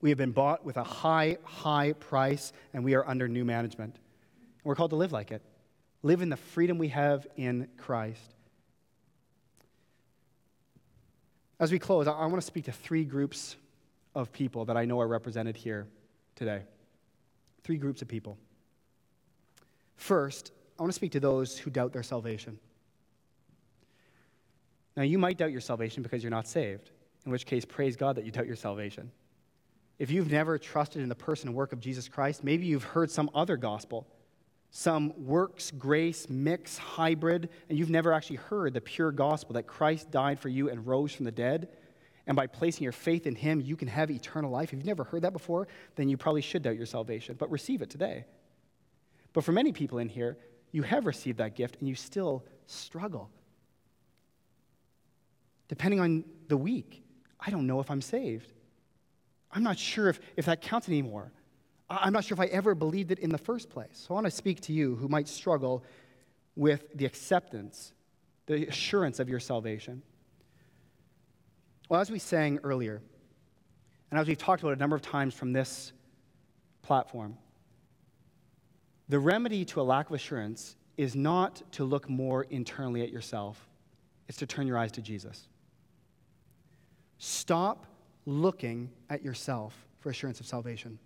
We 0.00 0.08
have 0.08 0.18
been 0.18 0.32
bought 0.32 0.64
with 0.64 0.78
a 0.78 0.82
high, 0.82 1.38
high 1.44 1.92
price, 1.92 2.52
and 2.74 2.82
we 2.82 2.96
are 2.96 3.08
under 3.08 3.28
new 3.28 3.44
management. 3.44 4.00
We're 4.64 4.74
called 4.74 4.90
to 4.90 4.96
live 4.96 5.12
like 5.12 5.30
it, 5.30 5.42
live 6.02 6.20
in 6.20 6.28
the 6.28 6.36
freedom 6.36 6.76
we 6.76 6.88
have 6.88 7.24
in 7.36 7.68
Christ. 7.76 8.34
As 11.60 11.70
we 11.70 11.78
close, 11.78 12.08
I 12.08 12.26
want 12.26 12.34
to 12.34 12.40
speak 12.40 12.64
to 12.64 12.72
three 12.72 13.04
groups 13.04 13.54
of 14.16 14.32
people 14.32 14.64
that 14.64 14.76
I 14.76 14.86
know 14.86 15.00
are 15.00 15.06
represented 15.06 15.56
here 15.56 15.86
today. 16.34 16.62
Three 17.62 17.76
groups 17.76 18.02
of 18.02 18.08
people. 18.08 18.38
First, 20.02 20.50
I 20.76 20.82
want 20.82 20.90
to 20.90 20.96
speak 20.96 21.12
to 21.12 21.20
those 21.20 21.56
who 21.56 21.70
doubt 21.70 21.92
their 21.92 22.02
salvation. 22.02 22.58
Now, 24.96 25.04
you 25.04 25.16
might 25.16 25.38
doubt 25.38 25.52
your 25.52 25.60
salvation 25.60 26.02
because 26.02 26.24
you're 26.24 26.30
not 26.30 26.48
saved, 26.48 26.90
in 27.24 27.30
which 27.30 27.46
case, 27.46 27.64
praise 27.64 27.94
God 27.94 28.16
that 28.16 28.24
you 28.24 28.32
doubt 28.32 28.48
your 28.48 28.56
salvation. 28.56 29.12
If 30.00 30.10
you've 30.10 30.28
never 30.28 30.58
trusted 30.58 31.02
in 31.02 31.08
the 31.08 31.14
person 31.14 31.50
and 31.50 31.56
work 31.56 31.72
of 31.72 31.78
Jesus 31.78 32.08
Christ, 32.08 32.42
maybe 32.42 32.66
you've 32.66 32.82
heard 32.82 33.12
some 33.12 33.30
other 33.32 33.56
gospel, 33.56 34.08
some 34.72 35.12
works, 35.24 35.70
grace, 35.70 36.28
mix, 36.28 36.76
hybrid, 36.78 37.48
and 37.68 37.78
you've 37.78 37.88
never 37.88 38.12
actually 38.12 38.36
heard 38.36 38.74
the 38.74 38.80
pure 38.80 39.12
gospel 39.12 39.52
that 39.52 39.68
Christ 39.68 40.10
died 40.10 40.40
for 40.40 40.48
you 40.48 40.68
and 40.68 40.84
rose 40.84 41.12
from 41.12 41.26
the 41.26 41.30
dead. 41.30 41.68
And 42.26 42.34
by 42.36 42.48
placing 42.48 42.82
your 42.82 42.90
faith 42.90 43.28
in 43.28 43.36
him, 43.36 43.60
you 43.60 43.76
can 43.76 43.86
have 43.86 44.10
eternal 44.10 44.50
life. 44.50 44.70
If 44.70 44.78
you've 44.78 44.84
never 44.84 45.04
heard 45.04 45.22
that 45.22 45.32
before, 45.32 45.68
then 45.94 46.08
you 46.08 46.16
probably 46.16 46.42
should 46.42 46.62
doubt 46.62 46.76
your 46.76 46.86
salvation, 46.86 47.36
but 47.38 47.52
receive 47.52 47.82
it 47.82 47.90
today. 47.90 48.24
But 49.32 49.44
for 49.44 49.52
many 49.52 49.72
people 49.72 49.98
in 49.98 50.08
here, 50.08 50.36
you 50.72 50.82
have 50.82 51.06
received 51.06 51.38
that 51.38 51.54
gift 51.54 51.76
and 51.80 51.88
you 51.88 51.94
still 51.94 52.44
struggle. 52.66 53.30
Depending 55.68 56.00
on 56.00 56.24
the 56.48 56.56
week, 56.56 57.02
I 57.40 57.50
don't 57.50 57.66
know 57.66 57.80
if 57.80 57.90
I'm 57.90 58.02
saved. 58.02 58.52
I'm 59.50 59.62
not 59.62 59.78
sure 59.78 60.08
if, 60.08 60.20
if 60.36 60.46
that 60.46 60.60
counts 60.62 60.88
anymore. 60.88 61.32
I'm 61.88 62.12
not 62.12 62.24
sure 62.24 62.34
if 62.34 62.40
I 62.40 62.46
ever 62.46 62.74
believed 62.74 63.10
it 63.10 63.18
in 63.18 63.30
the 63.30 63.38
first 63.38 63.68
place. 63.68 63.90
So 63.92 64.08
I 64.10 64.14
want 64.14 64.26
to 64.26 64.30
speak 64.30 64.60
to 64.62 64.72
you 64.72 64.96
who 64.96 65.08
might 65.08 65.28
struggle 65.28 65.84
with 66.56 66.86
the 66.94 67.04
acceptance, 67.04 67.92
the 68.46 68.66
assurance 68.66 69.20
of 69.20 69.28
your 69.28 69.40
salvation. 69.40 70.02
Well, 71.88 72.00
as 72.00 72.10
we 72.10 72.18
sang 72.18 72.58
earlier, 72.62 73.02
and 74.10 74.18
as 74.18 74.26
we've 74.26 74.38
talked 74.38 74.62
about 74.62 74.74
a 74.74 74.76
number 74.76 74.96
of 74.96 75.02
times 75.02 75.34
from 75.34 75.52
this 75.52 75.92
platform, 76.82 77.36
the 79.12 79.18
remedy 79.18 79.62
to 79.62 79.78
a 79.78 79.82
lack 79.82 80.08
of 80.08 80.14
assurance 80.14 80.74
is 80.96 81.14
not 81.14 81.60
to 81.70 81.84
look 81.84 82.08
more 82.08 82.44
internally 82.44 83.02
at 83.02 83.10
yourself, 83.10 83.68
it's 84.26 84.38
to 84.38 84.46
turn 84.46 84.66
your 84.66 84.78
eyes 84.78 84.90
to 84.90 85.02
Jesus. 85.02 85.48
Stop 87.18 87.84
looking 88.24 88.88
at 89.10 89.22
yourself 89.22 89.76
for 89.98 90.08
assurance 90.08 90.40
of 90.40 90.46
salvation. 90.46 90.98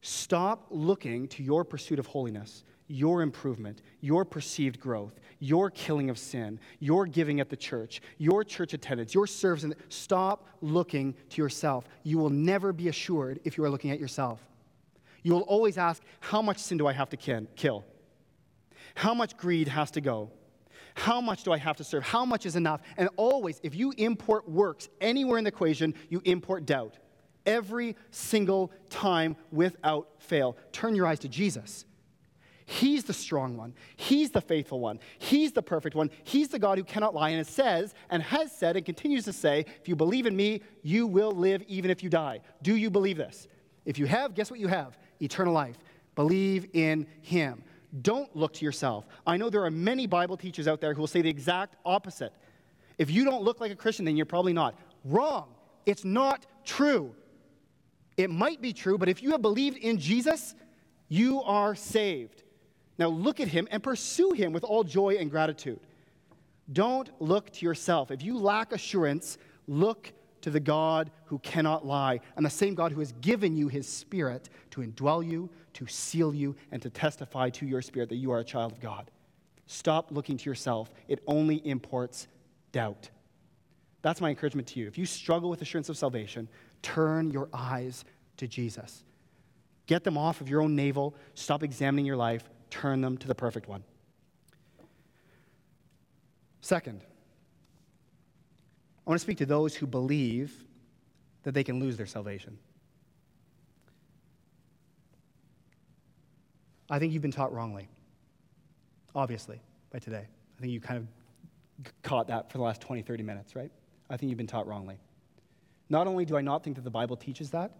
Stop 0.00 0.64
looking 0.70 1.28
to 1.28 1.42
your 1.42 1.64
pursuit 1.64 1.98
of 1.98 2.06
holiness, 2.06 2.64
your 2.88 3.20
improvement, 3.20 3.82
your 4.00 4.24
perceived 4.24 4.80
growth, 4.80 5.20
your 5.38 5.68
killing 5.68 6.08
of 6.08 6.18
sin, 6.18 6.58
your 6.78 7.04
giving 7.04 7.40
at 7.40 7.50
the 7.50 7.56
church, 7.58 8.00
your 8.16 8.42
church 8.42 8.72
attendance, 8.72 9.12
your 9.12 9.26
service. 9.26 9.70
Stop 9.90 10.48
looking 10.62 11.14
to 11.28 11.42
yourself. 11.42 11.86
You 12.04 12.16
will 12.16 12.30
never 12.30 12.72
be 12.72 12.88
assured 12.88 13.38
if 13.44 13.58
you 13.58 13.64
are 13.64 13.70
looking 13.70 13.90
at 13.90 14.00
yourself. 14.00 14.40
You 15.22 15.32
will 15.34 15.42
always 15.42 15.78
ask, 15.78 16.02
How 16.20 16.42
much 16.42 16.58
sin 16.58 16.78
do 16.78 16.86
I 16.86 16.92
have 16.92 17.10
to 17.10 17.16
kill? 17.16 17.84
How 18.94 19.14
much 19.14 19.36
greed 19.36 19.68
has 19.68 19.90
to 19.92 20.00
go? 20.00 20.30
How 20.94 21.20
much 21.20 21.44
do 21.44 21.52
I 21.52 21.58
have 21.58 21.76
to 21.76 21.84
serve? 21.84 22.02
How 22.02 22.24
much 22.24 22.44
is 22.44 22.56
enough? 22.56 22.82
And 22.96 23.08
always, 23.16 23.60
if 23.62 23.74
you 23.74 23.94
import 23.96 24.48
works 24.48 24.88
anywhere 25.00 25.38
in 25.38 25.44
the 25.44 25.48
equation, 25.48 25.94
you 26.10 26.20
import 26.24 26.66
doubt. 26.66 26.98
Every 27.46 27.96
single 28.10 28.70
time 28.90 29.36
without 29.50 30.08
fail. 30.18 30.56
Turn 30.70 30.94
your 30.94 31.06
eyes 31.06 31.18
to 31.20 31.28
Jesus. 31.28 31.86
He's 32.66 33.04
the 33.04 33.12
strong 33.12 33.56
one. 33.56 33.74
He's 33.96 34.30
the 34.30 34.40
faithful 34.40 34.80
one. 34.80 35.00
He's 35.18 35.52
the 35.52 35.62
perfect 35.62 35.96
one. 35.96 36.10
He's 36.22 36.48
the 36.48 36.58
God 36.58 36.78
who 36.78 36.84
cannot 36.84 37.14
lie. 37.14 37.30
And 37.30 37.40
it 37.40 37.46
says, 37.46 37.94
and 38.08 38.22
has 38.22 38.52
said, 38.52 38.76
and 38.76 38.86
continues 38.86 39.24
to 39.24 39.32
say, 39.32 39.66
if 39.80 39.88
you 39.88 39.96
believe 39.96 40.26
in 40.26 40.36
me, 40.36 40.62
you 40.82 41.06
will 41.06 41.32
live 41.32 41.62
even 41.66 41.90
if 41.90 42.02
you 42.02 42.08
die. 42.08 42.40
Do 42.62 42.76
you 42.76 42.90
believe 42.90 43.16
this? 43.16 43.48
If 43.84 43.98
you 43.98 44.06
have, 44.06 44.34
guess 44.34 44.50
what 44.50 44.60
you 44.60 44.68
have? 44.68 44.96
Eternal 45.22 45.52
life. 45.52 45.78
Believe 46.14 46.68
in 46.74 47.06
him. 47.22 47.62
Don't 48.00 48.34
look 48.34 48.54
to 48.54 48.64
yourself. 48.64 49.06
I 49.26 49.36
know 49.36 49.50
there 49.50 49.64
are 49.64 49.70
many 49.70 50.06
Bible 50.06 50.36
teachers 50.36 50.66
out 50.66 50.80
there 50.80 50.94
who 50.94 51.00
will 51.00 51.06
say 51.06 51.22
the 51.22 51.28
exact 51.28 51.76
opposite. 51.84 52.32
If 52.98 53.10
you 53.10 53.24
don't 53.24 53.42
look 53.42 53.60
like 53.60 53.70
a 53.70 53.76
Christian, 53.76 54.04
then 54.04 54.16
you're 54.16 54.26
probably 54.26 54.52
not. 54.52 54.74
Wrong. 55.04 55.48
It's 55.86 56.04
not 56.04 56.46
true. 56.64 57.14
It 58.16 58.30
might 58.30 58.60
be 58.60 58.72
true, 58.72 58.98
but 58.98 59.08
if 59.08 59.22
you 59.22 59.30
have 59.32 59.42
believed 59.42 59.78
in 59.78 59.98
Jesus, 59.98 60.54
you 61.08 61.42
are 61.42 61.74
saved. 61.74 62.42
Now 62.98 63.08
look 63.08 63.40
at 63.40 63.48
him 63.48 63.66
and 63.70 63.82
pursue 63.82 64.32
him 64.32 64.52
with 64.52 64.64
all 64.64 64.84
joy 64.84 65.16
and 65.16 65.30
gratitude. 65.30 65.80
Don't 66.72 67.10
look 67.20 67.50
to 67.52 67.66
yourself. 67.66 68.10
If 68.10 68.22
you 68.22 68.38
lack 68.38 68.72
assurance, 68.72 69.38
look 69.66 70.12
to 70.42 70.50
the 70.50 70.60
God 70.60 71.10
who 71.26 71.38
cannot 71.38 71.86
lie, 71.86 72.20
and 72.36 72.44
the 72.44 72.50
same 72.50 72.74
God 72.74 72.92
who 72.92 73.00
has 73.00 73.12
given 73.20 73.56
you 73.56 73.68
his 73.68 73.88
Spirit 73.88 74.50
to 74.70 74.82
indwell 74.82 75.26
you, 75.26 75.48
to 75.74 75.86
seal 75.86 76.34
you, 76.34 76.54
and 76.70 76.82
to 76.82 76.90
testify 76.90 77.48
to 77.50 77.66
your 77.66 77.80
spirit 77.80 78.08
that 78.10 78.16
you 78.16 78.30
are 78.30 78.40
a 78.40 78.44
child 78.44 78.72
of 78.72 78.80
God. 78.80 79.10
Stop 79.66 80.10
looking 80.10 80.36
to 80.36 80.50
yourself, 80.50 80.92
it 81.08 81.22
only 81.26 81.66
imports 81.66 82.28
doubt. 82.72 83.08
That's 84.02 84.20
my 84.20 84.30
encouragement 84.30 84.68
to 84.68 84.80
you. 84.80 84.88
If 84.88 84.98
you 84.98 85.06
struggle 85.06 85.48
with 85.48 85.62
assurance 85.62 85.88
of 85.88 85.96
salvation, 85.96 86.48
turn 86.82 87.30
your 87.30 87.48
eyes 87.52 88.04
to 88.36 88.48
Jesus. 88.48 89.04
Get 89.86 90.04
them 90.04 90.18
off 90.18 90.40
of 90.40 90.48
your 90.48 90.60
own 90.60 90.74
navel, 90.74 91.14
stop 91.34 91.62
examining 91.62 92.04
your 92.04 92.16
life, 92.16 92.50
turn 92.70 93.00
them 93.00 93.16
to 93.18 93.28
the 93.28 93.34
perfect 93.34 93.68
one. 93.68 93.84
Second, 96.60 97.02
I 99.06 99.10
want 99.10 99.20
to 99.20 99.22
speak 99.22 99.38
to 99.38 99.46
those 99.46 99.74
who 99.74 99.86
believe 99.86 100.64
that 101.42 101.52
they 101.52 101.64
can 101.64 101.80
lose 101.80 101.96
their 101.96 102.06
salvation. 102.06 102.58
I 106.88 106.98
think 106.98 107.12
you've 107.12 107.22
been 107.22 107.32
taught 107.32 107.52
wrongly, 107.52 107.88
obviously, 109.14 109.60
by 109.90 109.98
today. 109.98 110.26
I 110.58 110.60
think 110.60 110.72
you 110.72 110.80
kind 110.80 110.98
of 110.98 111.92
caught 112.02 112.28
that 112.28 112.52
for 112.52 112.58
the 112.58 112.64
last 112.64 112.80
20, 112.80 113.02
30 113.02 113.22
minutes, 113.22 113.56
right? 113.56 113.70
I 114.10 114.16
think 114.16 114.28
you've 114.28 114.36
been 114.36 114.46
taught 114.46 114.66
wrongly. 114.66 114.98
Not 115.88 116.06
only 116.06 116.24
do 116.24 116.36
I 116.36 116.42
not 116.42 116.62
think 116.62 116.76
that 116.76 116.84
the 116.84 116.90
Bible 116.90 117.16
teaches 117.16 117.50
that, 117.50 117.72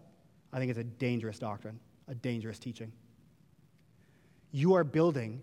I 0.51 0.59
think 0.59 0.69
it's 0.69 0.79
a 0.79 0.83
dangerous 0.83 1.39
doctrine, 1.39 1.79
a 2.07 2.15
dangerous 2.15 2.59
teaching. 2.59 2.91
You 4.51 4.73
are 4.73 4.83
building 4.83 5.41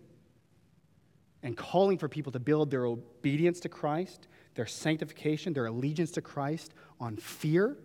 and 1.43 1.57
calling 1.57 1.97
for 1.97 2.09
people 2.09 2.33
to 2.33 2.39
build 2.39 2.71
their 2.71 2.87
obedience 2.87 3.61
to 3.61 3.69
Christ, 3.69 4.29
their 4.61 4.67
sanctification, 4.67 5.55
their 5.55 5.65
allegiance 5.65 6.11
to 6.11 6.21
Christ 6.21 6.75
on 7.01 7.17
fear 7.17 7.79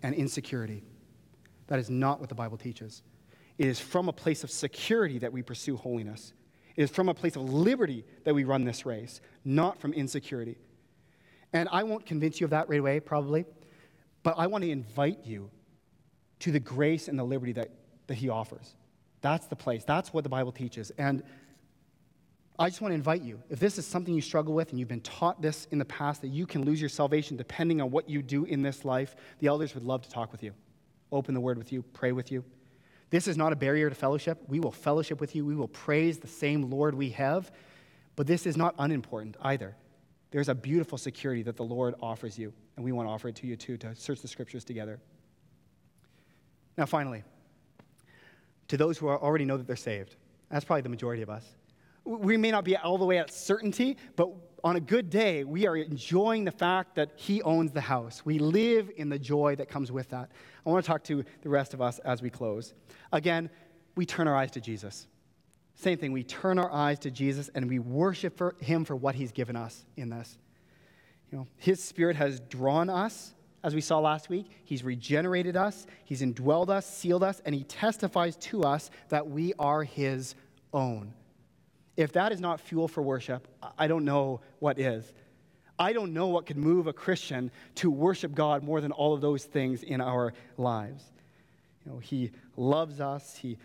and 0.00 0.14
insecurity. 0.14 0.84
That 1.66 1.80
is 1.80 1.90
not 1.90 2.20
what 2.20 2.28
the 2.28 2.36
Bible 2.36 2.56
teaches. 2.56 3.02
It 3.58 3.66
is 3.66 3.80
from 3.80 4.08
a 4.08 4.12
place 4.12 4.44
of 4.44 4.50
security 4.52 5.18
that 5.18 5.32
we 5.32 5.42
pursue 5.42 5.76
holiness. 5.76 6.32
It 6.76 6.84
is 6.84 6.90
from 6.92 7.08
a 7.08 7.14
place 7.14 7.34
of 7.34 7.52
liberty 7.52 8.04
that 8.22 8.32
we 8.32 8.44
run 8.44 8.62
this 8.62 8.86
race, 8.86 9.20
not 9.44 9.80
from 9.80 9.92
insecurity. 9.92 10.56
And 11.52 11.68
I 11.72 11.82
won't 11.82 12.06
convince 12.06 12.40
you 12.40 12.44
of 12.44 12.50
that 12.50 12.68
right 12.68 12.78
away, 12.78 13.00
probably, 13.00 13.44
but 14.22 14.36
I 14.38 14.46
want 14.46 14.62
to 14.62 14.70
invite 14.70 15.18
you 15.24 15.50
to 16.38 16.52
the 16.52 16.60
grace 16.60 17.08
and 17.08 17.18
the 17.18 17.24
liberty 17.24 17.54
that, 17.54 17.72
that 18.06 18.14
He 18.14 18.28
offers. 18.28 18.76
That's 19.20 19.48
the 19.48 19.56
place. 19.56 19.82
That's 19.82 20.12
what 20.12 20.22
the 20.22 20.30
Bible 20.30 20.52
teaches. 20.52 20.92
And 20.96 21.24
I 22.56 22.68
just 22.68 22.80
want 22.80 22.92
to 22.92 22.94
invite 22.94 23.22
you, 23.22 23.42
if 23.50 23.58
this 23.58 23.78
is 23.78 23.86
something 23.86 24.14
you 24.14 24.20
struggle 24.20 24.54
with 24.54 24.70
and 24.70 24.78
you've 24.78 24.88
been 24.88 25.00
taught 25.00 25.42
this 25.42 25.66
in 25.72 25.78
the 25.78 25.84
past, 25.84 26.20
that 26.20 26.28
you 26.28 26.46
can 26.46 26.64
lose 26.64 26.80
your 26.80 26.88
salvation 26.88 27.36
depending 27.36 27.80
on 27.80 27.90
what 27.90 28.08
you 28.08 28.22
do 28.22 28.44
in 28.44 28.62
this 28.62 28.84
life, 28.84 29.16
the 29.40 29.48
elders 29.48 29.74
would 29.74 29.82
love 29.82 30.02
to 30.02 30.10
talk 30.10 30.30
with 30.30 30.42
you, 30.42 30.52
open 31.10 31.34
the 31.34 31.40
word 31.40 31.58
with 31.58 31.72
you, 31.72 31.82
pray 31.82 32.12
with 32.12 32.30
you. 32.30 32.44
This 33.10 33.26
is 33.26 33.36
not 33.36 33.52
a 33.52 33.56
barrier 33.56 33.88
to 33.88 33.94
fellowship. 33.94 34.38
We 34.46 34.60
will 34.60 34.70
fellowship 34.70 35.20
with 35.20 35.34
you, 35.34 35.44
we 35.44 35.56
will 35.56 35.68
praise 35.68 36.18
the 36.18 36.28
same 36.28 36.70
Lord 36.70 36.94
we 36.94 37.10
have, 37.10 37.50
but 38.14 38.28
this 38.28 38.46
is 38.46 38.56
not 38.56 38.76
unimportant 38.78 39.36
either. 39.42 39.74
There's 40.30 40.48
a 40.48 40.54
beautiful 40.54 40.96
security 40.96 41.42
that 41.42 41.56
the 41.56 41.64
Lord 41.64 41.96
offers 42.00 42.38
you, 42.38 42.52
and 42.76 42.84
we 42.84 42.92
want 42.92 43.08
to 43.08 43.12
offer 43.12 43.28
it 43.28 43.36
to 43.36 43.48
you 43.48 43.56
too, 43.56 43.76
to 43.78 43.96
search 43.96 44.20
the 44.20 44.28
scriptures 44.28 44.64
together. 44.64 45.00
Now, 46.78 46.86
finally, 46.86 47.24
to 48.68 48.76
those 48.76 48.96
who 48.96 49.08
already 49.08 49.44
know 49.44 49.56
that 49.56 49.66
they're 49.66 49.76
saved, 49.76 50.14
that's 50.50 50.64
probably 50.64 50.82
the 50.82 50.88
majority 50.88 51.22
of 51.22 51.30
us 51.30 51.44
we 52.04 52.36
may 52.36 52.50
not 52.50 52.64
be 52.64 52.76
all 52.76 52.98
the 52.98 53.04
way 53.04 53.18
at 53.18 53.32
certainty, 53.32 53.96
but 54.16 54.30
on 54.62 54.76
a 54.76 54.80
good 54.80 55.10
day, 55.10 55.44
we 55.44 55.66
are 55.66 55.76
enjoying 55.76 56.44
the 56.44 56.50
fact 56.50 56.94
that 56.94 57.10
He 57.16 57.42
owns 57.42 57.72
the 57.72 57.82
house. 57.82 58.24
We 58.24 58.38
live 58.38 58.90
in 58.96 59.10
the 59.10 59.18
joy 59.18 59.56
that 59.56 59.68
comes 59.68 59.92
with 59.92 60.08
that. 60.10 60.30
I 60.64 60.70
want 60.70 60.84
to 60.84 60.88
talk 60.88 61.04
to 61.04 61.24
the 61.42 61.48
rest 61.50 61.74
of 61.74 61.82
us 61.82 61.98
as 62.00 62.22
we 62.22 62.30
close. 62.30 62.72
Again, 63.12 63.50
we 63.94 64.06
turn 64.06 64.26
our 64.26 64.36
eyes 64.36 64.50
to 64.52 64.60
Jesus. 64.60 65.06
Same 65.74 65.98
thing, 65.98 66.12
we 66.12 66.22
turn 66.22 66.58
our 66.58 66.72
eyes 66.72 66.98
to 67.00 67.10
Jesus 67.10 67.50
and 67.54 67.68
we 67.68 67.78
worship 67.78 68.38
for 68.38 68.54
Him 68.60 68.84
for 68.84 68.96
what 68.96 69.14
He's 69.14 69.32
given 69.32 69.56
us 69.56 69.84
in 69.96 70.08
this. 70.08 70.38
You 71.30 71.38
know, 71.38 71.46
His 71.56 71.82
Spirit 71.82 72.16
has 72.16 72.40
drawn 72.40 72.88
us, 72.88 73.34
as 73.62 73.74
we 73.74 73.80
saw 73.80 73.98
last 73.98 74.28
week. 74.28 74.46
He's 74.64 74.84
regenerated 74.84 75.56
us, 75.56 75.86
He's 76.04 76.22
indwelled 76.22 76.70
us, 76.70 76.86
sealed 76.86 77.22
us, 77.22 77.42
and 77.44 77.54
He 77.54 77.64
testifies 77.64 78.36
to 78.36 78.62
us 78.62 78.90
that 79.08 79.28
we 79.28 79.52
are 79.58 79.82
His 79.82 80.34
own. 80.72 81.12
If 81.96 82.12
that 82.12 82.32
is 82.32 82.40
not 82.40 82.60
fuel 82.60 82.88
for 82.88 83.02
worship, 83.02 83.46
I 83.78 83.86
don't 83.86 84.04
know 84.04 84.40
what 84.58 84.78
is. 84.78 85.12
I 85.78 85.92
don't 85.92 86.12
know 86.12 86.28
what 86.28 86.46
could 86.46 86.56
move 86.56 86.86
a 86.86 86.92
Christian 86.92 87.50
to 87.76 87.90
worship 87.90 88.34
God 88.34 88.62
more 88.62 88.80
than 88.80 88.92
all 88.92 89.14
of 89.14 89.20
those 89.20 89.44
things 89.44 89.82
in 89.82 90.00
our 90.00 90.32
lives. 90.56 91.04
You 91.84 91.92
know, 91.92 91.98
he 91.98 92.30
loves 92.56 93.00
us, 93.00 93.36
he, 93.36 93.58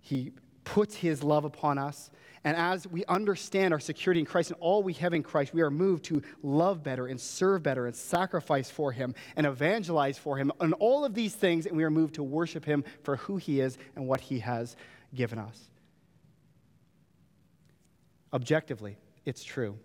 he 0.00 0.32
puts 0.64 0.94
his 0.94 1.22
love 1.22 1.44
upon 1.44 1.78
us. 1.78 2.10
And 2.44 2.56
as 2.56 2.86
we 2.86 3.04
understand 3.06 3.74
our 3.74 3.80
security 3.80 4.20
in 4.20 4.26
Christ 4.26 4.50
and 4.52 4.60
all 4.60 4.84
we 4.84 4.92
have 4.94 5.12
in 5.12 5.24
Christ, 5.24 5.52
we 5.52 5.62
are 5.62 5.70
moved 5.70 6.04
to 6.04 6.22
love 6.44 6.84
better 6.84 7.08
and 7.08 7.20
serve 7.20 7.64
better 7.64 7.86
and 7.86 7.96
sacrifice 7.96 8.70
for 8.70 8.92
him 8.92 9.16
and 9.34 9.46
evangelize 9.46 10.16
for 10.16 10.36
him 10.36 10.52
and 10.60 10.72
all 10.74 11.04
of 11.04 11.12
these 11.12 11.34
things. 11.34 11.66
And 11.66 11.76
we 11.76 11.82
are 11.82 11.90
moved 11.90 12.14
to 12.14 12.22
worship 12.22 12.64
him 12.64 12.84
for 13.02 13.16
who 13.16 13.36
he 13.36 13.60
is 13.60 13.78
and 13.96 14.06
what 14.06 14.20
he 14.20 14.38
has 14.40 14.76
given 15.12 15.40
us. 15.40 15.70
Objectively, 18.36 18.98
it's 19.24 19.42
true. 19.42 19.78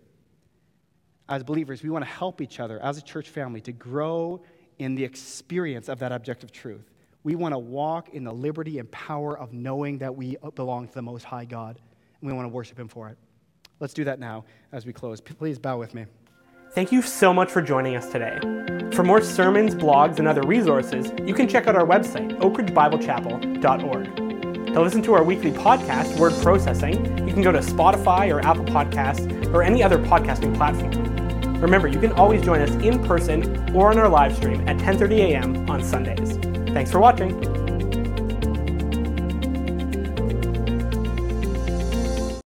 As 1.26 1.42
believers, 1.42 1.82
we 1.82 1.88
want 1.88 2.04
to 2.04 2.10
help 2.10 2.42
each 2.42 2.60
other 2.60 2.78
as 2.80 2.98
a 2.98 3.02
church 3.02 3.30
family 3.30 3.62
to 3.62 3.72
grow 3.72 4.42
in 4.78 4.94
the 4.94 5.02
experience 5.02 5.88
of 5.88 5.98
that 6.00 6.12
objective 6.12 6.52
truth. 6.52 6.90
We 7.24 7.34
want 7.34 7.54
to 7.54 7.58
walk 7.58 8.10
in 8.10 8.24
the 8.24 8.32
liberty 8.32 8.78
and 8.78 8.90
power 8.90 9.38
of 9.38 9.54
knowing 9.54 9.96
that 9.98 10.14
we 10.14 10.36
belong 10.54 10.86
to 10.86 10.92
the 10.92 11.00
Most 11.00 11.24
High 11.24 11.46
God, 11.46 11.80
and 12.20 12.30
we 12.30 12.36
want 12.36 12.44
to 12.44 12.50
worship 12.50 12.78
Him 12.78 12.88
for 12.88 13.08
it. 13.08 13.16
Let's 13.80 13.94
do 13.94 14.04
that 14.04 14.20
now 14.20 14.44
as 14.70 14.84
we 14.84 14.92
close. 14.92 15.18
Please 15.22 15.58
bow 15.58 15.78
with 15.78 15.94
me. 15.94 16.04
Thank 16.72 16.92
you 16.92 17.00
so 17.00 17.32
much 17.32 17.50
for 17.50 17.62
joining 17.62 17.96
us 17.96 18.12
today. 18.12 18.38
For 18.94 19.02
more 19.02 19.22
sermons, 19.22 19.74
blogs, 19.74 20.18
and 20.18 20.28
other 20.28 20.42
resources, 20.42 21.10
you 21.24 21.32
can 21.32 21.48
check 21.48 21.68
out 21.68 21.74
our 21.74 21.86
website, 21.86 22.38
oakridgebiblechapel.org. 22.38 24.21
To 24.72 24.80
listen 24.80 25.02
to 25.02 25.12
our 25.12 25.22
weekly 25.22 25.50
podcast, 25.50 26.18
Word 26.18 26.32
Processing, 26.42 27.28
you 27.28 27.34
can 27.34 27.42
go 27.42 27.52
to 27.52 27.58
Spotify 27.58 28.34
or 28.34 28.40
Apple 28.40 28.64
Podcasts 28.64 29.52
or 29.52 29.62
any 29.62 29.82
other 29.82 29.98
podcasting 29.98 30.56
platform. 30.56 31.60
Remember, 31.60 31.88
you 31.88 32.00
can 32.00 32.12
always 32.12 32.42
join 32.42 32.62
us 32.62 32.70
in 32.82 33.04
person 33.04 33.76
or 33.76 33.90
on 33.90 33.98
our 33.98 34.08
live 34.08 34.34
stream 34.34 34.66
at 34.66 34.78
10:30 34.78 35.18
a.m. 35.18 35.70
on 35.70 35.84
Sundays. 35.84 36.38
Thanks 36.72 36.90
for 36.90 37.00
watching. 37.00 37.61